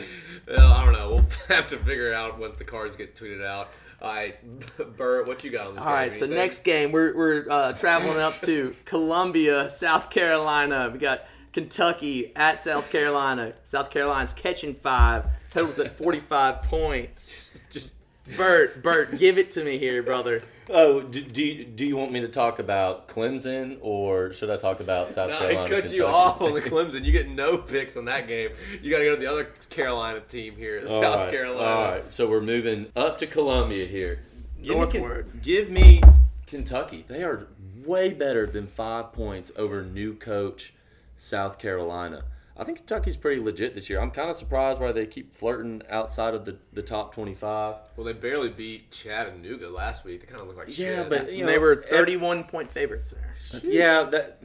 well, 0.49 0.73
I 0.73 0.85
don't 0.85 0.93
know. 0.95 1.11
We'll 1.11 1.27
have 1.57 1.69
to 1.69 1.77
figure 1.77 2.09
it 2.09 2.15
out 2.15 2.37
once 2.37 2.57
the 2.57 2.65
cards 2.65 2.97
get 2.97 3.15
tweeted 3.15 3.45
out. 3.47 3.71
All 4.03 4.13
right, 4.13 4.37
Burt, 4.97 5.29
what 5.29 5.45
you 5.45 5.51
got 5.51 5.69
on 5.69 5.75
this? 5.77 5.85
All 5.85 5.93
right, 5.93 6.17
so 6.17 6.27
next 6.27 6.65
game 6.65 6.91
we're 6.91 7.15
we're 7.17 7.47
uh, 7.49 7.75
traveling 7.75 8.19
up 8.19 8.41
to 8.41 8.75
Columbia, 8.87 9.71
South 9.71 10.11
Carolina. 10.11 10.91
We 10.93 10.99
got 10.99 11.23
Kentucky 11.53 12.33
at 12.37 12.61
South 12.61 12.91
Carolina. 12.91 13.55
South 13.63 13.91
Carolina's 13.91 14.33
catching 14.33 14.75
five. 14.75 15.25
Totals 15.53 15.79
at 15.81 15.97
forty 15.99 16.21
five 16.21 16.63
points. 16.63 17.35
just 17.71 17.95
Bert, 18.37 18.83
Bert, 18.83 19.19
give 19.19 19.39
it 19.39 19.51
to 19.53 19.65
me 19.65 19.79
here, 19.79 20.03
brother. 20.03 20.43
Oh, 20.69 21.01
do, 21.01 21.21
do, 21.21 21.43
you, 21.43 21.65
do 21.65 21.85
you 21.85 21.97
want 21.97 22.13
me 22.13 22.21
to 22.21 22.29
talk 22.29 22.61
about 22.61 23.09
Clemson 23.09 23.79
or 23.81 24.33
should 24.33 24.51
I 24.51 24.57
talk 24.57 24.79
about 24.79 25.13
South 25.13 25.31
No, 25.31 25.39
Carolina? 25.39 25.75
he 25.75 25.83
cut 25.83 25.93
you 25.93 26.07
off 26.07 26.41
on 26.41 26.55
the 26.55 26.61
Clemson. 26.61 27.03
You 27.05 27.11
get 27.11 27.29
no 27.29 27.59
picks 27.59 27.97
on 27.97 28.05
that 28.05 28.29
game. 28.29 28.51
You 28.81 28.89
got 28.93 28.99
to 28.99 29.05
go 29.05 29.15
to 29.17 29.21
the 29.21 29.27
other 29.27 29.45
Carolina 29.69 30.21
team 30.21 30.55
here, 30.57 30.81
All 30.89 31.03
South 31.03 31.17
right, 31.17 31.31
Carolina. 31.33 31.71
All 31.71 31.91
right, 31.91 32.13
so 32.13 32.29
we're 32.29 32.41
moving 32.41 32.87
up 32.95 33.19
to 33.19 33.27
Columbia 33.27 33.85
here. 33.87 34.21
Give 34.63 34.69
me, 34.69 34.75
Northward. 34.77 35.43
give 35.43 35.71
me 35.71 36.01
Kentucky. 36.47 37.05
They 37.09 37.25
are 37.25 37.49
way 37.85 38.13
better 38.13 38.47
than 38.47 38.69
five 38.69 39.13
points 39.13 39.51
over 39.57 39.83
new 39.83 40.15
coach 40.15 40.73
South 41.21 41.59
Carolina. 41.59 42.25
I 42.57 42.65
think 42.65 42.79
Kentucky's 42.79 43.17
pretty 43.17 43.41
legit 43.41 43.75
this 43.75 43.89
year. 43.89 44.01
I'm 44.01 44.11
kind 44.11 44.29
of 44.29 44.37
surprised 44.37 44.81
why 44.81 44.93
they 44.93 45.07
keep 45.07 45.33
flirting 45.33 45.83
outside 45.89 46.35
of 46.35 46.45
the, 46.45 46.57
the 46.73 46.83
top 46.83 47.15
25. 47.15 47.77
Well, 47.97 48.05
they 48.05 48.13
barely 48.13 48.49
beat 48.49 48.91
Chattanooga 48.91 49.69
last 49.69 50.05
week. 50.05 50.21
They 50.21 50.27
kind 50.27 50.41
of 50.41 50.47
look 50.49 50.57
like 50.57 50.67
Yeah, 50.77 51.03
shit. 51.03 51.09
but 51.11 51.33
you 51.33 51.41
know, 51.43 51.47
they 51.47 51.59
were 51.59 51.77
thirty 51.89 52.17
one 52.17 52.45
point 52.45 52.71
favorites 52.71 53.13
there. 53.53 53.63
Yeah, 53.65 54.03
that 54.05 54.43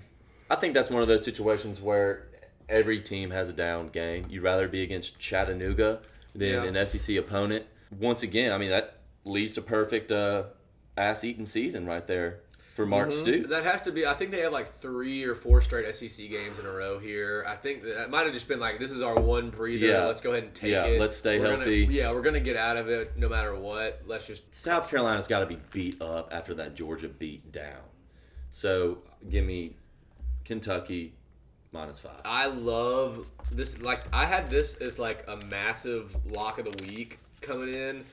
I 0.50 0.56
think 0.56 0.74
that's 0.74 0.90
one 0.90 1.02
of 1.02 1.08
those 1.08 1.26
situations 1.26 1.82
where 1.82 2.28
every 2.70 3.00
team 3.02 3.32
has 3.32 3.50
a 3.50 3.54
down 3.54 3.88
game. 3.90 4.26
You'd 4.30 4.44
rather 4.44 4.68
be 4.68 4.84
against 4.84 5.18
Chattanooga 5.20 6.02
than 6.34 6.50
Yeah. 6.50 6.64
an 6.82 6.86
SEC 6.86 7.16
opponent. 7.18 7.66
Once 8.00 8.24
again, 8.24 8.52
I 8.52 8.58
mean 8.58 8.70
that 8.70 9.00
leads 9.26 9.54
to 9.54 9.62
perfect 9.62 10.12
uh, 10.12 10.44
ass-eating 10.98 11.46
season 11.48 11.86
right 11.86 12.06
there 12.08 12.42
for 12.76 12.86
Mark 12.86 13.08
mm-hmm. 13.08 13.20
Stoops. 13.20 13.50
That 13.50 13.64
has 13.64 13.82
to 13.84 13.92
be. 13.94 14.06
I 14.06 14.14
think 14.16 14.32
they 14.32 14.42
have 14.42 14.52
like 14.52 14.80
three 14.82 15.24
or 15.24 15.34
four 15.34 15.62
straight 15.62 15.96
SEC 15.96 16.30
games 16.30 16.60
in 16.60 16.66
a 16.66 16.72
row 16.72 17.00
here. 17.00 17.46
I 17.48 17.56
think 17.56 17.84
that 17.84 18.10
might 18.10 18.26
have 18.26 18.34
just 18.34 18.50
been 18.50 18.60
like, 18.60 18.80
this 18.80 18.92
is 18.92 19.02
our 19.02 19.18
one 19.18 19.50
breather. 19.50 19.86
Yeah. 19.86 20.04
Let's 20.04 20.20
go 20.20 20.34
ahead 20.34 20.44
and 20.44 20.54
take 20.54 20.72
Yeah, 20.72 20.84
it. 20.84 21.00
let's 21.00 21.16
stay 21.16 21.40
We're 21.40 21.46
gonna- 21.46 21.58
healthy. 21.60 21.88
yeah, 21.90 22.12
we're 22.12 22.22
gonna 22.22 22.42
get 22.42 22.58
out 22.58 22.76
of 22.76 22.90
it 22.90 23.18
no 23.18 23.30
matter 23.30 23.56
what. 23.56 24.02
Let's 24.06 24.28
just. 24.28 24.54
South 24.54 24.90
Carolina's 24.90 25.26
got 25.26 25.40
to 25.40 25.46
be 25.46 25.58
beat 25.72 26.02
up 26.02 26.30
after 26.34 26.54
that 26.56 26.76
Georgia 26.76 27.08
beat 27.08 27.50
down. 27.54 27.80
So 28.52 28.98
give 29.30 29.46
me 29.46 29.78
Kentucky 30.44 31.14
minus 31.72 31.98
five. 32.00 32.20
I 32.26 32.48
love 32.48 33.26
this. 33.54 33.82
Like 33.82 34.04
I 34.14 34.26
had 34.26 34.50
this 34.50 34.76
as 34.76 35.00
like 35.00 35.24
a 35.30 35.38
massive 35.38 36.14
lock 36.36 36.60
of 36.60 36.66
the 36.66 36.84
week 36.84 37.20
coming 37.40 37.74
in. 37.74 38.04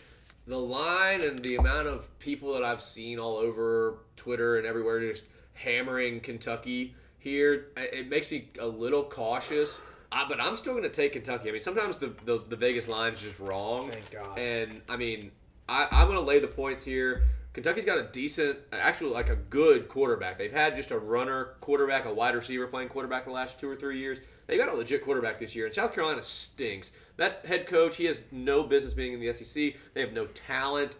The 0.46 0.58
line 0.58 1.20
and 1.22 1.38
the 1.38 1.56
amount 1.56 1.86
of 1.88 2.18
people 2.18 2.54
that 2.54 2.64
I've 2.64 2.82
seen 2.82 3.18
all 3.18 3.36
over 3.36 3.98
Twitter 4.16 4.56
and 4.56 4.66
everywhere 4.66 5.00
just 5.00 5.22
hammering 5.54 6.20
Kentucky 6.20 6.94
here, 7.18 7.68
it 7.76 8.08
makes 8.08 8.30
me 8.30 8.48
a 8.58 8.66
little 8.66 9.04
cautious. 9.04 9.78
I, 10.10 10.26
but 10.28 10.40
I'm 10.40 10.56
still 10.56 10.72
going 10.72 10.82
to 10.82 10.90
take 10.90 11.12
Kentucky. 11.12 11.48
I 11.48 11.52
mean, 11.52 11.60
sometimes 11.60 11.96
the, 11.96 12.14
the, 12.24 12.42
the 12.48 12.56
Vegas 12.56 12.88
line's 12.88 13.20
just 13.22 13.38
wrong. 13.38 13.90
Thank 13.90 14.10
God. 14.10 14.38
And 14.38 14.82
I 14.88 14.96
mean, 14.96 15.30
I, 15.68 15.86
I'm 15.90 16.06
going 16.06 16.18
to 16.18 16.24
lay 16.24 16.38
the 16.38 16.48
points 16.48 16.84
here. 16.84 17.22
Kentucky's 17.52 17.84
got 17.84 17.98
a 17.98 18.04
decent, 18.04 18.58
actually 18.72 19.10
like 19.10 19.28
a 19.28 19.36
good 19.36 19.88
quarterback. 19.88 20.38
They've 20.38 20.52
had 20.52 20.74
just 20.74 20.90
a 20.90 20.98
runner 20.98 21.54
quarterback, 21.60 22.06
a 22.06 22.12
wide 22.12 22.34
receiver 22.34 22.66
playing 22.66 22.88
quarterback 22.88 23.26
the 23.26 23.30
last 23.30 23.60
two 23.60 23.68
or 23.68 23.76
three 23.76 23.98
years. 23.98 24.18
They 24.46 24.56
got 24.56 24.68
a 24.68 24.74
legit 24.74 25.04
quarterback 25.04 25.38
this 25.38 25.54
year, 25.54 25.66
and 25.66 25.74
South 25.74 25.94
Carolina 25.94 26.22
stinks. 26.22 26.90
That 27.22 27.46
head 27.46 27.68
coach, 27.68 27.94
he 27.94 28.06
has 28.06 28.20
no 28.32 28.64
business 28.64 28.94
being 28.94 29.12
in 29.12 29.20
the 29.20 29.32
SEC. 29.32 29.74
They 29.94 30.00
have 30.00 30.12
no 30.12 30.26
talent. 30.26 30.96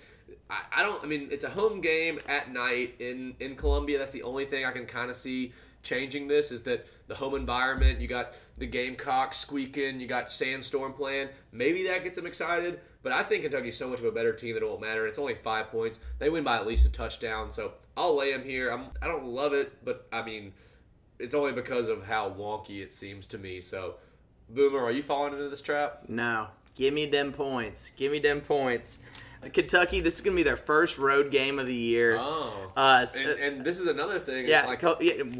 I, 0.49 0.61
I 0.71 0.83
don't. 0.85 1.03
I 1.03 1.09
mean, 1.09 1.27
it's 1.33 1.43
a 1.43 1.51
home 1.51 1.81
game 1.81 2.21
at 2.29 2.53
night 2.53 2.95
in 3.01 3.35
in 3.41 3.57
Columbia. 3.57 3.99
That's 3.99 4.13
the 4.13 4.23
only 4.23 4.45
thing 4.45 4.65
I 4.65 4.71
can 4.71 4.87
kind 4.87 5.11
of 5.11 5.17
see 5.17 5.53
changing 5.83 6.29
this 6.29 6.53
is 6.53 6.63
that 6.63 6.87
the 7.09 7.17
home 7.17 7.35
environment. 7.35 8.01
You 8.01 8.07
got 8.07 8.35
the 8.57 8.69
Gamecock 8.69 9.35
squeaking. 9.35 9.99
You 9.99 10.07
got 10.07 10.31
Sandstorm 10.31 10.93
playing. 10.93 11.31
Maybe 11.51 11.89
that 11.89 12.05
gets 12.05 12.15
them 12.15 12.27
excited. 12.27 12.79
But 13.03 13.11
I 13.11 13.25
think 13.25 13.43
Kentucky's 13.43 13.77
so 13.77 13.89
much 13.89 13.99
of 13.99 14.05
a 14.05 14.13
better 14.13 14.33
team 14.33 14.55
that 14.55 14.63
it 14.63 14.69
won't 14.69 14.81
matter. 14.81 15.09
It's 15.09 15.19
only 15.19 15.35
five 15.35 15.73
points. 15.73 15.99
They 16.21 16.31
win 16.31 16.45
by 16.45 16.55
at 16.55 16.69
least 16.69 16.87
a 16.87 16.89
touchdown. 16.89 17.51
So 17.51 17.73
I'll 17.97 18.17
lay 18.17 18.31
them 18.31 18.45
here. 18.45 18.71
I'm, 18.71 18.91
I 19.03 19.09
don't 19.09 19.27
love 19.27 19.55
it, 19.55 19.85
but 19.85 20.07
I 20.13 20.23
mean, 20.23 20.53
it's 21.19 21.35
only 21.35 21.51
because 21.51 21.89
of 21.89 22.05
how 22.05 22.31
wonky 22.31 22.81
it 22.81 22.95
seems 22.95 23.27
to 23.27 23.39
me. 23.39 23.61
So, 23.61 23.97
Boomer, 24.48 24.81
are 24.81 24.90
you 24.90 25.02
falling 25.02 25.33
into 25.33 25.48
this 25.48 25.62
trap? 25.62 26.02
No. 26.09 26.48
Give 26.74 26.92
me 26.94 27.07
them 27.07 27.33
points. 27.33 27.90
Give 27.96 28.12
me 28.12 28.18
them 28.18 28.40
points. 28.40 28.98
Kentucky, 29.52 30.00
this 30.00 30.16
is 30.16 30.20
going 30.20 30.37
to 30.37 30.40
be 30.40 30.44
their 30.44 30.57
first 30.57 30.98
road 30.98 31.31
game 31.31 31.59
of 31.59 31.66
the 31.66 31.74
year. 31.74 32.16
Oh. 32.18 32.70
Uh, 32.76 33.07
and, 33.18 33.28
and 33.40 33.64
this 33.64 33.81
is 33.81 33.87
another 33.88 34.20
thing. 34.20 34.46
yeah, 34.46 34.66
like, 34.66 34.83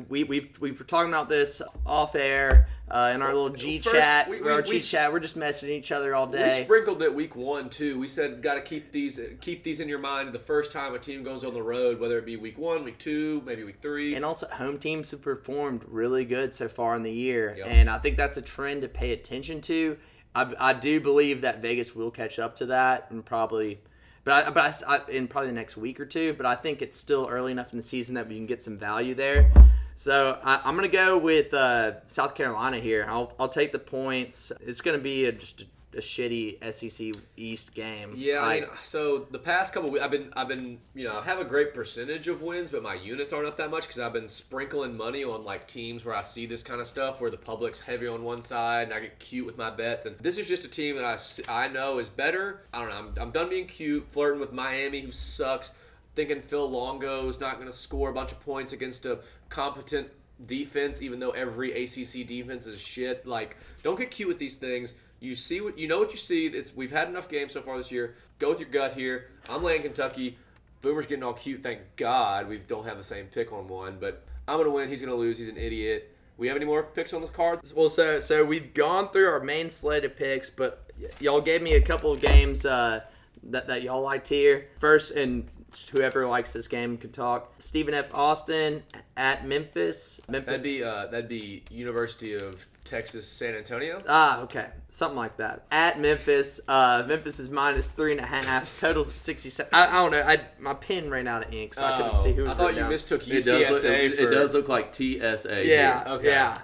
we 0.09 0.25
we 0.25 0.51
we 0.59 0.73
were 0.73 0.85
talking 0.85 1.13
about 1.13 1.29
this 1.29 1.63
off 1.87 2.17
air 2.17 2.69
uh, 2.93 3.11
in 3.15 3.23
our 3.23 3.33
little 3.33 3.49
G 3.49 3.79
First, 3.81 3.97
chat. 3.97 4.29
we- 4.29 4.41
we- 4.43 4.51
our 4.51 4.59
we- 4.61 4.63
G 4.63 4.81
chat, 4.81 5.11
we're 5.13 5.19
just 5.21 5.39
messaging 5.39 5.71
each 5.71 5.91
other 5.91 6.15
all 6.15 6.27
We 6.27 6.37
day. 6.39 6.63
sprinkled 6.65 7.03
it 7.03 7.15
week 7.15 7.35
one 7.35 7.71
too. 7.71 7.99
We 7.99 8.07
said 8.07 8.43
got 8.43 8.55
to 8.55 8.61
keep 8.61 8.93
these 8.93 9.19
keep 9.41 9.65
these 9.65 9.81
in 9.81 9.89
your 9.89 9.99
mind 9.99 10.33
the 10.35 10.39
first 10.39 10.71
time 10.73 10.95
a 10.95 10.99
team 10.99 11.23
goes 11.25 11.43
on 11.43 11.55
the 11.55 11.63
road, 11.63 11.99
whether 11.99 12.19
it 12.19 12.27
be 12.27 12.37
week 12.37 12.59
one, 12.59 12.85
week 12.85 12.99
two, 12.99 13.43
maybe 13.47 13.65
week 13.65 13.79
three. 13.81 14.15
And 14.15 14.25
also, 14.25 14.47
home 14.49 14.79
teams 14.79 15.11
have 15.13 15.23
performed 15.23 15.85
really 15.89 16.27
good 16.27 16.53
so 16.53 16.69
far 16.69 16.95
in 16.95 17.03
the 17.03 17.11
year, 17.13 17.55
Yep. 17.57 17.67
and 17.67 17.89
I 17.91 17.99
think 17.99 18.19
that's 18.19 18.37
a 18.37 18.43
trend 18.43 18.83
to 18.83 18.89
pay 18.89 19.13
attention 19.13 19.63
to. 19.63 19.97
I, 20.35 20.53
I 20.59 20.73
do 20.75 21.01
believe 21.01 21.41
that 21.43 21.63
Vegas 21.63 21.95
will 21.95 22.11
catch 22.11 22.39
up 22.39 22.57
to 22.57 22.67
that, 22.67 23.07
and 23.11 23.25
probably, 23.25 23.81
but 24.25 24.47
I, 24.47 24.51
but 24.51 24.85
I 24.87 24.97
I- 24.97 25.11
in 25.11 25.29
probably 25.29 25.49
the 25.49 25.55
next 25.55 25.77
week 25.79 25.99
or 25.99 26.05
two. 26.07 26.35
But 26.35 26.45
I 26.45 26.57
think 26.57 26.83
it's 26.83 26.99
still 26.99 27.27
early 27.31 27.53
enough 27.53 27.73
in 27.73 27.79
the 27.79 27.83
season 27.83 28.15
that 28.17 28.29
we 28.29 28.37
can 28.37 28.47
get 28.47 28.61
some 28.61 28.77
value 28.77 29.15
there. 29.15 29.51
So 29.95 30.39
I, 30.43 30.61
I'm 30.65 30.75
gonna 30.75 30.89
go 30.89 31.19
with 31.19 31.53
uh, 31.55 32.05
South 32.05 32.35
Carolina 32.35 32.79
here. 32.79 33.07
I'll 33.09 33.33
I'll 33.39 33.49
take 33.49 33.73
the 33.73 33.79
points. 33.79 34.53
It's 34.61 34.81
gonna 34.81 34.99
be 34.99 35.27
a, 35.27 35.33
just 35.33 35.63
a, 35.63 35.99
a 35.99 36.01
shitty 36.01 36.59
SEC 36.73 37.23
East 37.37 37.75
game. 37.75 38.15
Yeah, 38.17 38.41
I 38.43 38.61
mean, 38.61 38.69
so 38.83 39.27
the 39.31 39.39
past 39.39 39.73
couple 39.75 39.91
weeks, 39.91 40.05
I've 40.05 40.11
been, 40.11 40.33
I've 40.35 40.49
been, 40.49 40.79
you 40.95 41.05
know, 41.05 41.19
I 41.19 41.23
have 41.25 41.39
a 41.39 41.45
great 41.45 41.75
percentage 41.75 42.29
of 42.29 42.43
wins, 42.43 42.71
but 42.71 42.83
my 42.83 42.95
units 42.95 43.33
aren't 43.33 43.47
up 43.47 43.57
that 43.59 43.71
much 43.71 43.87
because 43.87 44.01
I've 44.01 44.13
been 44.13 44.29
sprinkling 44.29 44.97
money 44.97 45.23
on 45.25 45.45
like 45.45 45.69
teams 45.69 46.05
where 46.05 46.15
I 46.15 46.23
see 46.23 46.47
this 46.47 46.63
kind 46.63 46.81
of 46.81 46.89
stuff, 46.89 47.21
where 47.21 47.31
the 47.31 47.37
public's 47.37 47.81
heavy 47.81 48.07
on 48.07 48.25
one 48.25 48.43
side, 48.43 48.85
and 48.85 48.95
I 48.95 49.01
get 49.01 49.19
cute 49.19 49.47
with 49.47 49.59
my 49.59 49.71
bets. 49.71 50.07
And 50.07 50.17
this 50.19 50.39
is 50.39 50.49
just 50.49 50.65
a 50.65 50.69
team 50.69 50.97
that 50.97 51.05
I 51.05 51.65
I 51.65 51.69
know 51.69 51.99
is 51.99 52.09
better. 52.09 52.63
I 52.73 52.81
don't 52.81 52.89
know. 52.89 52.97
I'm, 52.97 53.15
I'm 53.27 53.31
done 53.31 53.51
being 53.51 53.67
cute, 53.67 54.07
flirting 54.11 54.41
with 54.41 54.53
Miami, 54.53 55.01
who 55.01 55.13
sucks. 55.13 55.73
Thinking 56.15 56.43
Phil 56.43 56.69
Longo 56.69 57.29
is 57.29 57.41
not 57.41 57.57
going 57.57 57.67
to 57.69 57.73
score 57.73 58.11
a 58.11 58.13
bunch 58.13 58.33
of 58.33 58.41
points 58.41 58.73
against 58.73 59.07
a 59.07 59.21
competent 59.49 60.09
defense, 60.47 61.01
even 61.01 61.21
though 61.21 61.31
every 61.31 61.85
ACC 61.85 62.27
defense 62.27 62.67
is 62.67 62.81
shit. 62.81 63.27
Like, 63.27 63.57
don't 63.83 63.99
get 63.99 64.11
cute 64.11 64.29
with 64.29 64.39
these 64.39 64.55
things. 64.55 64.93
You 65.21 65.37
see 65.37 65.61
what 65.61 65.79
you 65.79 65.87
know 65.87 66.01
what 66.01 66.11
you 66.11 66.19
see. 66.19 66.49
It's 66.49 66.75
we've 66.75 66.91
had 66.91 67.09
enough 67.09 67.29
games 67.29 67.53
so 67.53 67.63
far 67.63 67.79
this 67.79 67.93
year. 67.93 68.17
Go 68.41 68.51
with 68.51 68.59
your 68.59 68.69
gut 68.69 68.95
here. 68.95 69.31
I'm 69.49 69.63
laying 69.63 69.83
Kentucky. 69.83 70.37
Boomer's 70.81 71.07
getting 71.07 71.23
all 71.23 71.33
cute. 71.33 71.63
Thank 71.63 71.81
God 71.97 72.49
we 72.49 72.59
don't 72.59 72.85
have 72.85 72.99
the 72.99 73.05
same 73.05 73.27
pick 73.27 73.53
on 73.53 73.69
one. 73.69 73.99
But 74.01 74.25
I'm 74.49 74.59
gonna 74.59 74.71
win. 74.71 74.89
He's 74.89 75.01
gonna 75.01 75.15
lose. 75.15 75.39
He's 75.39 75.49
an 75.49 75.57
idiot. 75.57 76.17
We 76.39 76.49
have 76.49 76.57
any 76.57 76.65
more 76.67 76.83
picks 76.83 77.13
on 77.13 77.23
the 77.23 77.29
card? 77.29 77.61
Well, 77.75 77.89
so 77.89 78.19
so 78.19 78.45
we've 78.45 78.75
gone 78.75 79.11
through 79.11 79.29
our 79.29 79.39
main 79.39 79.71
slate 79.71 80.05
of 80.05 80.17
picks, 80.17 80.51
but 80.51 80.91
y'all 81.21 81.41
gave 81.41 81.63
me 81.63 81.75
a 81.75 81.81
couple 81.81 82.13
of 82.13 82.21
games 82.21 82.67
uh, 82.67 83.03
that 83.45 83.69
that 83.69 83.83
y'all 83.83 84.03
liked 84.03 84.29
here. 84.29 84.67
First, 84.81 85.13
and 85.13 85.49
whoever 85.93 86.27
likes 86.27 86.53
this 86.53 86.69
game 86.69 86.97
can 86.99 87.11
talk. 87.13 87.53
Stephen 87.59 87.95
F. 87.95 88.07
Austin 88.13 88.83
at 89.17 89.47
Memphis. 89.47 90.21
Memphis. 90.29 90.57
That'd 90.59 90.63
be 90.63 90.83
uh, 90.85 91.07
that'd 91.07 91.29
be 91.29 91.63
University 91.71 92.35
of 92.35 92.65
Texas 92.85 93.29
San 93.29 93.55
Antonio. 93.55 94.03
Ah, 94.09 94.41
okay, 94.43 94.67
something 94.89 95.17
like 95.17 95.37
that. 95.37 95.65
At 95.71 96.01
Memphis, 96.01 96.61
uh, 96.67 97.05
Memphis 97.07 97.39
is 97.39 97.49
minus 97.49 97.91
three 97.91 98.13
and 98.13 98.21
a 98.21 98.27
half. 98.27 98.79
Totals 98.81 99.09
at 99.09 99.19
sixty-seven. 99.21 99.71
I, 99.73 99.87
I 99.87 100.03
don't 100.03 100.11
know. 100.11 100.23
I 100.23 100.41
my 100.59 100.75
pen 100.75 101.09
ran 101.11 101.29
out 101.29 101.47
of 101.47 101.55
ink, 101.55 101.75
so 101.75 101.85
I 101.85 101.97
couldn't 101.97 102.17
see 102.17 102.33
who 102.33 102.43
was 102.43 102.51
Oh, 102.51 102.55
I 102.55 102.57
thought 102.57 102.75
you 102.75 102.81
down. 102.81 102.91
mistook 102.91 103.23
UTSA 103.23 103.35
It 103.35 103.45
does, 103.45 103.71
look, 103.71 103.85
it, 103.85 104.17
for. 104.17 104.23
it 104.23 104.31
does 104.31 104.53
look 104.55 104.69
like 104.69 104.95
TSA. 104.95 105.67
Yeah, 105.67 106.05
here. 106.05 106.15
Okay. 106.15 106.29
yeah. 106.29 106.59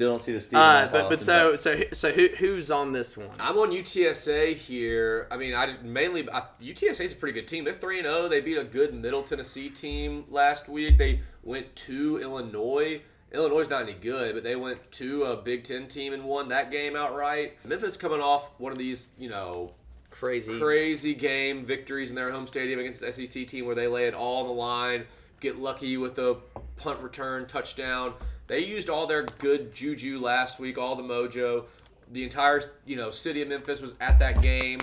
Still 0.00 0.12
don't 0.12 0.22
see 0.22 0.32
the 0.32 0.40
Stephen 0.40 0.62
Uh, 0.62 0.88
but 0.90 1.10
but 1.10 1.20
so 1.20 1.56
so 1.56 1.78
so 1.92 2.10
who 2.10 2.28
who's 2.38 2.70
on 2.70 2.92
this 2.92 3.18
one? 3.18 3.28
I'm 3.38 3.58
on 3.58 3.70
UTSA 3.70 4.56
here. 4.56 5.28
I 5.30 5.36
mean, 5.36 5.54
I 5.54 5.76
mainly 5.82 6.26
I, 6.32 6.44
UTSA 6.58 7.02
is 7.02 7.12
a 7.12 7.16
pretty 7.16 7.38
good 7.38 7.46
team. 7.46 7.64
They're 7.64 7.74
three 7.74 7.98
and 7.98 8.06
zero. 8.06 8.26
They 8.26 8.40
beat 8.40 8.56
a 8.56 8.64
good 8.64 8.94
Middle 8.94 9.22
Tennessee 9.22 9.68
team 9.68 10.24
last 10.30 10.70
week. 10.70 10.96
They 10.96 11.20
went 11.42 11.76
to 11.76 12.18
Illinois. 12.18 13.02
Illinois 13.30 13.60
is 13.60 13.68
not 13.68 13.82
any 13.82 13.92
good, 13.92 14.32
but 14.32 14.42
they 14.42 14.56
went 14.56 14.90
to 14.92 15.24
a 15.24 15.36
Big 15.36 15.64
Ten 15.64 15.86
team 15.86 16.14
and 16.14 16.24
won 16.24 16.48
that 16.48 16.70
game 16.70 16.96
outright. 16.96 17.58
Memphis 17.66 17.98
coming 17.98 18.22
off 18.22 18.48
one 18.56 18.72
of 18.72 18.78
these, 18.78 19.06
you 19.18 19.28
know, 19.28 19.74
Crazy. 20.08 20.58
crazy 20.58 21.12
game 21.14 21.66
victories 21.66 22.08
in 22.08 22.16
their 22.16 22.32
home 22.32 22.46
stadium 22.46 22.80
against 22.80 23.00
the 23.00 23.12
SEC 23.12 23.46
team 23.46 23.66
where 23.66 23.74
they 23.74 23.86
lay 23.86 24.06
it 24.06 24.14
all 24.14 24.40
on 24.40 24.46
the 24.46 24.54
line, 24.54 25.04
get 25.40 25.58
lucky 25.58 25.98
with 25.98 26.18
a 26.18 26.38
punt 26.76 27.00
return 27.00 27.46
touchdown. 27.46 28.14
They 28.50 28.64
used 28.64 28.90
all 28.90 29.06
their 29.06 29.22
good 29.38 29.72
juju 29.72 30.18
last 30.20 30.58
week, 30.58 30.76
all 30.76 30.96
the 30.96 31.04
mojo. 31.04 31.66
The 32.10 32.24
entire 32.24 32.72
you 32.84 32.96
know 32.96 33.12
city 33.12 33.42
of 33.42 33.48
Memphis 33.48 33.80
was 33.80 33.94
at 34.00 34.18
that 34.18 34.42
game. 34.42 34.80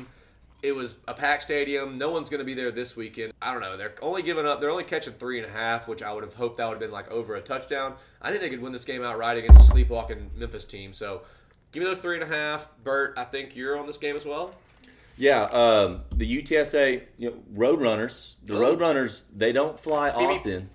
It 0.64 0.72
was 0.72 0.96
a 1.06 1.14
packed 1.14 1.44
stadium. 1.44 1.98
No 1.98 2.10
one's 2.10 2.30
going 2.30 2.40
to 2.40 2.46
be 2.46 2.54
there 2.54 2.72
this 2.72 2.96
weekend. 2.96 3.34
I 3.42 3.52
don't 3.52 3.62
know. 3.62 3.76
They're 3.76 3.94
only 4.02 4.22
giving 4.22 4.46
up. 4.48 4.62
They're 4.62 4.70
only 4.70 4.86
catching 4.86 5.14
three 5.16 5.38
and 5.38 5.46
a 5.46 5.52
half, 5.52 5.90
which 5.90 6.02
I 6.02 6.14
would 6.14 6.24
have 6.24 6.34
hoped 6.34 6.58
that 6.60 6.66
would 6.66 6.76
have 6.76 6.80
been 6.80 6.92
like 6.92 7.12
over 7.12 7.36
a 7.36 7.42
touchdown. 7.42 7.96
I 8.22 8.30
think 8.30 8.40
they 8.40 8.50
could 8.50 8.62
win 8.62 8.72
this 8.72 8.86
game 8.86 9.04
outright 9.04 9.38
against 9.38 9.60
a 9.60 9.64
sleepwalking 9.64 10.32
Memphis 10.38 10.64
team. 10.64 10.94
So, 10.94 11.24
give 11.74 11.84
me 11.84 11.90
those 11.90 11.98
three 12.00 12.16
and 12.20 12.24
a 12.24 12.34
half. 12.34 12.70
Bert, 12.86 13.16
I 13.18 13.26
think 13.26 13.54
you're 13.54 13.78
on 13.78 13.86
this 13.86 13.98
game 13.98 14.16
as 14.16 14.24
well. 14.26 14.56
Yeah, 15.18 15.44
um, 15.52 16.04
the 16.16 16.42
UTSA 16.42 17.04
you 17.18 17.32
know, 17.32 17.36
Roadrunners. 17.54 18.36
The 18.46 18.54
Oh. 18.56 18.62
Roadrunners 18.78 19.24
they 19.36 19.52
don't 19.52 19.78
fly 19.78 20.12
Maybe- 20.16 20.36
often, 20.36 20.70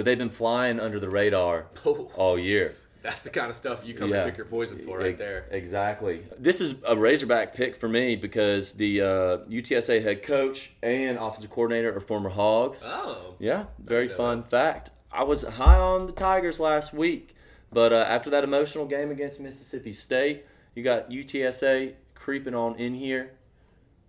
but 0.00 0.06
they've 0.06 0.16
been 0.16 0.30
flying 0.30 0.80
under 0.80 0.98
the 0.98 1.10
radar 1.10 1.66
Oh. 1.84 2.10
all 2.16 2.38
year. 2.38 2.74
That's 3.02 3.20
the 3.20 3.28
kind 3.28 3.50
of 3.50 3.56
stuff 3.56 3.84
you 3.84 3.92
come 3.92 4.08
Yeah. 4.08 4.22
and 4.22 4.30
pick 4.30 4.38
your 4.38 4.46
poison 4.46 4.78
for 4.82 4.96
right 4.98 5.18
there. 5.18 5.44
Exactly. 5.50 6.22
This 6.38 6.62
is 6.62 6.74
a 6.86 6.96
Razorback 6.96 7.54
pick 7.54 7.76
for 7.76 7.86
me 7.86 8.16
because 8.16 8.72
the 8.72 9.02
uh, 9.02 9.06
UTSA 9.50 10.02
head 10.02 10.22
coach 10.22 10.70
and 10.82 11.18
offensive 11.18 11.50
coordinator 11.50 11.94
are 11.94 12.00
former 12.00 12.30
Hogs. 12.30 12.82
Oh. 12.82 13.34
Yeah, 13.38 13.64
very 13.84 14.08
fun 14.08 14.42
fact. 14.42 14.88
I 15.12 15.24
was 15.24 15.42
high 15.42 15.78
on 15.78 16.06
the 16.06 16.12
Tigers 16.12 16.58
last 16.58 16.94
week, 16.94 17.34
but 17.70 17.92
uh, 17.92 17.96
after 18.08 18.30
that 18.30 18.42
emotional 18.42 18.86
game 18.86 19.10
against 19.10 19.38
Mississippi 19.38 19.92
State, 19.92 20.46
you 20.74 20.82
got 20.82 21.10
UTSA 21.10 21.92
creeping 22.14 22.54
on 22.54 22.74
in 22.76 22.94
here. 22.94 23.32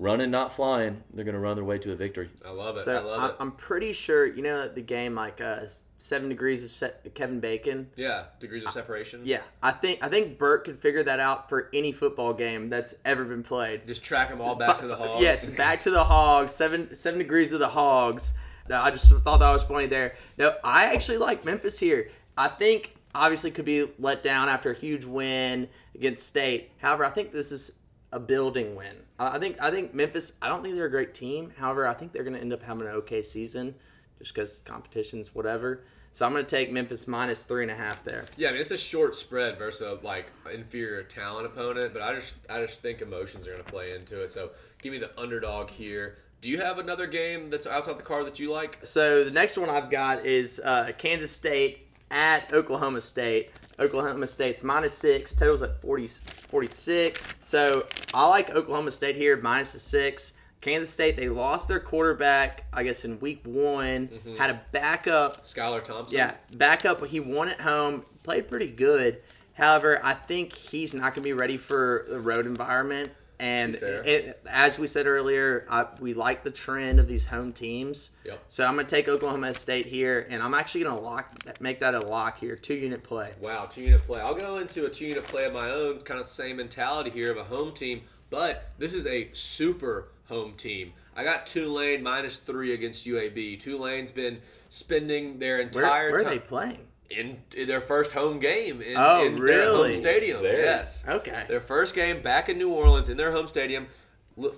Running, 0.01 0.31
not 0.31 0.51
flying. 0.51 1.03
They're 1.13 1.23
going 1.23 1.35
to 1.35 1.39
run 1.39 1.55
their 1.55 1.63
way 1.63 1.77
to 1.77 1.91
a 1.91 1.95
victory. 1.95 2.29
I 2.45 2.49
love 2.49 2.75
it. 2.77 2.83
So 2.83 2.95
I 2.95 2.99
love 2.99 3.21
I'm, 3.21 3.29
it. 3.29 3.35
I'm 3.39 3.51
pretty 3.51 3.93
sure 3.93 4.25
you 4.25 4.41
know 4.41 4.67
the 4.67 4.81
game 4.81 5.15
like 5.15 5.39
uh, 5.39 5.61
Seven 5.97 6.27
Degrees 6.27 6.63
of 6.63 6.71
Se- 6.71 7.11
Kevin 7.13 7.39
Bacon. 7.39 7.89
yeah, 7.95 8.25
degrees 8.39 8.65
of 8.65 8.71
separation. 8.71 9.21
Yeah, 9.23 9.41
I 9.61 9.71
think 9.71 10.03
I 10.03 10.09
think 10.09 10.37
Burt 10.37 10.65
could 10.65 10.79
figure 10.79 11.03
that 11.03 11.19
out 11.19 11.47
for 11.47 11.69
any 11.73 11.91
football 11.91 12.33
game 12.33 12.69
that's 12.69 12.95
ever 13.05 13.23
been 13.23 13.43
played. 13.43 13.87
Just 13.87 14.03
track 14.03 14.29
them 14.29 14.41
all 14.41 14.55
back 14.55 14.79
to 14.79 14.87
the 14.87 14.95
hogs. 14.95 15.21
Yes, 15.21 15.47
back 15.57 15.79
to 15.81 15.91
the 15.91 16.03
hogs. 16.03 16.51
Seven 16.51 16.93
seven 16.95 17.19
degrees 17.19 17.51
of 17.53 17.59
the 17.59 17.69
hogs. 17.69 18.33
No, 18.69 18.81
I 18.81 18.91
just 18.91 19.09
thought 19.09 19.39
that 19.39 19.51
was 19.51 19.63
funny 19.63 19.87
there. 19.87 20.15
No, 20.37 20.53
I 20.63 20.93
actually 20.93 21.17
like 21.17 21.45
Memphis 21.45 21.79
here. 21.79 22.09
I 22.37 22.47
think 22.47 22.95
obviously 23.13 23.51
could 23.51 23.65
be 23.65 23.87
let 23.99 24.23
down 24.23 24.49
after 24.49 24.71
a 24.71 24.75
huge 24.75 25.05
win 25.05 25.67
against 25.93 26.25
State. 26.25 26.71
However, 26.77 27.05
I 27.05 27.09
think 27.09 27.31
this 27.31 27.51
is 27.51 27.71
a 28.11 28.19
building 28.19 28.75
win. 28.75 28.95
I 29.33 29.39
think 29.39 29.61
I 29.61 29.71
think 29.71 29.93
Memphis. 29.93 30.33
I 30.41 30.47
don't 30.47 30.63
think 30.63 30.75
they're 30.75 30.85
a 30.85 30.91
great 30.91 31.13
team. 31.13 31.53
However, 31.57 31.87
I 31.87 31.93
think 31.93 32.11
they're 32.11 32.23
going 32.23 32.35
to 32.35 32.41
end 32.41 32.53
up 32.53 32.63
having 32.63 32.87
an 32.87 32.93
okay 32.93 33.21
season, 33.21 33.75
just 34.19 34.33
because 34.33 34.59
competition's 34.59 35.35
whatever. 35.35 35.83
So 36.13 36.25
I'm 36.25 36.33
going 36.33 36.45
to 36.45 36.49
take 36.49 36.71
Memphis 36.71 37.07
minus 37.07 37.43
three 37.43 37.61
and 37.63 37.71
a 37.71 37.75
half 37.75 38.03
there. 38.03 38.25
Yeah, 38.35 38.49
I 38.49 38.51
mean 38.51 38.61
it's 38.61 38.71
a 38.71 38.77
short 38.77 39.15
spread 39.15 39.57
versus 39.57 39.81
a 39.81 40.05
like 40.05 40.31
inferior 40.53 41.03
talent 41.03 41.45
opponent, 41.45 41.93
but 41.93 42.01
I 42.01 42.15
just 42.15 42.33
I 42.49 42.61
just 42.61 42.81
think 42.81 43.01
emotions 43.01 43.47
are 43.47 43.51
going 43.51 43.63
to 43.63 43.71
play 43.71 43.95
into 43.95 44.21
it. 44.21 44.31
So 44.31 44.51
give 44.81 44.91
me 44.91 44.97
the 44.97 45.17
underdog 45.19 45.69
here. 45.69 46.17
Do 46.41 46.49
you 46.49 46.59
have 46.59 46.79
another 46.79 47.05
game 47.05 47.49
that's 47.49 47.67
outside 47.67 47.97
the 47.99 48.03
card 48.03 48.25
that 48.25 48.39
you 48.39 48.51
like? 48.51 48.79
So 48.85 49.23
the 49.23 49.31
next 49.31 49.57
one 49.57 49.69
I've 49.69 49.91
got 49.91 50.25
is 50.25 50.59
uh, 50.63 50.91
Kansas 50.97 51.31
State 51.31 51.87
at 52.09 52.51
Oklahoma 52.51 53.01
State. 53.01 53.51
Oklahoma 53.79 54.27
State's 54.27 54.63
minus 54.63 54.97
six. 54.97 55.33
Totals 55.33 55.61
at 55.63 55.81
40, 55.81 56.07
46. 56.07 57.35
So 57.39 57.87
I 58.13 58.27
like 58.27 58.49
Oklahoma 58.51 58.91
State 58.91 59.15
here, 59.15 59.37
minus 59.37 59.73
the 59.73 59.79
six. 59.79 60.33
Kansas 60.61 60.91
State, 60.91 61.17
they 61.17 61.27
lost 61.27 61.67
their 61.67 61.79
quarterback, 61.79 62.65
I 62.71 62.83
guess, 62.83 63.03
in 63.03 63.19
week 63.19 63.41
one. 63.45 64.09
Mm-hmm. 64.09 64.37
Had 64.37 64.51
a 64.51 64.61
backup. 64.71 65.43
Skylar 65.43 65.83
Thompson. 65.83 66.17
Yeah, 66.17 66.35
backup. 66.55 67.05
He 67.07 67.19
won 67.19 67.49
at 67.49 67.61
home. 67.61 68.05
Played 68.21 68.47
pretty 68.47 68.69
good. 68.69 69.21
However, 69.53 69.99
I 70.03 70.13
think 70.13 70.53
he's 70.53 70.93
not 70.93 71.13
going 71.15 71.15
to 71.15 71.21
be 71.21 71.33
ready 71.33 71.57
for 71.57 72.05
the 72.09 72.19
road 72.19 72.45
environment. 72.45 73.11
And 73.41 73.73
it, 73.73 74.39
as 74.47 74.77
we 74.77 74.85
said 74.85 75.07
earlier, 75.07 75.65
I, 75.67 75.87
we 75.99 76.13
like 76.13 76.43
the 76.43 76.51
trend 76.51 76.99
of 76.99 77.07
these 77.07 77.25
home 77.25 77.53
teams. 77.53 78.11
Yep. 78.23 78.43
So 78.47 78.63
I'm 78.63 78.75
going 78.75 78.85
to 78.85 78.95
take 78.95 79.09
Oklahoma 79.09 79.55
State 79.55 79.87
here, 79.87 80.27
and 80.29 80.43
I'm 80.43 80.53
actually 80.53 80.83
going 80.83 80.95
to 80.95 81.01
lock 81.01 81.59
make 81.59 81.79
that 81.79 81.95
a 81.95 82.01
lock 82.01 82.39
here, 82.39 82.55
two 82.55 82.75
unit 82.75 83.03
play. 83.03 83.33
Wow, 83.41 83.65
two 83.65 83.81
unit 83.81 84.03
play. 84.03 84.21
I'll 84.21 84.35
go 84.35 84.59
into 84.59 84.85
a 84.85 84.89
two 84.91 85.05
unit 85.05 85.25
play 85.25 85.45
of 85.45 85.53
my 85.53 85.71
own, 85.71 86.01
kind 86.01 86.19
of 86.19 86.27
same 86.27 86.57
mentality 86.57 87.09
here 87.09 87.31
of 87.31 87.37
a 87.37 87.43
home 87.43 87.73
team, 87.73 88.01
but 88.29 88.69
this 88.77 88.93
is 88.93 89.07
a 89.07 89.31
super 89.33 90.09
home 90.27 90.53
team. 90.53 90.93
I 91.15 91.23
got 91.23 91.47
Tulane 91.47 92.03
minus 92.03 92.37
three 92.37 92.75
against 92.75 93.07
UAB. 93.07 93.59
Tulane's 93.59 94.11
been 94.11 94.37
spending 94.69 95.39
their 95.39 95.55
Where, 95.55 95.61
entire 95.63 96.11
where 96.11 96.19
are 96.19 96.23
time 96.25 96.33
they 96.33 96.39
playing? 96.39 96.87
In, 97.17 97.41
in 97.55 97.67
their 97.67 97.81
first 97.81 98.11
home 98.13 98.39
game 98.39 98.81
in, 98.81 98.95
Oh, 98.97 99.25
in 99.25 99.35
their 99.35 99.65
home 99.69 99.95
stadium. 99.97 100.41
Very. 100.41 100.63
Yes. 100.63 101.03
Okay. 101.07 101.45
Their 101.47 101.61
first 101.61 101.93
game 101.95 102.21
back 102.21 102.49
in 102.49 102.57
New 102.57 102.69
Orleans 102.69 103.09
in 103.09 103.17
their 103.17 103.31
home 103.31 103.47
stadium. 103.47 103.87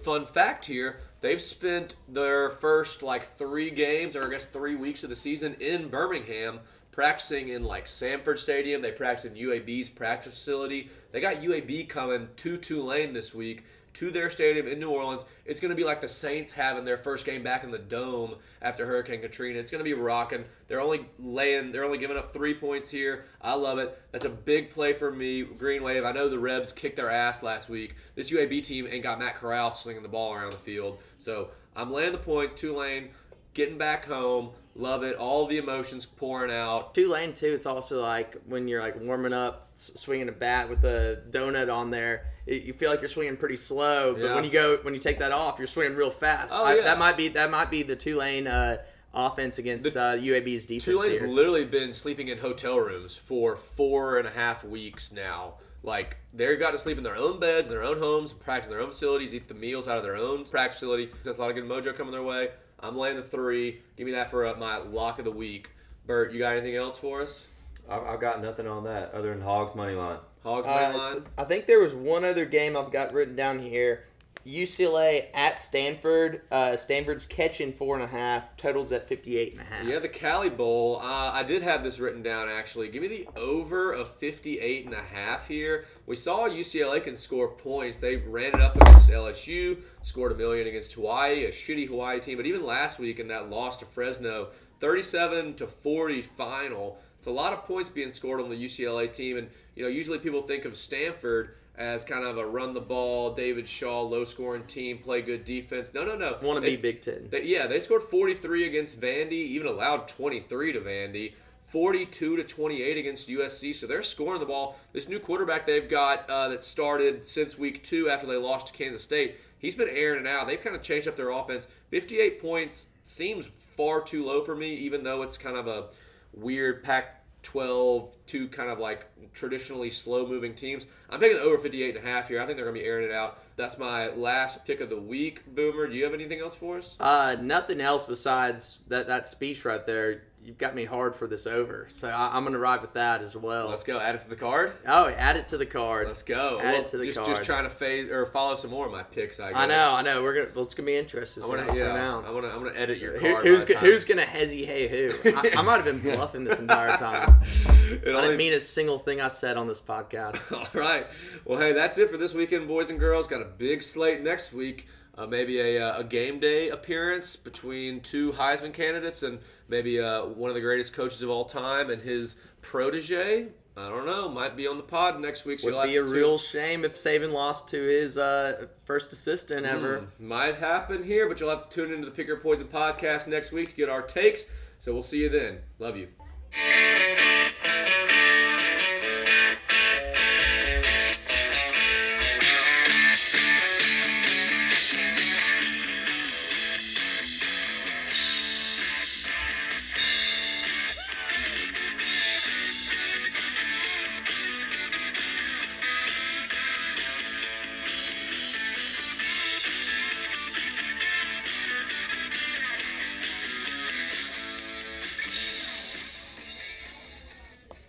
Fun 0.04 0.26
fact 0.26 0.66
here: 0.66 1.00
they've 1.22 1.42
spent 1.42 1.96
their 2.08 2.52
first 2.52 3.02
like 3.04 3.38
three 3.38 3.70
games, 3.72 4.16
or 4.16 4.28
I 4.28 4.30
guess 4.30 4.46
three 4.46 4.76
weeks 4.76 5.04
of 5.04 5.10
the 5.10 5.16
season 5.16 5.56
in 5.60 5.90
Birmingham, 5.90 6.60
practicing 6.92 7.50
in 7.50 7.64
like 7.64 7.88
Sanford 7.88 8.40
Stadium. 8.40 8.82
They 8.82 8.92
practice 8.92 9.26
in 9.26 9.34
UAB's 9.34 9.90
practice 9.90 10.36
facility. 10.36 10.90
They 11.12 11.20
got 11.22 11.38
UAB 11.38 11.90
coming 11.90 12.30
to 12.38 12.58
Tulane 12.58 13.14
this 13.14 13.34
week 13.34 13.64
to 13.94 14.12
their 14.12 14.30
stadium 14.30 14.68
in 14.68 14.80
New 14.80 14.90
Orleans. 14.90 15.24
It's 15.46 15.60
going 15.60 15.70
to 15.70 15.76
be 15.76 15.84
like 15.84 16.02
the 16.02 16.08
Saints 16.08 16.52
having 16.52 16.86
their 16.86 16.98
first 16.98 17.26
game 17.26 17.44
back 17.44 17.64
in 17.64 17.72
the 17.72 17.78
dome 17.78 18.36
after 18.62 18.86
Hurricane 18.86 19.22
Katrina. 19.22 19.60
It's 19.60 19.72
going 19.72 19.84
to 19.84 19.84
be 19.84 19.94
rocking. 19.94 20.46
They're 20.68 20.82
only 20.82 21.06
laying, 21.20 21.72
they're 21.72 21.86
only 21.86 21.98
giving 21.98 22.18
up 22.18 22.34
three 22.34 22.54
points 22.54 22.90
here. 22.90 23.26
I 23.42 23.54
love 23.54 23.78
it. 23.78 24.00
That's 24.12 24.26
a 24.26 24.30
big 24.30 24.72
play 24.72 24.94
for 24.94 25.12
me. 25.12 25.44
Green 25.44 25.84
Wave. 25.84 26.06
I 26.06 26.12
know 26.12 26.30
the 26.30 26.40
Rebs 26.40 26.72
kicked 26.72 26.96
their 26.96 27.12
ass 27.12 27.44
last 27.44 27.70
week. 27.70 27.96
This 28.16 28.32
UAB 28.32 28.66
team 28.66 28.88
ain't 28.90 29.04
got 29.04 29.20
Matt 29.20 29.36
Corral 29.36 29.74
slinging 29.76 30.04
the 30.04 30.10
ball 30.10 30.34
around 30.34 30.52
the 30.52 30.58
field. 30.58 31.00
So 31.20 31.50
I'm 31.76 31.92
laying 31.92 32.12
the 32.12 32.18
points. 32.18 32.60
Tulane 32.60 33.10
getting 33.54 33.78
back 33.78 34.06
home. 34.06 34.52
Love 34.76 35.04
it. 35.04 35.16
All 35.18 35.46
the 35.46 35.58
emotions 35.58 36.06
pouring 36.06 36.52
out. 36.52 36.96
Tulane 36.96 37.34
too. 37.34 37.54
It's 37.54 37.68
also 37.68 38.02
like 38.02 38.36
when 38.48 38.68
you're 38.68 38.82
like 38.82 39.00
warming 39.00 39.34
up, 39.34 39.70
swinging 39.76 40.30
a 40.30 40.32
bat 40.32 40.70
with 40.70 40.84
a 40.84 41.22
donut 41.30 41.72
on 41.72 41.92
there. 41.92 42.33
It, 42.46 42.64
you 42.64 42.74
feel 42.74 42.90
like 42.90 43.00
you're 43.00 43.10
swinging 43.10 43.38
pretty 43.38 43.58
slow, 43.58 44.14
but 44.14 44.24
Yeah. 44.24 44.36
when 44.36 44.44
you 44.44 44.50
go 44.52 44.78
when 44.82 44.94
you 44.94 45.00
take 45.00 45.20
that 45.20 45.32
off, 45.32 45.58
you're 45.60 45.68
swinging 45.68 45.96
real 45.96 46.12
fast. 46.12 46.54
Oh, 46.58 46.64
I- 46.64 46.76
yeah. 46.76 46.84
that 46.84 47.00
might 47.00 47.16
be 47.18 47.30
that 47.30 47.50
might 47.50 47.72
be 47.72 47.84
the 47.84 47.96
Tulane 47.96 48.48
uh, 48.48 48.78
offense 49.14 49.58
against 49.60 49.94
The- 49.94 50.02
uh, 50.02 50.16
UAB's 50.18 50.66
defense 50.66 50.86
Tulane's 50.86 51.20
here. 51.20 51.28
literally 51.28 51.66
been 51.66 51.94
sleeping 51.94 52.28
in 52.28 52.38
hotel 52.40 52.78
rooms 52.80 53.16
for 53.16 53.56
four 53.56 54.18
and 54.18 54.28
a 54.28 54.32
half 54.32 54.64
weeks 54.64 55.12
now. 55.12 55.56
Like 55.84 56.18
they've 56.34 56.60
got 56.60 56.72
to 56.72 56.78
sleep 56.80 56.98
in 56.98 57.04
their 57.04 57.16
own 57.16 57.40
beds, 57.40 57.68
in 57.68 57.74
their 57.74 57.84
own 57.84 58.00
homes, 58.00 58.34
practice 58.34 58.68
in 58.68 58.74
their 58.74 58.82
own 58.82 58.90
facilities, 58.92 59.34
eat 59.34 59.48
the 59.48 59.54
meals 59.54 59.88
out 59.88 59.98
of 59.98 60.04
their 60.04 60.16
own 60.16 60.46
practice 60.46 60.80
facility. 60.80 61.10
That's 61.24 61.38
a 61.38 61.42
lot 61.42 61.50
of 61.50 61.56
good 61.56 61.66
mojo 61.66 61.96
coming 61.96 62.12
their 62.12 62.24
way. 62.24 62.50
I'm 62.80 62.98
laying 62.98 63.16
the 63.16 63.24
three. 63.24 63.82
Give 63.96 64.06
me 64.06 64.12
that 64.14 64.30
for 64.30 64.46
uh, 64.46 64.56
my 64.56 64.78
lock 64.78 65.20
of 65.20 65.26
the 65.26 65.32
week. 65.32 65.72
Bert, 66.06 66.34
you 66.34 66.40
got 66.40 66.54
anything 66.58 66.76
else 66.76 66.98
for 66.98 67.22
us? 67.22 67.46
I, 67.90 67.98
I've 68.00 68.20
got 68.20 68.42
nothing 68.42 68.68
on 68.68 68.84
that 68.86 69.14
other 69.14 69.30
than 69.34 69.42
Hogs 69.42 69.74
money 69.76 69.94
line. 69.94 70.18
Hogs 70.44 70.68
Uh, 70.68 71.00
so 71.00 71.24
I 71.38 71.46
think 71.46 71.66
there 71.66 71.80
was 71.80 71.94
one 71.94 72.26
other 72.26 72.46
game 72.46 72.76
I've 72.76 72.92
got 72.92 73.14
written 73.14 73.36
down 73.36 73.60
here. 73.60 74.06
UCLA 74.46 75.28
at 75.34 75.60
Stanford. 75.60 76.42
Uh, 76.52 76.76
Stanford's 76.76 77.26
catching 77.26 77.72
four 77.72 77.96
and 77.96 78.04
a 78.04 78.08
half. 78.08 78.58
Totals 78.58 78.92
at 78.92 79.08
58 79.08 79.54
and 79.54 79.62
a 79.62 79.64
half. 79.64 79.88
Yeah, 79.88 80.00
the 80.00 80.10
Cali 80.10 80.50
Bowl. 80.50 81.00
Uh, 81.02 81.32
I 81.32 81.44
did 81.44 81.64
have 81.64 81.84
this 81.84 82.00
written 82.00 82.22
down 82.24 82.50
actually. 82.50 82.90
Give 82.90 83.02
me 83.02 83.08
the 83.08 83.28
over 83.38 83.94
of 83.94 84.14
58 84.16 84.86
and 84.86 84.94
a 84.94 85.02
half 85.02 85.48
here. 85.48 85.86
We 86.08 86.18
saw 86.18 86.50
UCLA 86.50 87.02
can 87.02 87.16
score 87.16 87.50
points. 87.50 87.98
They 87.98 88.18
ran 88.18 88.54
it 88.54 88.62
up 88.62 88.76
against 88.76 89.10
LSU, 89.10 89.78
scored 90.02 90.34
a 90.34 90.36
million 90.36 90.68
against 90.68 90.94
Hawaii, 90.94 91.46
a 91.46 91.52
shitty 91.52 91.88
Hawaii 91.88 92.20
team. 92.20 92.38
But 92.38 92.46
even 92.46 92.66
last 92.66 93.00
week 93.00 93.20
in 93.20 93.30
that 93.30 93.50
loss 93.50 93.78
to 93.78 93.86
Fresno, 93.86 94.50
37 94.82 95.54
to 95.56 95.68
40 95.68 96.22
final. 96.22 96.98
It's 97.24 97.30
a 97.30 97.32
lot 97.32 97.54
of 97.54 97.64
points 97.64 97.90
being 97.90 98.12
scored 98.12 98.42
on 98.42 98.50
the 98.50 98.66
UCLA 98.66 99.10
team. 99.10 99.38
And, 99.38 99.48
you 99.78 99.84
know, 99.84 99.88
usually 99.88 100.20
people 100.20 100.42
think 100.42 100.66
of 100.66 100.76
Stanford 100.76 101.56
as 101.78 102.04
kind 102.04 102.26
of 102.26 102.38
a 102.38 102.46
run 102.46 102.74
the 102.74 102.82
ball, 102.82 103.34
David 103.34 103.66
Shaw, 103.66 104.02
low 104.02 104.26
scoring 104.26 104.66
team, 104.66 104.98
play 104.98 105.22
good 105.22 105.46
defense. 105.46 105.94
No, 105.94 106.04
no, 106.04 106.18
no. 106.18 106.38
Want 106.42 106.58
to 106.58 106.62
be 106.70 106.76
Big 106.76 107.00
Ten. 107.00 107.30
they, 107.32 107.44
yeah, 107.44 107.66
they 107.66 107.80
scored 107.80 108.04
43 108.04 108.68
against 108.68 109.00
Vandy, 109.00 109.32
even 109.32 109.68
allowed 109.68 110.10
23 110.10 110.74
to 110.74 110.82
Vandy. 110.82 111.32
42 111.68 112.36
to 112.36 112.44
28 112.44 112.98
against 112.98 113.30
USC, 113.30 113.74
so 113.74 113.88
they're 113.88 114.04
scoring 114.04 114.42
the 114.42 114.46
ball. 114.46 114.78
This 114.92 115.08
new 115.08 115.18
quarterback 115.18 115.66
they've 115.66 115.90
got 115.90 116.30
uh, 116.30 116.50
that 116.50 116.66
started 116.66 117.26
since 117.26 117.58
week 117.58 117.86
two 117.86 118.10
after 118.10 118.28
they 118.28 118.36
lost 118.36 118.68
to 118.68 118.74
Kansas 118.74 119.02
State, 119.02 119.38
he's 119.60 119.76
been 119.76 119.88
airing 119.90 120.26
it 120.26 120.28
out. 120.28 120.46
They've 120.48 120.62
kind 120.62 120.76
of 120.76 120.82
changed 120.82 121.08
up 121.08 121.16
their 121.16 121.30
offense. 121.30 121.68
58 121.90 122.42
points 122.42 122.88
seems 123.06 123.48
far 123.78 124.02
too 124.02 124.26
low 124.26 124.42
for 124.42 124.58
me, 124.58 124.74
even 124.76 125.04
though 125.04 125.22
it's 125.22 125.38
kind 125.38 125.56
of 125.56 125.68
a 125.68 125.86
weird 126.34 126.84
Pac 126.84 127.24
12, 127.44 128.10
two 128.26 128.48
kind 128.48 128.70
of 128.70 128.80
like 128.80 129.06
traditionally 129.34 129.92
slow 129.92 130.26
moving 130.26 130.56
teams. 130.56 130.86
I'm 131.10 131.20
taking 131.20 131.38
over 131.38 131.58
58 131.58 131.96
and 131.96 132.06
a 132.06 132.08
half 132.08 132.28
here. 132.28 132.42
I 132.42 132.46
think 132.46 132.58
they're 132.58 132.66
going 132.66 132.76
to 132.76 132.82
be 132.82 132.88
airing 132.88 133.06
it 133.06 133.14
out. 133.14 133.40
That's 133.56 133.78
my 133.78 134.10
last 134.10 134.66
pick 134.66 134.82
of 134.82 134.90
the 134.90 135.00
week. 135.00 135.42
Boomer, 135.54 135.88
do 135.88 135.94
you 135.94 136.04
have 136.06 136.14
anything 136.14 136.40
else 136.40 136.56
for 136.56 136.78
us? 136.78 136.96
Uh, 137.00 137.36
nothing 137.42 137.82
else 137.82 138.06
besides 138.06 138.82
that, 138.88 139.08
that 139.08 139.28
speech 139.28 139.66
right 139.66 139.86
there. 139.86 140.24
You've 140.46 140.58
got 140.58 140.76
me 140.76 140.84
hard 140.84 141.16
for 141.16 141.26
this 141.26 141.48
over. 141.48 141.88
So 141.90 142.10
I, 142.10 142.36
I'm 142.36 142.44
going 142.44 142.52
to 142.54 142.60
ride 142.60 142.82
with 142.82 142.94
that 142.96 143.22
as 143.22 143.34
well. 143.36 143.70
Let's 143.70 143.84
go. 143.86 144.00
Add 144.00 144.16
it 144.16 144.24
to 144.24 144.30
the 144.30 144.36
card. 144.36 144.74
Oh, 144.86 145.08
add 145.08 145.38
it 145.38 145.48
to 145.50 145.58
the 145.58 145.66
card. 145.66 146.08
Let's 146.08 146.22
go. 146.24 146.60
Add 146.62 146.74
Well, 146.74 146.82
it 146.82 146.88
to 146.88 146.98
the 146.98 147.06
just, 147.06 147.18
card. 147.18 147.30
Just 147.30 147.44
trying 147.46 147.64
to 147.64 147.70
fade 147.70 148.10
or 148.12 148.26
follow 148.26 148.56
some 148.56 148.70
more 148.72 148.86
of 148.86 148.92
my 148.92 149.04
picks. 149.04 149.40
I, 149.40 149.50
guess. 149.54 149.58
I 149.62 149.66
know, 149.68 149.94
I 149.94 150.02
know. 150.02 150.22
We're 150.22 150.34
gonna. 150.34 150.50
Well, 150.54 150.66
it's 150.66 150.74
gonna 150.74 150.88
be 150.88 150.98
interesting. 150.98 151.44
I 151.44 151.48
want 151.48 151.62
to. 151.62 151.68
turn 151.68 151.78
Yeah. 151.78 152.10
out. 152.12 152.26
I 152.26 152.32
want 152.32 152.46
to. 152.46 152.52
I'm 152.52 152.64
to 152.66 152.78
edit 152.78 152.98
your 152.98 153.18
Who- 153.18 153.32
card. 153.32 153.46
who's 153.46 153.64
go- 153.64 153.76
who's 153.76 154.04
gonna 154.04 154.24
hezzy 154.26 154.66
hey 154.66 154.88
who? 154.90 155.30
I, 155.36 155.54
I 155.58 155.62
might 155.62 155.78
have 155.78 155.86
been 155.86 156.00
bluffing 156.16 156.44
this 156.44 156.60
entire 156.60 156.98
time. 156.98 157.42
It 157.66 158.04
I 158.08 158.10
only- 158.12 158.22
didn't 158.24 158.38
mean 158.38 158.54
a 158.54 158.60
single 158.60 158.98
thing 158.98 159.22
I 159.22 159.30
said 159.30 159.56
on 159.56 159.68
this 159.68 159.80
podcast. 159.80 160.40
All 160.54 160.68
right. 160.80 161.08
Well, 161.46 161.60
hey, 161.60 161.72
that's 161.72 161.98
it 161.98 162.12
for 162.12 162.18
this 162.18 162.34
weekend, 162.34 162.68
boys 162.68 162.90
and 162.90 163.00
girls. 163.00 163.28
Got 163.28 163.42
a 163.42 163.46
big 163.46 163.82
slate 163.82 164.22
next 164.22 164.52
week. 164.52 164.88
Uh, 165.16 165.28
maybe 165.28 165.60
a, 165.60 165.80
uh, 165.80 166.00
a 166.00 166.04
game 166.04 166.40
day 166.40 166.70
appearance 166.70 167.36
between 167.36 168.02
two 168.02 168.32
Heisman 168.32 168.74
candidates 168.74 169.22
and 169.22 169.40
maybe 169.68 170.00
uh, 170.00 170.26
one 170.26 170.50
of 170.50 170.56
the 170.56 170.62
greatest 170.62 170.94
coaches 170.94 171.22
of 171.22 171.30
all 171.30 171.46
time 171.46 171.92
and 171.92 172.02
his 172.02 172.36
protege. 172.62 173.50
I 173.78 173.90
don't 173.90 174.06
know. 174.08 174.28
Might 174.30 174.56
be 174.58 174.66
on 174.68 174.78
the 174.78 174.84
pod 174.84 175.20
next 175.20 175.46
week. 175.46 175.60
so 175.60 175.72
Would 175.76 175.86
be 175.86 175.98
a 175.98 176.04
to- 176.04 176.08
real 176.12 176.38
shame 176.40 176.84
if 176.84 176.96
Saban 176.96 177.32
lost 177.32 177.68
to 177.70 177.82
his 177.82 178.18
uh, 178.18 178.66
first 178.86 179.12
assistant 179.12 179.66
ever. 179.68 180.00
Hmm, 180.18 180.28
might 180.28 180.56
happen 180.56 181.04
here, 181.04 181.28
but 181.30 181.40
you'll 181.40 181.50
have 181.52 181.70
to 181.70 181.76
tune 181.76 181.94
into 181.94 182.06
the 182.06 182.12
Picker 182.12 182.38
Poison 182.38 182.68
podcast 182.68 183.28
next 183.28 183.52
week 183.52 183.70
to 183.70 183.76
get 183.76 183.90
our 183.90 184.02
takes. 184.02 184.46
So 184.80 184.94
we'll 184.94 185.04
see 185.04 185.20
you 185.22 185.30
then. 185.30 185.60
Love 185.80 185.96
you. 185.96 186.08